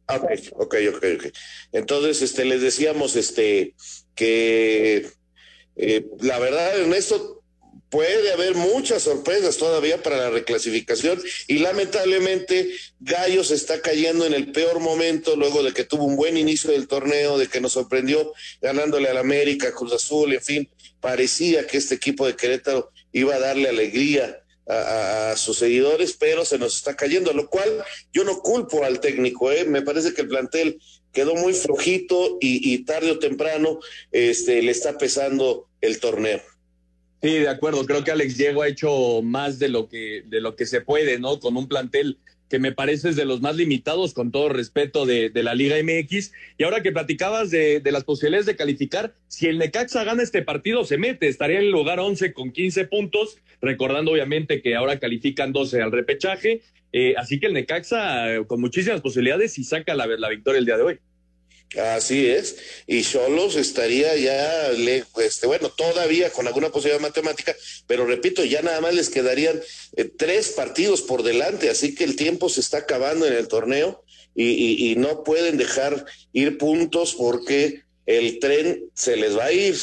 Ok, 0.08 0.26
ok, 0.54 0.76
ok, 0.96 1.06
ok. 1.18 1.26
Entonces, 1.72 2.22
este, 2.22 2.46
les 2.46 2.62
decíamos, 2.62 3.16
este, 3.16 3.76
que 4.16 5.08
eh, 5.76 6.06
la 6.20 6.39
verdad, 6.39 6.80
Ernesto, 6.80 7.44
puede 7.89 8.32
haber 8.32 8.56
muchas 8.56 9.04
sorpresas 9.04 9.58
todavía 9.58 10.02
para 10.02 10.18
la 10.18 10.30
reclasificación 10.32 11.22
y 11.48 11.60
lamentablemente 11.60 12.72
Gallos 13.00 13.52
está 13.52 13.82
cayendo 13.82 14.26
en 14.26 14.34
el 14.34 14.52
peor 14.52 14.80
momento 14.80 15.36
luego 15.36 15.62
de 15.62 15.74
que 15.74 15.84
tuvo 15.84 16.06
un 16.06 16.16
buen 16.16 16.36
inicio 16.36 16.72
del 16.72 16.88
torneo, 16.88 17.38
de 17.38 17.48
que 17.48 17.62
nos 17.62 17.74
sorprendió 17.74 18.34
ganándole 18.62 19.10
al 19.10 19.18
América, 19.18 19.72
Cruz 19.74 19.94
Azul, 19.94 20.34
en 20.34 20.42
fin, 20.42 20.70
parecía 21.02 21.68
que 21.68 21.78
este 21.78 21.94
equipo 21.94 22.26
de 22.26 22.36
Querétaro 22.36 22.92
iba 23.12 23.36
a 23.36 23.39
darle 23.39 23.70
alegría 23.70 24.43
a, 24.67 25.34
sus 25.36 25.57
seguidores, 25.57 26.14
pero 26.14 26.45
se 26.45 26.57
nos 26.57 26.78
está 26.78 26.95
cayendo, 26.95 27.34
lo 27.34 27.49
cual 27.49 27.70
yo 28.11 28.24
no 28.24 28.39
culpo 28.39 28.84
al 28.84 28.99
técnico, 28.99 29.51
¿eh? 29.51 29.66
me 29.66 29.82
parece 29.82 30.14
que 30.14 30.22
el 30.22 30.28
plantel 30.28 30.80
quedó 31.11 31.36
muy 31.36 31.53
flojito 31.53 32.38
y, 32.39 32.74
y 32.74 32.80
tarde 32.86 33.11
o 33.11 33.20
temprano 33.20 33.80
este, 34.11 34.61
le 34.61 34.72
está 34.72 34.97
pesando 34.97 35.68
el 35.82 35.99
torneo. 35.99 36.41
Sí, 37.22 37.39
de 37.39 37.47
acuerdo. 37.47 37.86
Creo 37.86 38.03
que 38.03 38.11
Alex 38.11 38.38
Diego 38.38 38.64
ha 38.64 38.68
hecho 38.68 39.22
más 39.22 39.57
de 39.57 39.70
lo 39.70 39.88
que 39.88 40.24
de 40.26 40.41
lo 40.41 40.57
que 40.57 40.66
se 40.66 40.82
puede, 40.82 41.20
¿no? 41.20 41.39
Con 41.39 41.55
un 41.55 41.70
plantel 41.70 42.18
que 42.49 42.59
me 42.59 42.74
parece 42.74 43.09
es 43.09 43.16
de 43.16 43.26
los 43.26 43.41
más 43.41 43.55
limitados, 43.55 44.14
con 44.14 44.30
todo 44.30 44.49
respeto, 44.49 45.05
de, 45.05 45.30
de 45.30 45.41
la 45.41 45.55
Liga 45.55 45.78
MX. 45.82 46.34
Y 46.57 46.64
ahora 46.64 46.84
que 46.84 46.91
platicabas 46.91 47.49
de, 47.49 47.80
de, 47.80 47.91
las 47.91 48.03
posibilidades 48.03 48.45
de 48.45 48.55
calificar, 48.55 49.16
si 49.28 49.47
el 49.47 49.57
Necaxa 49.57 50.03
gana 50.03 50.22
este 50.22 50.41
partido, 50.41 50.84
se 50.84 50.97
mete, 50.97 51.30
estaría 51.30 51.59
en 51.59 51.66
el 51.66 51.72
lugar 51.72 51.99
11 51.99 52.34
con 52.34 52.51
15 52.51 52.86
puntos, 52.86 53.38
recordando 53.64 54.11
obviamente 54.11 54.61
que 54.61 54.76
ahora 54.76 54.99
califican 54.99 55.53
12 55.53 55.82
al 55.82 55.91
repechaje. 55.91 56.61
Eh, 56.91 57.16
así 57.18 57.39
que 57.39 57.47
el 57.47 57.53
Necaxa, 57.53 58.36
eh, 58.36 58.45
con 58.45 58.61
muchísimas 58.61 59.01
posibilidades, 59.01 59.57
y 59.57 59.64
saca 59.64 59.95
la, 59.95 60.05
la 60.05 60.30
victoria 60.30 60.59
el 60.59 60.66
día 60.66 60.78
de 60.78 60.84
hoy. 60.84 60.99
Así 61.76 62.28
es, 62.28 62.57
y 62.86 63.01
Cholos 63.01 63.55
estaría 63.55 64.16
ya, 64.16 64.70
este, 65.24 65.47
bueno, 65.47 65.70
todavía 65.70 66.30
con 66.30 66.45
alguna 66.45 66.70
posibilidad 66.70 67.01
matemática, 67.01 67.55
pero 67.88 68.05
repito, 68.05 68.45
ya 68.45 68.61
nada 68.61 68.80
más 68.80 68.93
les 68.93 69.09
quedarían 69.09 69.59
eh, 69.97 70.03
tres 70.16 70.49
partidos 70.49 71.01
por 71.01 71.24
delante, 71.24 71.72
así 71.72 71.95
que 71.95 72.03
el 72.03 72.16
tiempo 72.16 72.47
se 72.47 72.59
está 72.59 72.80
acabando 72.80 73.26
en 73.26 73.34
el 73.34 73.47
torneo 73.47 74.03
y, 74.36 74.91
y, 74.91 74.95
no 74.97 75.24
pueden 75.24 75.57
dejar 75.57 76.05
ir 76.32 76.59
puntos 76.59 77.16
porque 77.16 77.82
el 78.05 78.38
tren 78.38 78.86
se 78.93 79.16
les 79.16 79.36
va 79.36 79.45
a 79.45 79.51
ir 79.51 79.76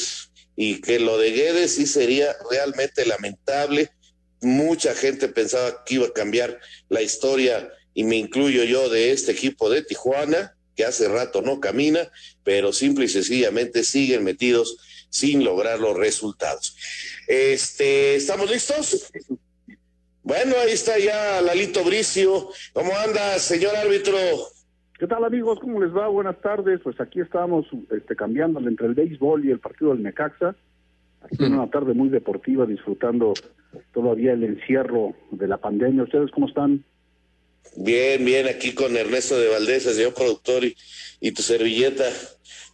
y 0.55 0.81
que 0.81 0.99
lo 0.99 1.17
de 1.17 1.31
Guedes 1.31 1.75
sí 1.75 1.85
sería 1.85 2.35
realmente 2.49 3.05
lamentable. 3.05 3.91
Mucha 4.41 4.93
gente 4.95 5.27
pensaba 5.27 5.83
que 5.85 5.95
iba 5.95 6.07
a 6.07 6.13
cambiar 6.13 6.59
la 6.89 7.01
historia 7.01 7.71
y 7.93 8.03
me 8.03 8.17
incluyo 8.17 8.63
yo 8.63 8.89
de 8.89 9.11
este 9.11 9.31
equipo 9.31 9.69
de 9.69 9.83
Tijuana 9.83 10.55
que 10.75 10.85
hace 10.85 11.07
rato 11.07 11.41
no 11.41 11.59
camina, 11.59 12.11
pero 12.43 12.73
simple 12.73 13.05
y 13.05 13.09
sencillamente 13.09 13.83
siguen 13.83 14.23
metidos 14.23 14.77
sin 15.09 15.43
lograr 15.43 15.79
los 15.79 15.97
resultados. 15.97 16.75
Este, 17.27 18.15
¿estamos 18.15 18.49
listos? 18.49 19.11
Bueno, 20.23 20.55
ahí 20.57 20.71
está 20.71 20.97
ya 20.97 21.41
Lalito 21.41 21.83
Bricio. 21.83 22.49
¿Cómo 22.73 22.95
anda, 22.95 23.37
señor 23.39 23.75
árbitro? 23.75 24.17
¿Qué 25.01 25.07
tal, 25.07 25.23
amigos? 25.23 25.57
¿Cómo 25.59 25.81
les 25.81 25.91
va? 25.91 26.07
Buenas 26.09 26.39
tardes. 26.41 26.79
Pues 26.83 27.01
aquí 27.01 27.21
estamos 27.21 27.65
este, 27.89 28.15
cambiando 28.15 28.59
entre 28.59 28.85
el 28.85 28.93
béisbol 28.93 29.43
y 29.43 29.49
el 29.49 29.57
partido 29.57 29.95
del 29.95 30.03
Necaxa. 30.03 30.55
Aquí 31.23 31.43
en 31.43 31.55
una 31.55 31.71
tarde 31.71 31.95
muy 31.95 32.09
deportiva, 32.09 32.67
disfrutando 32.67 33.33
todavía 33.95 34.33
el 34.33 34.43
encierro 34.43 35.15
de 35.31 35.47
la 35.47 35.57
pandemia. 35.57 36.03
¿Ustedes 36.03 36.29
cómo 36.29 36.47
están? 36.47 36.83
Bien, 37.77 38.23
bien, 38.23 38.45
aquí 38.47 38.75
con 38.75 38.95
Ernesto 38.95 39.39
de 39.39 39.49
Valdés, 39.49 39.87
el 39.87 39.93
señor 39.93 40.13
productor, 40.13 40.65
y, 40.65 40.75
y 41.19 41.31
tu 41.31 41.41
servilleta, 41.41 42.05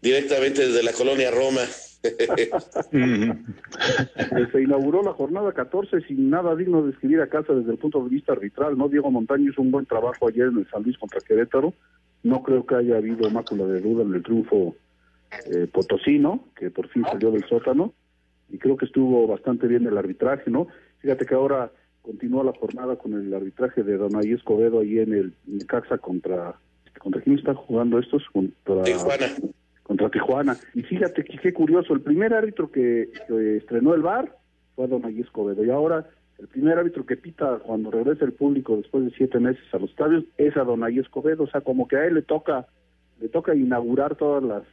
directamente 0.01 0.67
desde 0.67 0.83
la 0.83 0.91
colonia 0.91 1.31
Roma. 1.31 1.61
Se 4.51 4.61
inauguró 4.61 5.01
la 5.01 5.13
jornada 5.13 5.53
14 5.53 6.01
sin 6.01 6.29
nada 6.29 6.57
digno 6.57 6.83
de 6.83 6.91
escribir 6.91 7.21
a 7.21 7.29
casa 7.29 7.53
desde 7.53 7.71
el 7.71 7.77
punto 7.77 8.03
de 8.03 8.09
vista 8.09 8.33
arbitral, 8.33 8.77
¿no? 8.77 8.89
Diego 8.89 9.09
Montaño 9.11 9.49
hizo 9.49 9.61
un 9.61 9.71
buen 9.71 9.85
trabajo 9.85 10.27
ayer 10.27 10.47
en 10.47 10.57
el 10.57 10.69
San 10.69 10.83
Luis 10.83 10.97
contra 10.97 11.21
Querétaro. 11.21 11.73
No 12.23 12.43
creo 12.43 12.65
que 12.65 12.75
haya 12.75 12.97
habido 12.97 13.29
mácula 13.29 13.65
de 13.65 13.81
duda 13.81 14.03
en 14.03 14.13
el 14.13 14.23
triunfo 14.23 14.75
eh, 15.51 15.67
potosino, 15.71 16.45
que 16.55 16.71
por 16.71 16.87
fin 16.89 17.03
salió 17.05 17.31
del 17.31 17.45
sótano, 17.45 17.93
y 18.49 18.57
creo 18.57 18.77
que 18.77 18.85
estuvo 18.85 19.27
bastante 19.27 19.67
bien 19.67 19.85
el 19.85 19.97
arbitraje, 19.97 20.49
¿no? 20.49 20.67
Fíjate 20.99 21.25
que 21.25 21.35
ahora 21.35 21.71
continúa 22.01 22.43
la 22.43 22.53
jornada 22.53 22.95
con 22.95 23.13
el 23.13 23.33
arbitraje 23.33 23.83
de 23.83 23.97
Donay 23.97 24.31
Escobedo 24.31 24.79
ahí 24.79 24.99
en 24.99 25.13
el 25.13 25.33
Necaxa 25.45 25.97
contra 25.97 26.55
contra 26.99 27.21
quién 27.21 27.37
está 27.37 27.53
jugando 27.53 27.99
estos 27.99 28.23
contra 28.31 28.83
Tijuana. 28.83 29.25
Contra 29.83 30.09
Tijuana. 30.09 30.57
Y 30.73 30.83
fíjate 30.83 31.23
que 31.23 31.37
qué 31.37 31.53
curioso 31.53 31.93
el 31.93 32.01
primer 32.01 32.33
árbitro 32.33 32.71
que, 32.71 33.09
que 33.27 33.57
estrenó 33.57 33.93
el 33.93 34.01
bar 34.01 34.35
fue 34.75 34.87
Donay 34.87 35.19
Escobedo 35.19 35.63
y 35.63 35.69
ahora 35.69 36.09
el 36.39 36.47
primer 36.47 36.77
árbitro 36.77 37.05
que 37.05 37.17
pita 37.17 37.59
cuando 37.59 37.89
regresa 37.89 38.25
el 38.25 38.33
público 38.33 38.77
después 38.77 39.05
de 39.05 39.11
siete 39.11 39.39
meses 39.39 39.63
a 39.73 39.79
los 39.79 39.89
estadios 39.89 40.23
es 40.37 40.55
a 40.55 40.63
Donay 40.63 40.99
Escobedo. 40.99 41.43
O 41.43 41.47
sea 41.47 41.61
como 41.61 41.87
que 41.87 41.97
a 41.97 42.05
él 42.05 42.15
le 42.15 42.21
toca 42.21 42.67
le 43.19 43.29
toca 43.29 43.55
inaugurar 43.55 44.15
todas 44.15 44.43
las 44.43 44.63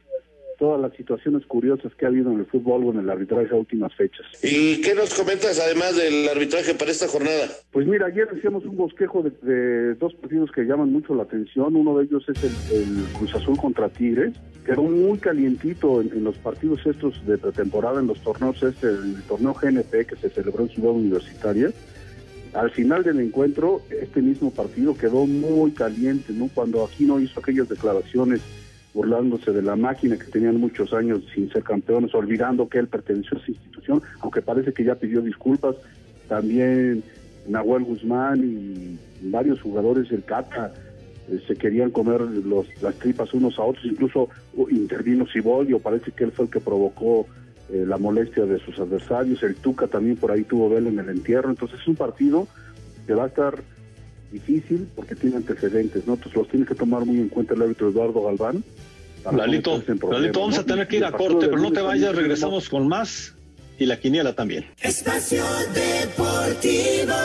todas 0.57 0.81
las 0.81 0.93
situaciones 0.93 1.45
curiosas 1.45 1.93
que 1.95 2.05
ha 2.05 2.09
habido 2.09 2.31
en 2.31 2.39
el 2.39 2.45
fútbol 2.45 2.85
o 2.85 2.91
en 2.91 2.99
el 2.99 3.09
arbitraje 3.09 3.49
a 3.51 3.55
últimas 3.55 3.93
fechas. 3.95 4.25
¿Y 4.43 4.81
qué 4.81 4.95
nos 4.95 5.13
comentas 5.13 5.59
además 5.59 5.95
del 5.95 6.27
arbitraje 6.29 6.73
para 6.75 6.91
esta 6.91 7.07
jornada? 7.07 7.47
Pues 7.71 7.87
mira, 7.87 8.07
ayer 8.07 8.27
hacíamos 8.35 8.65
un 8.65 8.77
bosquejo 8.77 9.23
de, 9.23 9.31
de 9.41 9.95
dos 9.95 10.13
partidos 10.15 10.51
que 10.51 10.63
llaman 10.63 10.91
mucho 10.91 11.15
la 11.15 11.23
atención. 11.23 11.75
Uno 11.75 11.97
de 11.97 12.05
ellos 12.05 12.23
es 12.27 12.43
el, 12.43 12.77
el 12.77 13.03
Cruz 13.17 13.35
Azul 13.35 13.57
contra 13.57 13.89
Tigres. 13.89 14.33
Quedó 14.65 14.83
muy 14.83 15.17
calientito 15.19 16.01
en, 16.01 16.11
en, 16.11 16.23
los 16.23 16.37
partidos 16.37 16.85
estos 16.85 17.25
de 17.25 17.37
pretemporada, 17.37 17.99
en 17.99 18.07
los 18.07 18.21
torneos 18.21 18.61
este, 18.63 18.87
el 18.87 19.21
torneo 19.27 19.53
GNP 19.53 20.07
que 20.07 20.15
se 20.15 20.29
celebró 20.29 20.63
en 20.63 20.69
Ciudad 20.69 20.91
Universitaria. 20.91 21.71
Al 22.53 22.71
final 22.71 23.03
del 23.03 23.19
encuentro, 23.19 23.81
este 23.89 24.21
mismo 24.21 24.49
partido 24.49 24.95
quedó 24.95 25.25
muy 25.25 25.71
caliente, 25.71 26.31
¿no? 26.31 26.49
Cuando 26.53 26.85
aquí 26.85 27.03
no 27.03 27.19
hizo 27.19 27.41
aquellas 27.41 27.67
declaraciones 27.67 28.41
burlándose 28.95 29.51
de 29.51 29.61
la 29.61 29.75
máquina 29.75 30.17
que 30.17 30.31
tenían 30.31 30.57
muchos 30.57 30.93
años 30.93 31.21
sin 31.35 31.51
ser 31.51 31.63
campeones, 31.63 32.15
olvidando 32.15 32.69
que 32.69 32.79
él 32.79 32.87
perteneció 32.87 33.37
a 33.37 33.41
esa 33.41 33.51
institución, 33.51 34.01
aunque 34.21 34.41
parece 34.41 34.71
que 34.73 34.85
ya 34.85 34.95
pidió 34.95 35.21
disculpas. 35.21 35.75
También 36.29 37.03
Nahuel 37.47 37.83
Guzmán 37.83 38.41
y 38.43 38.97
varios 39.29 39.61
jugadores 39.61 40.09
del 40.09 40.23
Cata 40.23 40.73
eh, 41.27 41.43
se 41.45 41.55
querían 41.57 41.91
comer 41.91 42.21
los, 42.21 42.67
las 42.81 42.95
tripas 42.95 43.33
unos 43.33 43.59
a 43.59 43.63
otros, 43.63 43.83
incluso 43.83 44.29
uh, 44.55 44.69
intervino 44.69 45.27
Cibolio, 45.31 45.79
parece 45.79 46.11
que 46.13 46.23
él 46.23 46.31
fue 46.31 46.45
el 46.45 46.51
que 46.51 46.61
provocó 46.61 47.27
eh, 47.69 47.83
la 47.85 47.97
molestia 47.97 48.45
de 48.45 48.59
sus 48.59 48.79
adversarios, 48.79 49.43
el 49.43 49.55
Tuca 49.55 49.87
también 49.87 50.15
por 50.15 50.31
ahí 50.31 50.43
tuvo 50.43 50.69
vela 50.69 50.87
en 50.87 50.99
el 50.99 51.09
entierro, 51.09 51.49
entonces 51.49 51.81
es 51.81 51.87
un 51.87 51.95
partido 51.95 52.47
que 53.05 53.13
va 53.13 53.25
a 53.25 53.27
estar 53.27 53.61
difícil 54.35 54.87
porque 54.95 55.15
tiene 55.15 55.37
antecedentes, 55.37 56.05
¿no? 56.05 56.13
Entonces 56.13 56.35
los 56.35 56.47
tiene 56.49 56.65
que 56.65 56.75
tomar 56.75 57.05
muy 57.05 57.17
en 57.17 57.29
cuenta 57.29 57.53
el 57.53 57.61
árbitro 57.61 57.89
Eduardo 57.89 58.23
Galván. 58.23 58.63
Lalito, 59.31 59.81
Lalito, 60.11 60.39
vamos 60.39 60.59
a 60.59 60.65
tener 60.65 60.87
que 60.87 60.97
ir 60.97 61.05
a 61.05 61.11
corte, 61.11 61.47
pero 61.47 61.57
no 61.57 61.71
te 61.71 61.81
vayas, 61.81 62.15
regresamos 62.15 62.69
con 62.69 62.87
más 62.87 63.33
y 63.79 63.85
la 63.85 63.99
quiniela 63.99 64.33
también. 64.33 64.65
Espacio 64.81 65.43
Deportivo. 65.73 67.15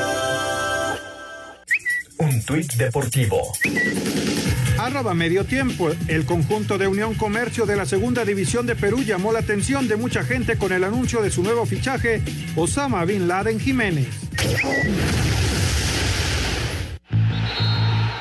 Un 2.18 2.42
tuit 2.44 2.72
deportivo. 2.74 3.52
Arroba 4.78 5.14
medio 5.14 5.44
tiempo. 5.44 5.90
El 6.08 6.24
conjunto 6.24 6.78
de 6.78 6.86
Unión 6.86 7.14
Comercio 7.14 7.66
de 7.66 7.76
la 7.76 7.86
Segunda 7.86 8.24
División 8.24 8.66
de 8.66 8.76
Perú 8.76 9.02
llamó 9.02 9.32
la 9.32 9.40
atención 9.40 9.88
de 9.88 9.96
mucha 9.96 10.22
gente 10.22 10.56
con 10.56 10.72
el 10.72 10.84
anuncio 10.84 11.22
de 11.22 11.30
su 11.30 11.42
nuevo 11.42 11.66
fichaje, 11.66 12.22
Osama 12.56 13.04
Bin 13.04 13.26
Laden 13.26 13.58
Jiménez. 13.58 14.08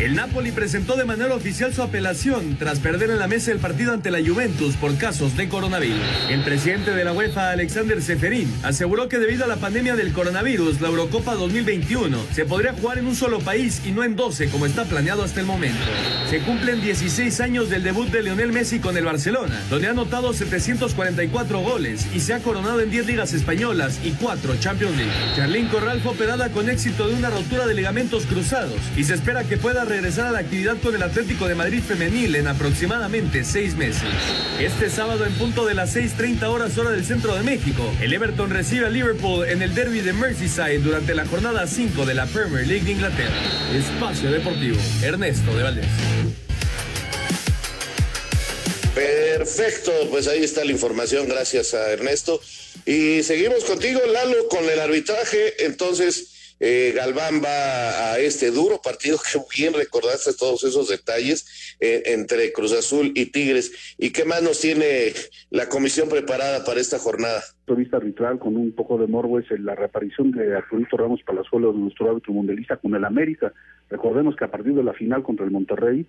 El 0.00 0.16
Napoli 0.16 0.50
presentó 0.50 0.96
de 0.96 1.04
manera 1.04 1.36
oficial 1.36 1.72
su 1.72 1.80
apelación 1.80 2.56
tras 2.58 2.80
perder 2.80 3.10
en 3.10 3.20
la 3.20 3.28
mesa 3.28 3.52
el 3.52 3.58
partido 3.58 3.92
ante 3.92 4.10
la 4.10 4.18
Juventus 4.18 4.74
por 4.74 4.96
casos 4.98 5.36
de 5.36 5.48
coronavirus. 5.48 6.00
El 6.28 6.42
presidente 6.42 6.90
de 6.90 7.04
la 7.04 7.12
UEFA, 7.12 7.52
Alexander 7.52 8.02
Seferín, 8.02 8.52
aseguró 8.64 9.08
que 9.08 9.20
debido 9.20 9.44
a 9.44 9.46
la 9.46 9.54
pandemia 9.54 9.94
del 9.94 10.12
coronavirus, 10.12 10.80
la 10.80 10.88
Eurocopa 10.88 11.36
2021 11.36 12.18
se 12.32 12.44
podría 12.44 12.72
jugar 12.72 12.98
en 12.98 13.06
un 13.06 13.14
solo 13.14 13.38
país 13.38 13.82
y 13.86 13.92
no 13.92 14.02
en 14.02 14.16
12 14.16 14.48
como 14.48 14.66
está 14.66 14.84
planeado 14.84 15.22
hasta 15.22 15.38
el 15.38 15.46
momento. 15.46 15.78
Se 16.28 16.40
cumplen 16.40 16.82
16 16.82 17.38
años 17.40 17.70
del 17.70 17.84
debut 17.84 18.08
de 18.08 18.24
Lionel 18.24 18.50
Messi 18.50 18.80
con 18.80 18.96
el 18.96 19.04
Barcelona, 19.04 19.62
donde 19.70 19.86
ha 19.86 19.90
anotado 19.92 20.32
744 20.32 21.60
goles 21.60 22.08
y 22.12 22.18
se 22.18 22.34
ha 22.34 22.40
coronado 22.40 22.80
en 22.80 22.90
10 22.90 23.06
ligas 23.06 23.32
españolas 23.32 24.00
y 24.02 24.10
4 24.10 24.56
Champions 24.58 24.96
League. 24.96 25.12
Charlín 25.36 25.68
Corral 25.68 26.00
fue 26.00 26.12
operada 26.12 26.48
con 26.48 26.68
éxito 26.68 27.06
de 27.06 27.14
una 27.14 27.30
rotura 27.30 27.64
de 27.68 27.74
ligamentos 27.74 28.26
cruzados 28.26 28.80
y 28.96 29.04
se 29.04 29.14
espera 29.14 29.44
que 29.44 29.56
pueda 29.56 29.83
regresar 29.84 30.26
a 30.26 30.32
la 30.32 30.38
actividad 30.40 30.76
con 30.82 30.94
el 30.94 31.02
Atlético 31.02 31.48
de 31.48 31.54
Madrid 31.54 31.82
femenil 31.82 32.36
en 32.36 32.46
aproximadamente 32.46 33.44
seis 33.44 33.74
meses. 33.74 34.02
Este 34.60 34.90
sábado 34.90 35.24
en 35.24 35.32
punto 35.34 35.66
de 35.66 35.74
las 35.74 35.94
6.30 35.96 36.42
horas 36.44 36.76
hora 36.78 36.90
del 36.90 37.04
centro 37.04 37.34
de 37.34 37.42
México, 37.42 37.82
el 38.00 38.12
Everton 38.12 38.50
recibe 38.50 38.86
a 38.86 38.90
Liverpool 38.90 39.46
en 39.46 39.62
el 39.62 39.74
derby 39.74 40.00
de 40.00 40.12
Merseyside 40.12 40.78
durante 40.78 41.14
la 41.14 41.26
jornada 41.26 41.66
5 41.66 42.06
de 42.06 42.14
la 42.14 42.26
Premier 42.26 42.66
League 42.66 42.84
de 42.84 42.92
Inglaterra. 42.92 43.34
Espacio 43.74 44.30
Deportivo, 44.30 44.76
Ernesto 45.02 45.56
de 45.56 45.62
Valdés. 45.62 45.86
Perfecto, 48.94 49.92
pues 50.10 50.28
ahí 50.28 50.44
está 50.44 50.64
la 50.64 50.70
información, 50.70 51.26
gracias 51.28 51.74
a 51.74 51.90
Ernesto. 51.90 52.40
Y 52.86 53.22
seguimos 53.22 53.64
contigo, 53.64 54.00
Lalo, 54.06 54.48
con 54.48 54.64
el 54.68 54.78
arbitraje. 54.78 55.64
Entonces, 55.64 56.33
eh, 56.66 56.94
Galván 56.96 57.42
va 57.44 58.12
a 58.12 58.18
este 58.18 58.50
duro 58.50 58.80
partido 58.82 59.18
que 59.32 59.38
bien 59.54 59.74
recordaste 59.74 60.32
todos 60.32 60.64
esos 60.64 60.88
detalles 60.88 61.76
eh, 61.78 62.04
entre 62.06 62.54
Cruz 62.54 62.72
Azul 62.72 63.12
y 63.14 63.26
Tigres. 63.26 63.94
¿Y 63.98 64.12
qué 64.12 64.24
más 64.24 64.42
nos 64.42 64.60
tiene 64.60 65.12
la 65.50 65.68
comisión 65.68 66.08
preparada 66.08 66.64
para 66.64 66.80
esta 66.80 66.98
jornada? 66.98 67.42
vista 67.76 67.98
arbitral 67.98 68.38
con 68.38 68.56
un 68.56 68.72
poco 68.72 68.96
de 68.96 69.06
morbo 69.06 69.38
es 69.40 69.50
la 69.60 69.74
reaparición 69.74 70.30
de 70.30 70.56
Arturito 70.56 70.96
Ramos 70.96 71.22
Palazuelo, 71.22 71.72
nuestro 71.72 72.08
árbitro 72.08 72.32
mundialista, 72.32 72.78
con 72.78 72.94
el 72.94 73.04
América. 73.04 73.52
Recordemos 73.90 74.34
que 74.34 74.44
a 74.44 74.50
partir 74.50 74.74
de 74.74 74.84
la 74.84 74.94
final 74.94 75.22
contra 75.22 75.44
el 75.44 75.50
Monterrey, 75.50 76.06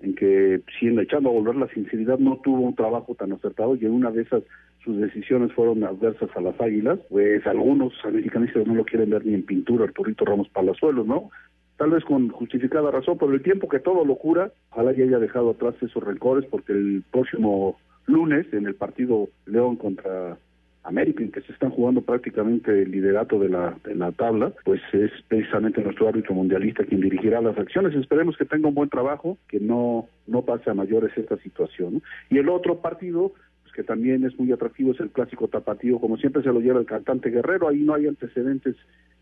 en 0.00 0.14
que 0.14 0.60
siendo 0.78 1.00
echando 1.00 1.30
a 1.30 1.32
volver 1.32 1.56
la 1.56 1.68
sinceridad 1.68 2.18
no 2.18 2.38
tuvo 2.42 2.60
un 2.60 2.74
trabajo 2.74 3.14
tan 3.14 3.32
acertado 3.32 3.76
y 3.76 3.84
en 3.84 3.92
una 3.92 4.10
de 4.10 4.22
esas 4.22 4.42
sus 4.84 4.98
decisiones 4.98 5.52
fueron 5.52 5.82
adversas 5.82 6.30
a 6.36 6.40
las 6.40 6.60
Águilas, 6.60 7.00
pues 7.08 7.44
algunos 7.46 7.92
americanistas 8.04 8.66
no 8.66 8.74
lo 8.74 8.84
quieren 8.84 9.10
ver 9.10 9.26
ni 9.26 9.34
en 9.34 9.44
pintura, 9.44 9.84
Arturito 9.84 10.24
Ramos 10.24 10.48
Palazuelos, 10.50 11.06
¿no? 11.06 11.30
Tal 11.76 11.90
vez 11.90 12.04
con 12.04 12.28
justificada 12.28 12.90
razón, 12.90 13.18
por 13.18 13.34
el 13.34 13.42
tiempo 13.42 13.68
que 13.68 13.80
todo 13.80 14.04
lo 14.04 14.16
cura, 14.16 14.52
ojalá 14.70 14.92
ya 14.92 15.04
haya 15.04 15.18
dejado 15.18 15.50
atrás 15.50 15.74
esos 15.82 16.02
rencores, 16.02 16.48
porque 16.48 16.72
el 16.72 17.02
próximo 17.10 17.76
lunes, 18.06 18.46
en 18.52 18.66
el 18.66 18.76
partido 18.76 19.28
León 19.44 19.76
contra 19.76 20.38
América, 20.86 21.22
en 21.22 21.32
que 21.32 21.40
se 21.42 21.52
están 21.52 21.70
jugando 21.70 22.00
prácticamente 22.02 22.82
el 22.82 22.90
liderato 22.90 23.38
de 23.38 23.48
la, 23.48 23.76
de 23.84 23.94
la 23.94 24.12
tabla, 24.12 24.52
pues 24.64 24.80
es 24.92 25.10
precisamente 25.28 25.82
nuestro 25.82 26.08
árbitro 26.08 26.34
mundialista 26.34 26.84
quien 26.84 27.00
dirigirá 27.00 27.40
las 27.40 27.58
acciones. 27.58 27.94
Esperemos 27.94 28.36
que 28.36 28.44
tenga 28.44 28.68
un 28.68 28.74
buen 28.74 28.88
trabajo, 28.88 29.36
que 29.48 29.58
no, 29.58 30.06
no 30.26 30.42
pase 30.42 30.70
a 30.70 30.74
mayores 30.74 31.10
esta 31.16 31.36
situación. 31.38 32.02
Y 32.30 32.38
el 32.38 32.48
otro 32.48 32.80
partido, 32.80 33.32
pues 33.62 33.74
que 33.74 33.82
también 33.82 34.24
es 34.24 34.38
muy 34.38 34.52
atractivo, 34.52 34.92
es 34.92 35.00
el 35.00 35.10
clásico 35.10 35.48
tapatío, 35.48 35.98
como 35.98 36.16
siempre 36.16 36.42
se 36.42 36.52
lo 36.52 36.60
lleva 36.60 36.80
el 36.80 36.86
cantante 36.86 37.30
Guerrero, 37.30 37.68
ahí 37.68 37.82
no 37.82 37.94
hay 37.94 38.06
antecedentes 38.06 38.76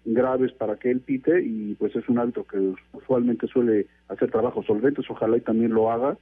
graves 0.05 0.53
para 0.53 0.77
que 0.77 0.91
él 0.91 1.01
pite 1.01 1.43
y 1.43 1.75
pues 1.77 1.97
es 1.97 2.07
un 2.11 2.19
árbitro 2.19 2.45
que 2.45 2.75
usualmente 2.93 3.47
suele 3.47 3.87
hacer 4.09 4.31
trabajos 4.31 4.67
solventes, 4.67 5.09
ojalá 5.09 5.39
y 5.39 5.41
también 5.41 5.73
lo 5.73 5.91
haga 5.91 6.19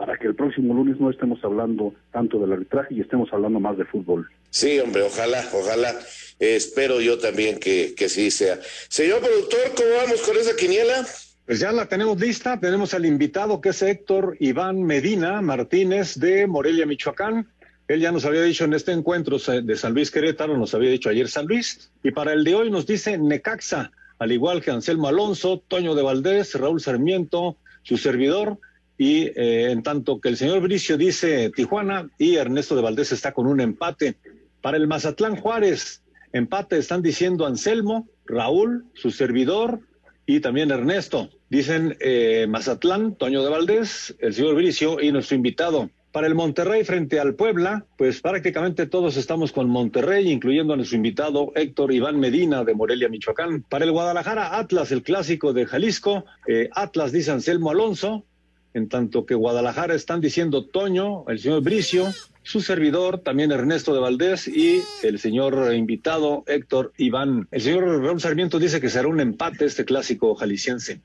para 0.00 0.16
que 0.16 0.28
el 0.28 0.34
próximo 0.34 0.72
lunes 0.72 0.98
no 0.98 1.10
estemos 1.10 1.44
hablando 1.44 1.92
tanto 2.10 2.38
del 2.38 2.54
arbitraje 2.54 2.94
y 2.94 3.02
estemos 3.02 3.28
hablando 3.34 3.60
más 3.60 3.76
de 3.76 3.84
fútbol. 3.84 4.30
Sí, 4.48 4.80
hombre, 4.80 5.02
ojalá, 5.02 5.44
ojalá. 5.52 5.94
espero 6.38 7.02
yo 7.02 7.18
también 7.18 7.60
que, 7.60 7.92
que 7.94 8.08
sí 8.08 8.30
sea. 8.30 8.58
Señor 8.88 9.20
productor, 9.20 9.60
¿cómo 9.76 9.90
vamos 10.02 10.22
con 10.22 10.38
esa 10.38 10.56
quiniela? 10.56 11.04
Pues 11.44 11.60
ya 11.60 11.70
la 11.70 11.84
tenemos 11.84 12.18
lista. 12.18 12.58
Tenemos 12.58 12.94
al 12.94 13.04
invitado 13.04 13.60
que 13.60 13.68
es 13.68 13.82
Héctor 13.82 14.38
Iván 14.40 14.82
Medina 14.84 15.42
Martínez 15.42 16.18
de 16.18 16.46
Morelia, 16.46 16.86
Michoacán. 16.86 17.46
Él 17.86 18.00
ya 18.00 18.10
nos 18.10 18.24
había 18.24 18.40
dicho 18.40 18.64
en 18.64 18.72
este 18.72 18.92
encuentro 18.92 19.36
de 19.38 19.76
San 19.76 19.92
Luis 19.92 20.10
Querétaro, 20.10 20.56
nos 20.56 20.72
había 20.72 20.88
dicho 20.88 21.10
ayer 21.10 21.28
San 21.28 21.44
Luis. 21.44 21.90
Y 22.02 22.12
para 22.12 22.32
el 22.32 22.42
de 22.42 22.54
hoy 22.54 22.70
nos 22.70 22.86
dice 22.86 23.18
Necaxa, 23.18 23.92
al 24.18 24.32
igual 24.32 24.62
que 24.62 24.70
Anselmo 24.70 25.08
Alonso, 25.08 25.62
Toño 25.68 25.94
de 25.94 26.02
Valdés, 26.02 26.54
Raúl 26.54 26.80
Sarmiento, 26.80 27.58
su 27.82 27.98
servidor 27.98 28.58
y 29.00 29.32
eh, 29.34 29.70
en 29.70 29.82
tanto 29.82 30.20
que 30.20 30.28
el 30.28 30.36
señor 30.36 30.60
Bricio 30.60 30.98
dice 30.98 31.48
Tijuana 31.56 32.10
y 32.18 32.34
Ernesto 32.34 32.76
de 32.76 32.82
Valdés 32.82 33.12
está 33.12 33.32
con 33.32 33.46
un 33.46 33.58
empate. 33.62 34.16
Para 34.60 34.76
el 34.76 34.86
Mazatlán 34.86 35.36
Juárez, 35.36 36.02
empate 36.34 36.76
están 36.76 37.00
diciendo 37.00 37.46
Anselmo, 37.46 38.10
Raúl, 38.26 38.84
su 38.92 39.10
servidor 39.10 39.80
y 40.26 40.40
también 40.40 40.70
Ernesto. 40.70 41.30
Dicen 41.48 41.96
eh, 42.00 42.46
Mazatlán, 42.46 43.14
Toño 43.14 43.42
de 43.42 43.48
Valdés, 43.48 44.14
el 44.18 44.34
señor 44.34 44.54
Bricio 44.56 45.00
y 45.00 45.12
nuestro 45.12 45.34
invitado. 45.34 45.88
Para 46.12 46.26
el 46.26 46.34
Monterrey 46.34 46.84
frente 46.84 47.20
al 47.20 47.34
Puebla, 47.36 47.86
pues 47.96 48.20
prácticamente 48.20 48.84
todos 48.84 49.16
estamos 49.16 49.50
con 49.52 49.70
Monterrey, 49.70 50.30
incluyendo 50.30 50.74
a 50.74 50.76
nuestro 50.76 50.96
invitado 50.96 51.52
Héctor 51.54 51.94
Iván 51.94 52.20
Medina 52.20 52.64
de 52.64 52.74
Morelia, 52.74 53.08
Michoacán. 53.08 53.62
Para 53.62 53.86
el 53.86 53.92
Guadalajara, 53.92 54.58
Atlas, 54.58 54.92
el 54.92 55.02
clásico 55.02 55.54
de 55.54 55.64
Jalisco, 55.64 56.26
eh, 56.46 56.68
Atlas 56.74 57.12
dice 57.12 57.30
Anselmo 57.30 57.70
Alonso, 57.70 58.26
en 58.74 58.88
tanto 58.88 59.26
que 59.26 59.34
Guadalajara 59.34 59.94
están 59.94 60.20
diciendo 60.20 60.64
Toño, 60.64 61.24
el 61.28 61.38
señor 61.38 61.62
Bricio, 61.62 62.12
su 62.42 62.60
servidor, 62.60 63.18
también 63.18 63.52
Ernesto 63.52 63.94
de 63.94 64.00
Valdés 64.00 64.48
y 64.48 64.82
el 65.02 65.18
señor 65.18 65.74
invitado 65.74 66.44
Héctor 66.46 66.92
Iván. 66.96 67.48
El 67.50 67.60
señor 67.60 68.02
Raúl 68.02 68.20
Sarmiento 68.20 68.58
dice 68.58 68.80
que 68.80 68.88
será 68.88 69.08
un 69.08 69.20
empate 69.20 69.64
este 69.64 69.84
clásico 69.84 70.34
jalisciense. 70.34 71.00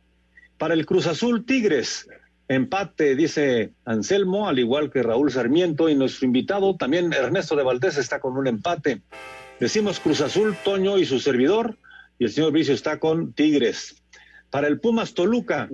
Para 0.57 0.73
el 0.73 0.85
Cruz 0.85 1.07
Azul 1.07 1.45
Tigres, 1.45 2.07
empate, 2.47 3.15
dice 3.15 3.71
Anselmo, 3.83 4.47
al 4.47 4.59
igual 4.59 4.91
que 4.91 5.03
Raúl 5.03 5.31
Sarmiento 5.31 5.89
y 5.89 5.95
nuestro 5.95 6.25
invitado, 6.25 6.75
también 6.75 7.11
Ernesto 7.11 7.55
de 7.55 7.63
Valdés 7.63 7.97
está 7.97 8.19
con 8.19 8.37
un 8.37 8.47
empate. 8.47 9.01
Decimos 9.59 9.99
Cruz 9.99 10.21
Azul, 10.21 10.55
Toño 10.63 10.97
y 10.97 11.05
su 11.05 11.19
servidor, 11.19 11.77
y 12.17 12.25
el 12.25 12.31
señor 12.31 12.51
Bricio 12.51 12.73
está 12.73 12.99
con 12.99 13.33
Tigres. 13.33 14.01
Para 14.55 14.69
el 14.69 14.79
Pumas 14.79 15.13
Toluca, 15.13 15.69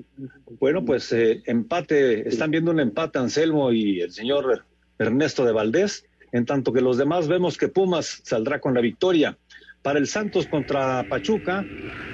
bueno, 0.59 0.83
pues 0.83 1.11
eh, 1.11 1.43
empate, 1.45 2.27
están 2.27 2.49
viendo 2.49 2.71
un 2.71 2.79
empate 2.79 3.19
Anselmo 3.19 3.71
y 3.71 4.01
el 4.01 4.11
señor 4.11 4.65
Ernesto 4.97 5.45
de 5.45 5.51
Valdés, 5.51 6.07
en 6.31 6.47
tanto 6.47 6.73
que 6.73 6.81
los 6.81 6.97
demás 6.97 7.27
vemos 7.27 7.59
que 7.59 7.67
Pumas 7.67 8.21
saldrá 8.23 8.59
con 8.59 8.73
la 8.73 8.81
victoria. 8.81 9.37
Para 9.83 9.99
el 9.99 10.07
Santos 10.07 10.47
contra 10.47 11.07
Pachuca, 11.07 11.63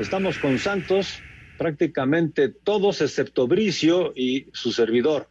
estamos 0.02 0.40
con 0.40 0.60
Santos, 0.60 1.22
prácticamente 1.58 2.50
todos 2.50 3.00
excepto 3.00 3.48
Bricio 3.48 4.12
y 4.14 4.48
su 4.52 4.74
servidor. 4.74 5.30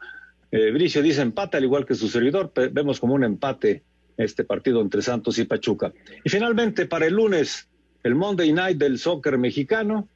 Eh, 0.51 0.71
Bricio 0.71 1.03
dice 1.03 1.21
empate, 1.21 1.59
al 1.59 1.65
igual 1.65 1.85
que 1.85 1.97
su 1.97 2.09
servidor, 2.09 2.51
vemos 2.73 2.99
como 2.99 3.13
un 3.13 3.25
empate 3.25 3.83
este 4.17 4.45
partido 4.45 4.81
entre 4.81 5.03
Santos 5.03 5.39
y 5.39 5.45
Pachuca. 5.45 5.93
Y 6.25 6.31
finalmente, 6.31 6.87
para 6.87 7.05
el 7.05 7.13
lunes, 7.13 7.69
el 8.05 8.15
Monday 8.15 8.55
Night 8.55 8.79
del 8.79 8.99
soccer 8.99 9.37
mexicano, 9.37 10.09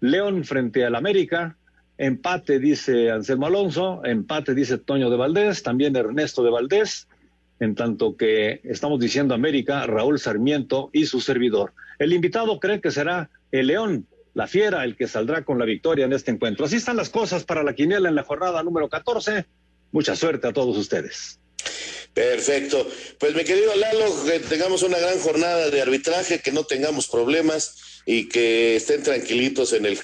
León 0.00 0.44
frente 0.44 0.84
al 0.84 0.94
América, 0.94 1.56
empate 1.96 2.58
dice 2.58 3.10
Anselmo 3.10 3.46
Alonso, 3.46 4.02
empate 4.04 4.54
dice 4.54 4.78
Toño 4.78 5.10
de 5.10 5.16
Valdés, 5.16 5.62
también 5.62 5.96
Ernesto 5.96 6.42
de 6.42 6.50
Valdés, 6.50 7.08
en 7.60 7.74
tanto 7.74 8.16
que 8.16 8.60
estamos 8.64 9.00
diciendo 9.00 9.34
América, 9.34 9.84
Raúl 9.86 10.18
Sarmiento 10.18 10.90
y 10.92 11.06
su 11.06 11.20
servidor. 11.20 11.72
El 11.98 12.12
invitado 12.12 12.60
cree 12.60 12.80
que 12.80 12.92
será 12.92 13.30
el 13.50 13.66
León, 13.66 14.06
la 14.34 14.46
fiera, 14.46 14.84
el 14.84 14.96
que 14.96 15.08
saldrá 15.08 15.44
con 15.44 15.58
la 15.58 15.64
victoria 15.64 16.04
en 16.04 16.12
este 16.12 16.30
encuentro. 16.30 16.66
Así 16.66 16.76
están 16.76 16.96
las 16.96 17.10
cosas 17.10 17.44
para 17.44 17.64
la 17.64 17.74
quiniela 17.74 18.08
en 18.08 18.14
la 18.14 18.22
jornada 18.22 18.62
número 18.62 18.88
14. 18.88 19.46
Mucha 19.90 20.14
suerte 20.14 20.46
a 20.46 20.52
todos 20.52 20.76
ustedes. 20.76 21.40
Perfecto. 22.14 22.86
Pues 23.18 23.34
mi 23.34 23.44
querido 23.44 23.74
Lalo, 23.74 24.06
que 24.24 24.40
tengamos 24.40 24.82
una 24.82 24.98
gran 24.98 25.18
jornada 25.18 25.70
de 25.70 25.82
arbitraje, 25.82 26.40
que 26.40 26.52
no 26.52 26.64
tengamos 26.64 27.08
problemas 27.08 27.97
y 28.06 28.28
que 28.28 28.76
estén 28.76 29.02
tranquilitos 29.02 29.72
en 29.72 29.86
el 29.86 29.98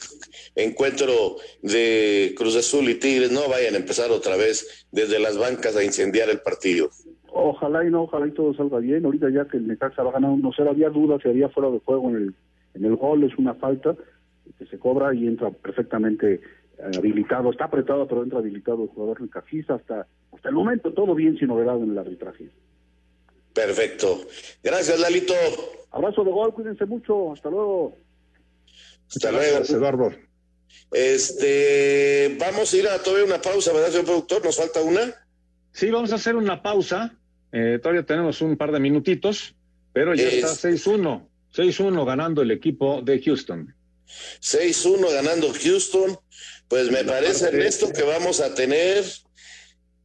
encuentro 0.56 1.36
de 1.62 2.34
Cruz 2.36 2.56
Azul 2.56 2.88
y 2.88 2.94
Tigres, 2.94 3.32
no 3.32 3.48
vayan 3.48 3.74
a 3.74 3.78
empezar 3.78 4.10
otra 4.10 4.36
vez 4.36 4.86
desde 4.92 5.18
las 5.18 5.36
bancas 5.38 5.76
a 5.76 5.84
incendiar 5.84 6.30
el 6.30 6.40
partido. 6.40 6.90
Ojalá 7.36 7.84
y 7.84 7.90
no, 7.90 8.02
ojalá 8.04 8.28
y 8.28 8.30
todo 8.30 8.54
salga 8.54 8.78
bien. 8.78 9.04
Ahorita 9.04 9.28
ya 9.30 9.46
que 9.46 9.56
el 9.56 9.66
Necaxa 9.66 10.02
va 10.02 10.12
ganar 10.12 10.38
no 10.38 10.52
sé, 10.52 10.62
había 10.62 10.88
dudas 10.90 11.20
si 11.22 11.28
había 11.28 11.48
fuera 11.48 11.70
de 11.70 11.80
juego 11.80 12.10
en 12.10 12.16
el, 12.16 12.34
en 12.74 12.84
el 12.84 12.96
gol, 12.96 13.24
es 13.24 13.36
una 13.36 13.54
falta 13.54 13.96
que 14.58 14.66
se 14.66 14.78
cobra 14.78 15.12
y 15.14 15.26
entra 15.26 15.50
perfectamente 15.50 16.34
eh, 16.34 16.90
habilitado, 16.96 17.50
está 17.50 17.64
apretado, 17.64 18.06
pero 18.06 18.22
entra 18.22 18.38
habilitado 18.38 18.84
el 18.84 18.88
jugador 18.90 19.20
Necaxista 19.20 19.74
hasta, 19.74 20.06
hasta 20.32 20.48
el 20.48 20.54
momento 20.54 20.92
todo 20.92 21.14
bien 21.14 21.36
sin 21.36 21.48
novedad 21.48 21.76
en 21.82 21.90
el 21.90 21.98
arbitraje. 21.98 22.50
Perfecto. 23.54 24.26
Gracias, 24.62 24.98
Lalito. 24.98 25.34
Abrazo 25.92 26.24
de 26.24 26.30
gol, 26.30 26.52
cuídense 26.52 26.84
mucho. 26.86 27.32
Hasta 27.32 27.48
luego. 27.48 27.96
Hasta 29.08 29.30
luego. 29.30 29.58
Eduardo. 29.64 30.12
Este, 30.90 32.36
vamos 32.38 32.72
a 32.72 32.76
ir 32.76 32.88
a 32.88 33.02
todavía 33.02 33.24
una 33.24 33.40
pausa, 33.40 33.72
¿verdad, 33.72 33.88
señor 33.88 34.04
productor? 34.04 34.44
¿Nos 34.44 34.56
falta 34.56 34.80
una? 34.80 35.14
Sí, 35.72 35.90
vamos 35.90 36.12
a 36.12 36.16
hacer 36.16 36.36
una 36.36 36.62
pausa. 36.62 37.16
Eh, 37.52 37.78
todavía 37.80 38.04
tenemos 38.04 38.40
un 38.40 38.56
par 38.56 38.72
de 38.72 38.80
minutitos, 38.80 39.54
pero 39.92 40.14
ya 40.14 40.28
está 40.28 40.48
6-1. 40.48 41.28
6-1 41.54 42.04
ganando 42.04 42.42
el 42.42 42.50
equipo 42.50 43.02
de 43.02 43.22
Houston. 43.22 43.74
6-1 44.40 45.12
ganando 45.12 45.52
Houston. 45.52 46.18
Pues 46.68 46.90
me 46.90 47.04
parece, 47.04 47.48
Ernesto, 47.48 47.92
que 47.92 48.02
vamos 48.02 48.40
a 48.40 48.54
tener 48.54 49.04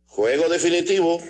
juego 0.05 0.49
definitivo. 0.49 1.21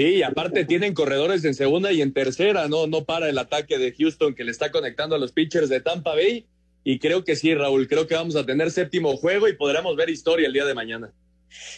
Sí, 0.00 0.14
y 0.14 0.22
aparte 0.22 0.64
tienen 0.64 0.94
corredores 0.94 1.44
en 1.44 1.52
segunda 1.52 1.92
y 1.92 2.00
en 2.00 2.14
tercera, 2.14 2.68
no, 2.68 2.86
no 2.86 3.04
para 3.04 3.28
el 3.28 3.36
ataque 3.36 3.76
de 3.76 3.92
Houston 3.92 4.34
que 4.34 4.44
le 4.44 4.50
está 4.50 4.70
conectando 4.70 5.14
a 5.14 5.18
los 5.18 5.32
pitchers 5.32 5.68
de 5.68 5.82
Tampa 5.82 6.14
Bay. 6.14 6.46
Y 6.84 6.98
creo 7.00 7.22
que 7.22 7.36
sí, 7.36 7.54
Raúl, 7.54 7.86
creo 7.86 8.06
que 8.06 8.14
vamos 8.14 8.34
a 8.34 8.46
tener 8.46 8.70
séptimo 8.70 9.14
juego 9.18 9.46
y 9.46 9.52
podremos 9.52 9.94
ver 9.96 10.08
historia 10.08 10.46
el 10.46 10.54
día 10.54 10.64
de 10.64 10.72
mañana. 10.72 11.12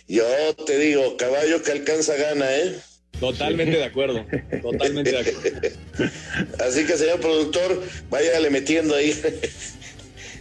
Yo 0.07 0.23
te 0.64 0.79
digo, 0.79 1.16
caballo 1.16 1.64
que 1.64 1.73
alcanza 1.73 2.14
gana, 2.14 2.47
¿eh? 2.59 2.77
Totalmente 3.18 3.77
de 3.77 3.85
acuerdo, 3.85 4.25
totalmente 4.62 5.11
de 5.11 5.18
acuerdo. 5.18 5.61
Así 6.64 6.87
que, 6.87 6.97
señor 6.97 7.18
productor, 7.18 7.83
váyale 8.09 8.51
metiendo 8.51 8.95
ahí. 8.95 9.20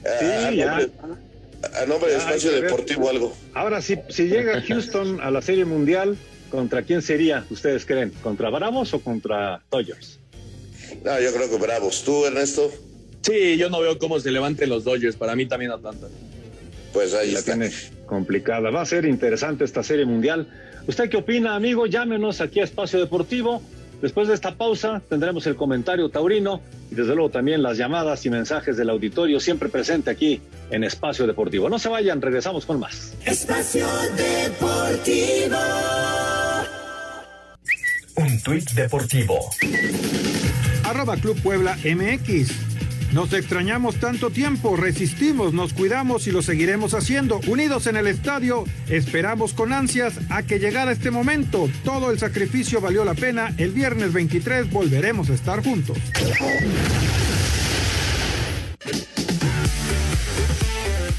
a, 0.05 1.85
nombre, 1.87 2.11
de 2.11 2.17
Espacio 2.17 2.51
Deportivo 2.51 3.09
algo. 3.09 3.35
Ahora, 3.55 3.81
si, 3.81 3.97
si 4.09 4.27
llega 4.27 4.61
Houston 4.61 5.19
a 5.19 5.31
la 5.31 5.41
Serie 5.41 5.65
Mundial, 5.65 6.15
¿Contra 6.51 6.83
quién 6.83 7.01
sería, 7.01 7.45
ustedes 7.49 7.85
creen? 7.85 8.11
¿Contra 8.21 8.49
Bravos 8.49 8.93
o 8.93 8.99
contra 8.99 9.61
Dodgers? 9.71 10.19
No, 11.03 11.19
yo 11.19 11.33
creo 11.33 11.49
que 11.49 11.57
Bravos. 11.57 12.03
¿Tú, 12.03 12.25
Ernesto? 12.25 12.69
Sí, 13.21 13.55
yo 13.57 13.69
no 13.69 13.79
veo 13.79 13.97
cómo 13.97 14.19
se 14.19 14.31
levanten 14.31 14.69
los 14.69 14.83
Dodgers. 14.83 15.15
Para 15.15 15.35
mí 15.35 15.45
también 15.45 15.71
Atlanta. 15.71 16.07
Pues 16.91 17.13
ahí 17.13 17.33
está. 17.33 17.53
Tiene 17.53 17.71
complicada. 18.05 18.69
Va 18.69 18.81
a 18.81 18.85
ser 18.85 19.05
interesante 19.05 19.63
esta 19.63 19.81
serie 19.81 20.05
mundial. 20.05 20.47
¿Usted 20.87 21.09
qué 21.09 21.17
opina, 21.17 21.55
amigo? 21.55 21.85
Llámenos 21.85 22.41
aquí 22.41 22.59
a 22.59 22.65
Espacio 22.65 22.99
Deportivo. 22.99 23.61
Después 24.01 24.27
de 24.27 24.33
esta 24.33 24.55
pausa 24.55 25.01
tendremos 25.07 25.45
el 25.45 25.55
comentario 25.55 26.09
taurino 26.09 26.59
y 26.91 26.95
desde 26.95 27.13
luego 27.13 27.29
también 27.29 27.61
las 27.61 27.77
llamadas 27.77 28.25
y 28.25 28.31
mensajes 28.31 28.75
del 28.75 28.89
auditorio 28.89 29.39
siempre 29.39 29.69
presente 29.69 30.09
aquí 30.09 30.41
en 30.71 30.83
Espacio 30.83 31.27
Deportivo. 31.27 31.69
No 31.69 31.77
se 31.77 31.87
vayan, 31.87 32.19
regresamos 32.19 32.65
con 32.65 32.79
más. 32.79 33.13
Espacio 33.25 33.87
Deportivo. 34.17 35.55
Tuit 38.43 38.71
deportivo. 38.71 39.37
Arroba 40.83 41.17
Club 41.17 41.39
Puebla 41.41 41.77
MX. 41.83 42.51
Nos 43.13 43.33
extrañamos 43.33 43.97
tanto 43.97 44.29
tiempo, 44.29 44.75
resistimos, 44.75 45.53
nos 45.53 45.73
cuidamos 45.73 46.27
y 46.27 46.31
lo 46.31 46.41
seguiremos 46.41 46.93
haciendo. 46.93 47.41
Unidos 47.47 47.87
en 47.87 47.97
el 47.97 48.07
estadio, 48.07 48.63
esperamos 48.89 49.53
con 49.53 49.73
ansias 49.73 50.19
a 50.29 50.43
que 50.43 50.59
llegara 50.59 50.91
este 50.91 51.11
momento. 51.11 51.69
Todo 51.83 52.09
el 52.09 52.19
sacrificio 52.19 52.81
valió 52.81 53.03
la 53.03 53.13
pena. 53.13 53.53
El 53.57 53.71
viernes 53.71 54.13
23 54.13 54.71
volveremos 54.71 55.29
a 55.29 55.33
estar 55.33 55.61
juntos. 55.63 55.97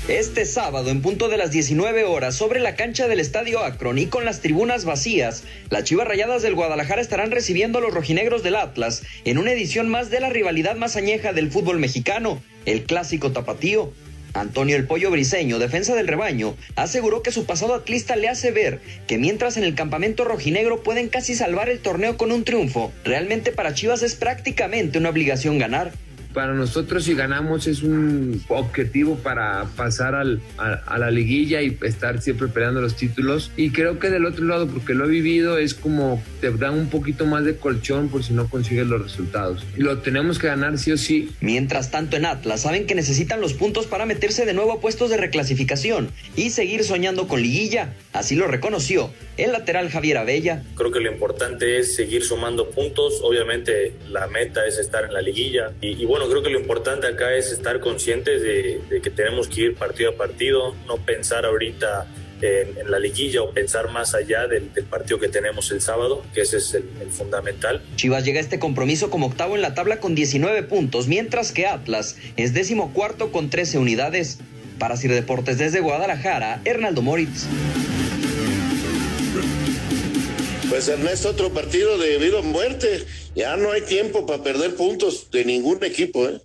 Este 0.09 0.47
sábado, 0.47 0.91
en 0.91 1.01
punto 1.01 1.29
de 1.29 1.37
las 1.37 1.53
19 1.53 2.03
horas, 2.03 2.35
sobre 2.35 2.59
la 2.59 2.75
cancha 2.75 3.07
del 3.07 3.21
Estadio 3.21 3.61
Akron 3.61 3.99
y 3.99 4.07
con 4.07 4.25
las 4.25 4.41
tribunas 4.41 4.85
vacías, 4.85 5.45
las 5.71 5.85
Chivas 5.85 6.09
Rayadas 6.09 6.43
del 6.43 6.57
Guadalajara 6.57 7.01
estarán 7.01 7.31
recibiendo 7.31 7.79
a 7.79 7.81
los 7.81 7.95
rojinegros 7.95 8.43
del 8.43 8.57
Atlas 8.57 9.05
en 9.25 9.39
una 9.39 9.53
edición 9.53 9.89
más 9.89 10.11
de 10.11 10.19
la 10.19 10.29
rivalidad 10.29 10.75
más 10.75 10.97
añeja 10.97 11.33
del 11.33 11.53
fútbol 11.53 11.79
mexicano, 11.79 12.43
el 12.67 12.83
clásico 12.83 13.31
tapatío. 13.31 13.93
Antonio 14.35 14.75
El 14.75 14.89
Pollo 14.89 15.09
Briseño, 15.13 15.61
defensa 15.61 15.95
del 15.95 16.09
rebaño, 16.09 16.57
aseguró 16.75 17.23
que 17.23 17.31
su 17.31 17.47
pasado 17.47 17.75
atlista 17.75 18.17
le 18.17 18.29
hace 18.29 18.51
ver 18.51 18.81
que 19.07 19.19
mientras 19.19 19.57
en 19.57 19.63
el 19.63 19.77
campamento 19.77 20.25
rojinegro 20.25 20.83
pueden 20.83 21.11
casi 21.11 21.37
salvar 21.37 21.69
el 21.69 21.79
torneo 21.79 22.17
con 22.17 22.33
un 22.33 22.43
triunfo, 22.43 22.93
realmente 23.05 23.53
para 23.53 23.73
Chivas 23.73 24.03
es 24.03 24.17
prácticamente 24.17 24.99
una 24.99 25.11
obligación 25.11 25.59
ganar 25.59 25.93
para 26.33 26.55
nosotros 26.55 27.05
si 27.05 27.15
ganamos 27.15 27.67
es 27.67 27.83
un 27.83 28.43
objetivo 28.49 29.17
para 29.17 29.65
pasar 29.77 30.15
al, 30.15 30.41
a, 30.59 30.99
la 30.99 31.11
liguilla 31.11 31.63
y 31.63 31.77
estar 31.83 32.21
siempre 32.21 32.49
peleando 32.49 32.81
los 32.81 32.97
títulos. 32.97 33.51
Y 33.57 33.71
creo 33.71 33.99
que 33.99 34.11
del 34.11 34.27
otro 34.27 34.45
lado, 34.45 34.67
porque 34.67 34.95
lo 34.95 35.07
he 35.07 35.09
vivido, 35.09 35.59
es 35.59 35.75
como 35.75 36.23
te 36.41 36.51
dan 36.51 36.75
un 36.75 36.89
poquito 36.89 37.27
más 37.27 37.45
de 37.45 37.57
colchón 37.57 38.09
por 38.09 38.25
si 38.25 38.33
no 38.33 38.49
consigues 38.49 38.87
los 38.87 39.03
resultados. 39.03 39.65
Y 39.77 39.83
lo 39.83 39.99
tenemos 39.99 40.39
que 40.39 40.49
ganar 40.49 40.79
sí 40.79 40.93
o 40.93 40.97
sí. 40.97 41.31
Mientras 41.41 41.91
tanto 41.91 42.17
en 42.17 42.27
Atlas 42.27 42.63
saben 42.63 42.87
que 42.87 42.95
necesitan 42.95 43.41
los 43.41 43.55
puntos 43.55 43.87
para 43.87 44.07
meterse 44.07 44.45
de 44.45 44.55
nuevo 44.55 44.73
a 44.73 44.81
puestos 44.81 45.11
de 45.11 45.17
reclasificación 45.17 46.09
y 46.37 46.51
seguir 46.51 46.85
soñando 46.85 47.29
con 47.29 47.43
liguilla. 47.43 47.95
Así 48.13 48.35
lo 48.35 48.47
reconoció 48.47 49.11
el 49.37 49.53
lateral 49.53 49.91
Javier 49.91 50.19
Abella. 50.19 50.63
Creo 50.77 50.93
que 50.93 51.01
lo 51.01 51.11
importante 51.11 51.79
es 51.79 51.95
seguir 51.95 52.23
sumando 52.25 52.71
puntos. 52.71 53.21
Obviamente 53.23 53.95
la 54.11 54.27
meta 54.27 54.67
es 54.67 54.79
estar 54.79 55.05
en 55.05 55.15
la 55.15 55.23
liguilla. 55.23 55.73
Y, 55.81 56.05
bueno, 56.05 56.22
creo 56.29 56.43
que 56.43 56.51
lo 56.51 56.61
importante 56.61 57.07
acá 57.07 57.35
es 57.35 57.53
estar 57.53 57.81
conscientes 57.81 58.43
de, 58.43 59.01
que 59.03 59.11
tenemos 59.11 59.49
que 59.49 59.63
ir 59.63 59.75
partido 59.75 60.11
a 60.11 60.15
partido, 60.15 60.75
no 60.87 60.97
pensar 60.97 61.47
ahorita 61.47 62.07
en, 62.41 62.91
la 62.91 62.99
liguilla 62.99 63.43
o 63.43 63.51
pensar 63.51 63.91
más 63.91 64.15
allá 64.15 64.47
del, 64.47 64.71
partido 64.91 65.19
que 65.19 65.29
tenemos 65.29 65.71
el 65.71 65.81
sábado, 65.81 66.25
que 66.35 66.43
ese 66.43 66.59
es 66.59 66.75
el, 66.75 66.85
el, 67.01 67.11
fundamental. 67.11 67.83
Chivas 67.97 68.25
llega 68.25 68.39
a 68.39 68.43
este 68.43 68.59
compromiso 68.59 69.11
como 69.11 69.27
octavo 69.27 69.55
en 69.55 69.63
la 69.63 69.75
tabla 69.75 70.01
con 70.01 70.15
19 70.15 70.63
puntos, 70.65 71.07
mientras 71.07 71.53
que 71.53 71.67
Atlas 71.67 72.17
es 72.37 72.53
décimo 72.53 72.93
cuarto 72.93 73.33
con 73.33 73.51
13 73.51 73.79
unidades. 73.79 74.39
Para 74.79 74.97
Sir 74.97 75.13
Deportes 75.13 75.59
desde 75.59 75.79
Guadalajara, 75.79 76.61
Hernaldo 76.65 77.03
Moritz. 77.03 77.47
Pues 80.73 80.89
Ernesto, 80.89 81.29
otro 81.29 81.53
partido 81.53 81.99
de 81.99 82.17
vida 82.17 82.39
o 82.39 82.43
muerte. 82.43 83.05
Ya 83.37 83.59
no 83.59 83.73
hay 83.73 83.83
tiempo 83.83 84.25
para 84.25 84.43
perder 84.43 84.75
puntos 84.75 85.31
de 85.31 85.45
ningún 85.45 85.85
equipo, 85.85 86.27
¿eh? 86.27 86.41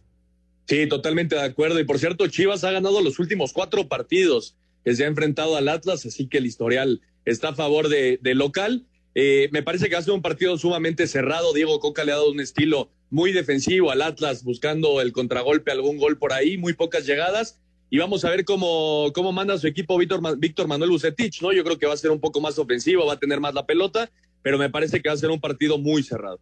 Sí, 0.67 0.85
totalmente 0.85 1.37
de 1.37 1.43
acuerdo. 1.43 1.79
Y 1.79 1.85
por 1.85 1.97
cierto, 1.97 2.27
Chivas 2.27 2.65
ha 2.65 2.71
ganado 2.71 2.99
los 2.99 3.19
últimos 3.19 3.53
cuatro 3.53 3.87
partidos 3.87 4.57
que 4.83 4.93
se 4.93 5.05
ha 5.05 5.07
enfrentado 5.07 5.55
al 5.55 5.69
Atlas, 5.69 6.05
así 6.05 6.27
que 6.27 6.39
el 6.39 6.45
historial 6.45 6.99
está 7.23 7.49
a 7.49 7.55
favor 7.55 7.87
de, 7.87 8.19
local. 8.35 8.85
Eh, 9.15 9.47
me 9.53 9.63
parece 9.63 9.87
que 9.87 9.95
ha 9.95 10.01
sido 10.01 10.15
un 10.15 10.21
partido 10.21 10.57
sumamente 10.57 11.07
cerrado. 11.07 11.53
Diego 11.53 11.79
Coca 11.79 12.03
le 12.03 12.11
ha 12.11 12.15
dado 12.15 12.29
un 12.29 12.41
estilo 12.41 12.89
muy 13.09 13.31
defensivo 13.31 13.91
al 13.91 14.01
Atlas, 14.01 14.43
buscando 14.43 14.99
el 14.99 15.13
contragolpe, 15.13 15.71
algún 15.71 15.95
gol 15.99 16.17
por 16.17 16.33
ahí, 16.33 16.57
muy 16.57 16.73
pocas 16.73 17.05
llegadas 17.05 17.61
y 17.89 17.97
vamos 17.97 18.25
a 18.25 18.29
ver 18.29 18.43
cómo, 18.43 19.11
cómo 19.13 19.31
manda 19.31 19.57
su 19.57 19.67
equipo 19.67 19.97
Víctor, 19.97 20.37
Víctor 20.37 20.67
Manuel 20.67 20.91
Bucetich, 20.91 21.41
¿no? 21.41 21.53
Yo 21.53 21.63
creo 21.63 21.77
que 21.77 21.85
va 21.85 21.93
a 21.93 21.97
ser 21.97 22.11
un 22.11 22.19
poco 22.19 22.41
más 22.41 22.59
ofensivo, 22.59 23.05
va 23.05 23.13
a 23.13 23.19
tener 23.19 23.39
más 23.39 23.53
la 23.53 23.65
pelota, 23.65 24.09
pero 24.41 24.57
me 24.57 24.69
parece 24.69 25.01
que 25.01 25.09
va 25.09 25.15
a 25.15 25.17
ser 25.17 25.29
un 25.29 25.39
partido 25.39 25.77
muy 25.77 26.03
cerrado. 26.03 26.39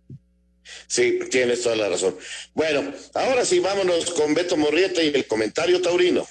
Sí, 0.88 1.20
tienes 1.30 1.62
toda 1.62 1.76
la 1.76 1.90
razón. 1.90 2.16
Bueno, 2.56 2.92
ahora 3.14 3.46
sí, 3.46 3.60
vámonos 3.60 4.12
con 4.12 4.34
Beto 4.34 4.58
Morrieta 4.58 5.04
y 5.04 5.08
el 5.08 5.28
comentario 5.28 5.80
taurino. 5.82 6.26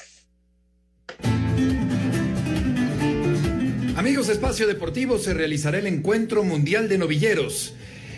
Amigos 3.97 4.27
de 4.27 4.33
Espacio 4.33 4.67
Deportivo, 4.67 5.19
se 5.19 5.35
realizará 5.35 5.79
el 5.79 5.87
Encuentro 5.87 6.43
Mundial 6.43 6.89
de 6.89 6.99
Novilleros 6.99 7.75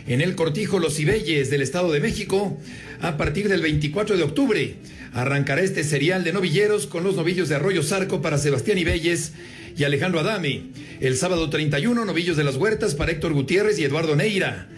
en 0.06 0.20
el 0.20 0.34
Cortijo 0.34 0.78
Los 0.78 0.98
Ibelles 1.00 1.50
del 1.50 1.62
Estado 1.62 1.90
de 1.92 2.00
México 2.00 2.56
a 3.00 3.16
partir 3.16 3.48
del 3.48 3.60
24 3.60 4.16
de 4.16 4.22
octubre. 4.22 4.74
Arrancará 5.12 5.62
este 5.62 5.84
serial 5.84 6.24
de 6.24 6.32
novilleros 6.32 6.86
con 6.86 7.04
los 7.04 7.16
novillos 7.16 7.48
de 7.48 7.56
Arroyo 7.56 7.82
Zarco 7.82 8.22
para 8.22 8.38
Sebastián 8.38 8.78
Ibelles 8.78 9.32
y 9.76 9.84
Alejandro 9.84 10.20
Adami. 10.20 10.70
El 11.00 11.16
sábado 11.16 11.50
31, 11.50 12.04
novillos 12.04 12.36
de 12.36 12.44
las 12.44 12.56
Huertas 12.56 12.94
para 12.94 13.12
Héctor 13.12 13.32
Gutiérrez 13.32 13.78
y 13.78 13.84
Eduardo 13.84 14.16
Neira. 14.16 14.68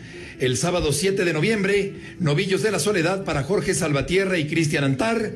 El 0.40 0.56
sábado 0.56 0.92
7 0.92 1.24
de 1.24 1.32
noviembre, 1.32 1.92
novillos 2.20 2.62
de 2.62 2.70
la 2.70 2.78
Soledad 2.78 3.24
para 3.24 3.42
Jorge 3.42 3.74
Salvatierra 3.74 4.38
y 4.38 4.46
Cristian 4.46 4.84
Antar. 4.84 5.32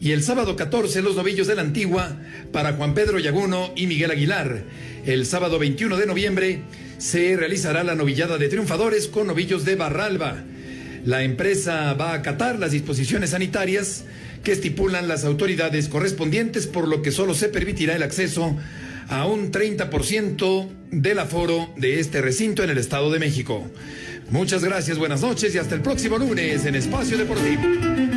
Y 0.00 0.12
el 0.12 0.22
sábado 0.22 0.56
14, 0.56 1.02
los 1.02 1.14
novillos 1.14 1.46
de 1.46 1.54
la 1.54 1.60
Antigua 1.60 2.16
para 2.52 2.72
Juan 2.72 2.94
Pedro 2.94 3.18
Yaguno 3.18 3.70
y 3.76 3.86
Miguel 3.86 4.10
Aguilar. 4.10 4.62
El 5.04 5.26
sábado 5.26 5.58
21 5.58 5.98
de 5.98 6.06
noviembre 6.06 6.62
se 6.96 7.36
realizará 7.36 7.84
la 7.84 7.94
novillada 7.94 8.38
de 8.38 8.48
triunfadores 8.48 9.08
con 9.08 9.26
novillos 9.26 9.66
de 9.66 9.76
Barralba. 9.76 10.42
La 11.04 11.22
empresa 11.22 11.92
va 11.92 12.12
a 12.12 12.14
acatar 12.14 12.58
las 12.58 12.72
disposiciones 12.72 13.30
sanitarias 13.30 14.04
que 14.42 14.52
estipulan 14.52 15.06
las 15.06 15.26
autoridades 15.26 15.88
correspondientes, 15.88 16.66
por 16.66 16.88
lo 16.88 17.02
que 17.02 17.12
solo 17.12 17.34
se 17.34 17.50
permitirá 17.50 17.94
el 17.94 18.02
acceso 18.02 18.56
a 19.08 19.26
un 19.26 19.52
30% 19.52 20.68
del 20.92 21.18
aforo 21.18 21.74
de 21.76 22.00
este 22.00 22.22
recinto 22.22 22.64
en 22.64 22.70
el 22.70 22.78
Estado 22.78 23.10
de 23.10 23.18
México. 23.18 23.70
Muchas 24.30 24.64
gracias, 24.64 24.96
buenas 24.96 25.20
noches 25.20 25.54
y 25.54 25.58
hasta 25.58 25.74
el 25.74 25.82
próximo 25.82 26.16
lunes 26.16 26.64
en 26.64 26.74
Espacio 26.74 27.18
Deportivo. 27.18 28.09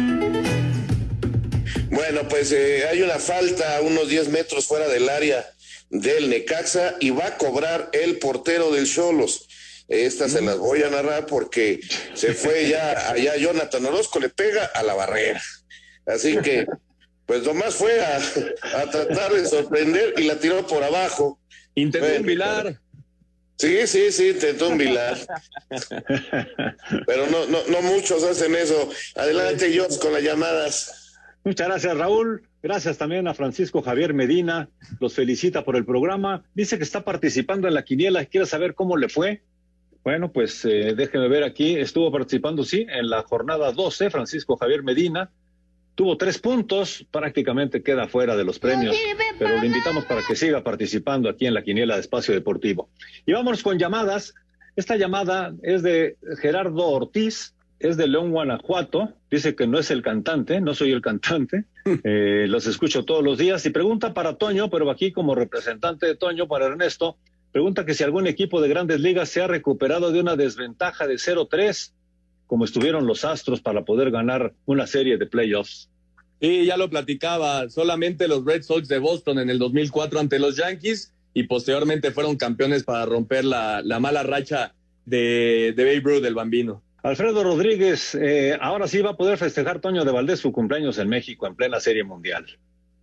Bueno, 2.06 2.28
pues 2.28 2.52
eh, 2.52 2.86
hay 2.86 3.02
una 3.02 3.18
falta 3.18 3.78
a 3.78 3.82
unos 3.82 4.10
10 4.10 4.28
metros 4.28 4.66
fuera 4.66 4.90
del 4.90 5.08
área 5.08 5.50
del 5.90 6.30
Necaxa 6.30 6.98
y 7.00 7.12
va 7.12 7.28
a 7.28 7.38
cobrar 7.38 7.90
el 7.94 8.20
portero 8.20 8.72
del 8.72 8.86
Cholos. 8.86 9.48
Estas 9.88 10.34
se 10.34 10.42
las 10.42 10.58
voy 10.58 10.84
a 10.84 10.90
narrar 10.90 11.28
porque 11.28 11.80
se 12.14 12.34
fue 12.34 12.68
ya 12.68 13.10
allá 13.10 13.38
Jonathan 13.38 13.86
Orozco, 13.86 14.20
le 14.20 14.28
pega 14.28 14.66
a 14.66 14.84
la 14.84 14.96
barrera. 14.96 15.42
Así 16.06 16.38
que, 16.40 16.66
pues 17.26 17.44
nomás 17.44 17.76
fue 17.76 18.04
a, 18.04 18.20
tratar 18.92 19.32
de 19.32 19.46
sorprender 19.46 20.16
y 20.18 20.24
la 20.24 20.36
tiró 20.36 20.68
por 20.68 20.84
abajo. 20.84 21.40
Intentó 21.74 22.18
un 22.18 22.26
vilar. 22.26 22.82
Sí, 23.58 23.88
sí, 23.88 24.12
sí, 24.12 24.30
intentó 24.32 24.68
un 24.68 24.78
vilar. 24.78 25.18
Pero 27.08 27.28
no, 27.28 27.46
no, 27.46 27.64
no 27.70 27.82
muchos 27.82 28.24
hacen 28.24 28.56
eso. 28.56 28.90
Adelante, 29.16 29.74
Jones, 29.74 29.98
con 30.00 30.12
las 30.12 30.22
llamadas. 30.22 31.00
Muchas 31.44 31.68
gracias, 31.68 31.98
Raúl. 31.98 32.44
Gracias 32.62 32.98
también 32.98 33.28
a 33.28 33.34
Francisco 33.34 33.82
Javier 33.82 34.14
Medina. 34.14 34.70
Los 35.02 35.14
felicita 35.14 35.66
por 35.66 35.76
el 35.76 35.86
programa. 35.86 36.44
Dice 36.54 36.78
que 36.78 36.84
está 36.84 37.04
participando 37.04 37.68
en 37.68 37.74
la 37.74 37.84
quiniela. 37.84 38.26
Quiere 38.26 38.46
saber 38.46 38.76
cómo 38.76 38.96
le 38.96 39.10
fue. 39.10 39.42
Bueno, 40.04 40.32
pues 40.32 40.64
eh, 40.66 40.94
déjeme 40.96 41.28
ver 41.28 41.44
aquí. 41.44 41.76
Estuvo 41.76 42.12
participando, 42.12 42.64
sí, 42.64 42.86
en 42.90 43.10
la 43.10 43.24
jornada 43.24 43.72
12, 43.74 44.10
Francisco 44.10 44.56
Javier 44.56 44.84
Medina. 44.84 45.32
Tuvo 45.96 46.18
tres 46.18 46.40
puntos, 46.40 47.06
prácticamente 47.12 47.84
queda 47.84 48.08
fuera 48.08 48.36
de 48.36 48.44
los 48.44 48.58
premios, 48.58 48.96
pero 49.38 49.60
le 49.60 49.68
invitamos 49.68 50.06
para 50.06 50.24
que 50.28 50.36
siga 50.36 50.64
participando 50.64 51.30
aquí 51.30 51.46
en 51.46 51.54
la 51.54 51.62
Quiniela 51.62 51.96
de 51.96 52.02
Espacio 52.02 52.34
Deportivo. 52.34 52.90
Y 53.28 53.34
vámonos 53.34 53.62
con 53.62 53.78
llamadas. 53.78 54.34
Esta 54.76 54.96
llamada 54.96 55.54
es 55.62 55.84
de 55.84 56.18
Gerardo 56.42 56.88
Ortiz, 56.88 57.53
es 57.84 57.98
de 57.98 58.08
León, 58.08 58.32
Guanajuato. 58.32 59.14
Dice 59.30 59.56
que 59.56 59.68
no 59.68 59.78
es 59.78 59.92
el 59.92 60.02
cantante, 60.02 60.62
no 60.62 60.74
soy 60.74 60.92
el 60.92 61.02
cantante. 61.02 61.66
Eh, 62.06 62.46
los 62.48 62.66
escucho 62.66 63.04
todos 63.04 63.22
los 63.22 63.38
días 63.38 63.66
y 63.66 63.70
pregunta 63.70 64.14
para 64.14 64.38
Toño, 64.38 64.70
pero 64.70 64.90
aquí 64.90 65.12
como 65.12 65.36
representante 65.36 66.06
de 66.06 66.16
Toño, 66.16 66.48
para 66.48 66.68
Ernesto, 66.68 67.18
pregunta 67.52 67.86
que 67.86 67.94
si 67.94 68.06
algún 68.06 68.26
equipo 68.26 68.62
de 68.62 68.70
grandes 68.70 69.02
ligas 69.02 69.28
se 69.28 69.42
ha 69.42 69.48
recuperado 69.48 70.14
de 70.14 70.22
una 70.22 70.38
desventaja 70.38 71.08
de 71.08 71.16
0-3 71.16 71.92
como 72.54 72.66
estuvieron 72.66 73.08
los 73.08 73.26
Astros 73.26 73.62
para 73.62 73.84
poder 73.84 74.12
ganar 74.12 74.54
una 74.66 74.86
serie 74.86 75.18
de 75.18 75.26
playoffs. 75.26 75.90
Y 76.40 76.66
ya 76.66 76.78
lo 76.78 76.88
platicaba, 76.88 77.68
solamente 77.68 78.28
los 78.28 78.46
Red 78.46 78.62
Sox 78.62 78.88
de 78.88 79.00
Boston 79.00 79.40
en 79.40 79.50
el 79.50 79.58
2004 79.58 80.20
ante 80.20 80.38
los 80.38 80.56
Yankees 80.58 81.14
y 81.34 81.44
posteriormente 81.44 82.12
fueron 82.12 82.36
campeones 82.36 82.84
para 82.84 83.08
romper 83.08 83.44
la, 83.44 83.82
mala 84.00 84.22
racha 84.22 84.76
de, 85.06 85.74
de 85.76 85.84
Babe 85.84 86.02
Ruth, 86.02 86.22
del 86.22 86.36
bambino. 86.36 86.83
Alfredo 87.04 87.44
Rodríguez, 87.44 88.16
eh, 88.16 88.58
ahora 88.62 88.88
sí 88.88 89.02
va 89.02 89.12
a 89.12 89.18
poder 89.18 89.38
festejar 89.38 89.82
Toño 89.82 90.06
de 90.06 90.12
Valdés 90.12 90.40
su 90.40 90.54
cumpleaños 90.54 90.98
en 90.98 91.10
México 91.10 91.46
en 91.46 91.56
plena 91.56 91.82
Serie 91.82 92.06
Mundial. 92.06 92.46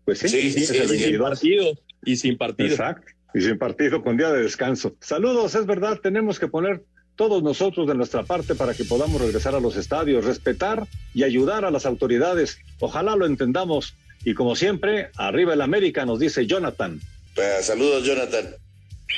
Pues 0.07 0.21
sí, 0.21 0.29
sí, 0.29 0.51
sí, 0.51 0.67
sin 0.67 1.19
partido 1.19 1.79
y 2.03 2.17
sin 2.17 2.39
partido. 2.39 2.71
Exacto, 2.71 3.13
y 3.35 3.43
sin 3.43 3.59
partido 3.59 4.03
con 4.03 4.17
día 4.17 4.33
de 4.33 4.43
descanso. 4.43 4.97
Saludos, 5.01 5.55
es 5.55 5.67
verdad, 5.67 6.01
tenemos 6.03 6.41
que 6.41 6.49
poner 6.49 6.83
todos 7.15 7.43
nosotros 7.43 7.87
de 7.87 7.95
nuestra 7.95 8.23
parte 8.23 8.55
para 8.55 8.73
que 8.73 8.87
podamos 8.87 9.21
regresar 9.21 9.55
a 9.55 9.61
los 9.61 9.77
estadios, 9.77 10.25
respetar 10.25 10.87
y 11.13 11.23
ayudar 11.25 11.67
a 11.67 11.71
las 11.71 11.85
autoridades. 11.85 12.59
Ojalá 12.81 13.15
lo 13.17 13.27
entendamos. 13.27 13.95
Y 14.25 14.33
como 14.33 14.57
siempre, 14.57 15.11
arriba 15.17 15.53
el 15.53 15.61
América, 15.61 16.07
nos 16.07 16.19
dice 16.19 16.47
Jonathan. 16.47 16.99
Pues, 17.35 17.67
saludos, 17.67 18.05
Jonathan. 18.05 18.55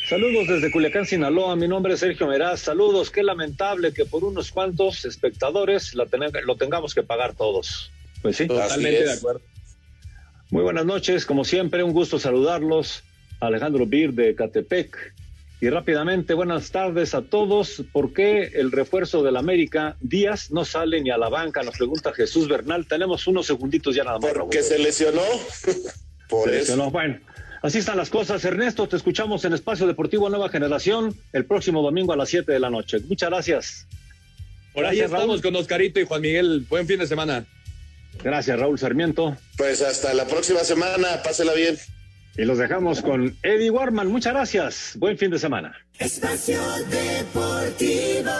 Saludos 0.09 0.49
desde 0.49 0.70
Culiacán, 0.70 1.07
Sinaloa. 1.07 1.57
Mi 1.57 1.68
nombre 1.68 1.95
es 1.95 2.01
Sergio 2.01 2.26
Meraz. 2.26 2.61
Saludos. 2.61 3.11
Qué 3.11 3.22
lamentable 3.22 3.93
que 3.93 4.05
por 4.05 4.24
unos 4.24 4.51
cuantos 4.51 5.05
espectadores 5.05 5.95
lo, 5.95 6.07
lo 6.45 6.57
tengamos 6.57 6.95
que 6.95 7.03
pagar 7.03 7.34
todos. 7.34 7.90
Pues 8.20 8.36
sí. 8.36 8.47
Totalmente 8.47 9.05
de 9.05 9.12
acuerdo. 9.12 9.40
Muy 10.51 10.62
buenas 10.62 10.84
noches. 10.84 11.24
Como 11.24 11.45
siempre, 11.45 11.82
un 11.82 11.93
gusto 11.93 12.18
saludarlos. 12.18 13.05
Alejandro 13.40 13.86
Bir 13.86 14.12
de 14.12 14.34
Catepec. 14.34 15.14
Y 15.62 15.70
rápidamente, 15.70 16.34
buenas 16.34 16.72
tardes 16.72 17.14
a 17.14 17.22
todos. 17.22 17.84
¿Por 17.93 18.12
qué 18.12 18.51
el 18.55 18.72
refuerzo 18.72 19.22
del 19.22 19.36
América 19.36 19.97
Díaz 20.01 20.51
no 20.51 20.64
sale 20.64 21.01
ni 21.01 21.11
a 21.11 21.16
la 21.16 21.28
banca? 21.28 21.62
Nos 21.62 21.76
pregunta 21.76 22.12
Jesús 22.12 22.49
Bernal. 22.49 22.86
Tenemos 22.88 23.28
unos 23.28 23.47
segunditos 23.47 23.95
ya 23.95 24.03
nada 24.03 24.18
más. 24.18 24.32
Porque 24.32 24.62
se 24.62 24.78
lesionó. 24.78 25.22
Por 26.28 26.51
se 26.51 26.57
lesionó. 26.57 26.90
Bueno, 26.90 27.20
así 27.63 27.79
están 27.79 27.97
las 27.97 28.11
cosas. 28.11 28.45
Ernesto, 28.45 28.87
te 28.89 28.97
escuchamos 28.97 29.45
en 29.45 29.53
Espacio 29.53 29.87
Deportivo 29.87 30.29
Nueva 30.29 30.49
Generación 30.49 31.17
el 31.33 31.45
próximo 31.47 31.83
domingo 31.83 32.13
a 32.13 32.17
las 32.17 32.29
7 32.29 32.53
de 32.53 32.61
la 32.61 32.71
noche. 32.71 32.99
Muchas 33.09 33.31
gracias. 33.31 33.87
Por 34.75 34.87
ahí 34.87 35.01
estamos 35.01 35.43
con 35.43 35.55
Oscarito 35.57 36.01
y 36.01 36.07
Juan 36.07 36.21
Miguel. 36.21 36.67
Buen 36.69 36.87
fin 36.87 36.99
de 36.99 37.07
semana. 37.07 37.45
Gracias, 38.23 38.59
Raúl 38.59 38.79
Sarmiento. 38.79 39.37
Pues 39.57 39.83
hasta 39.83 40.15
la 40.15 40.27
próxima 40.27 40.61
semana. 40.61 41.23
Pásela 41.23 41.53
bien. 41.55 41.79
Y 42.37 42.45
los 42.45 42.59
dejamos 42.59 43.03
con 43.03 43.37
Eddie 43.43 43.71
Warman. 43.71 44.09
Muchas 44.09 44.33
gracias. 44.33 44.93
Buen 44.97 45.19
fin 45.19 45.31
de 45.31 45.39
semana. 45.39 45.77
Espacio 45.99 46.61
Deportivo. 46.89 48.31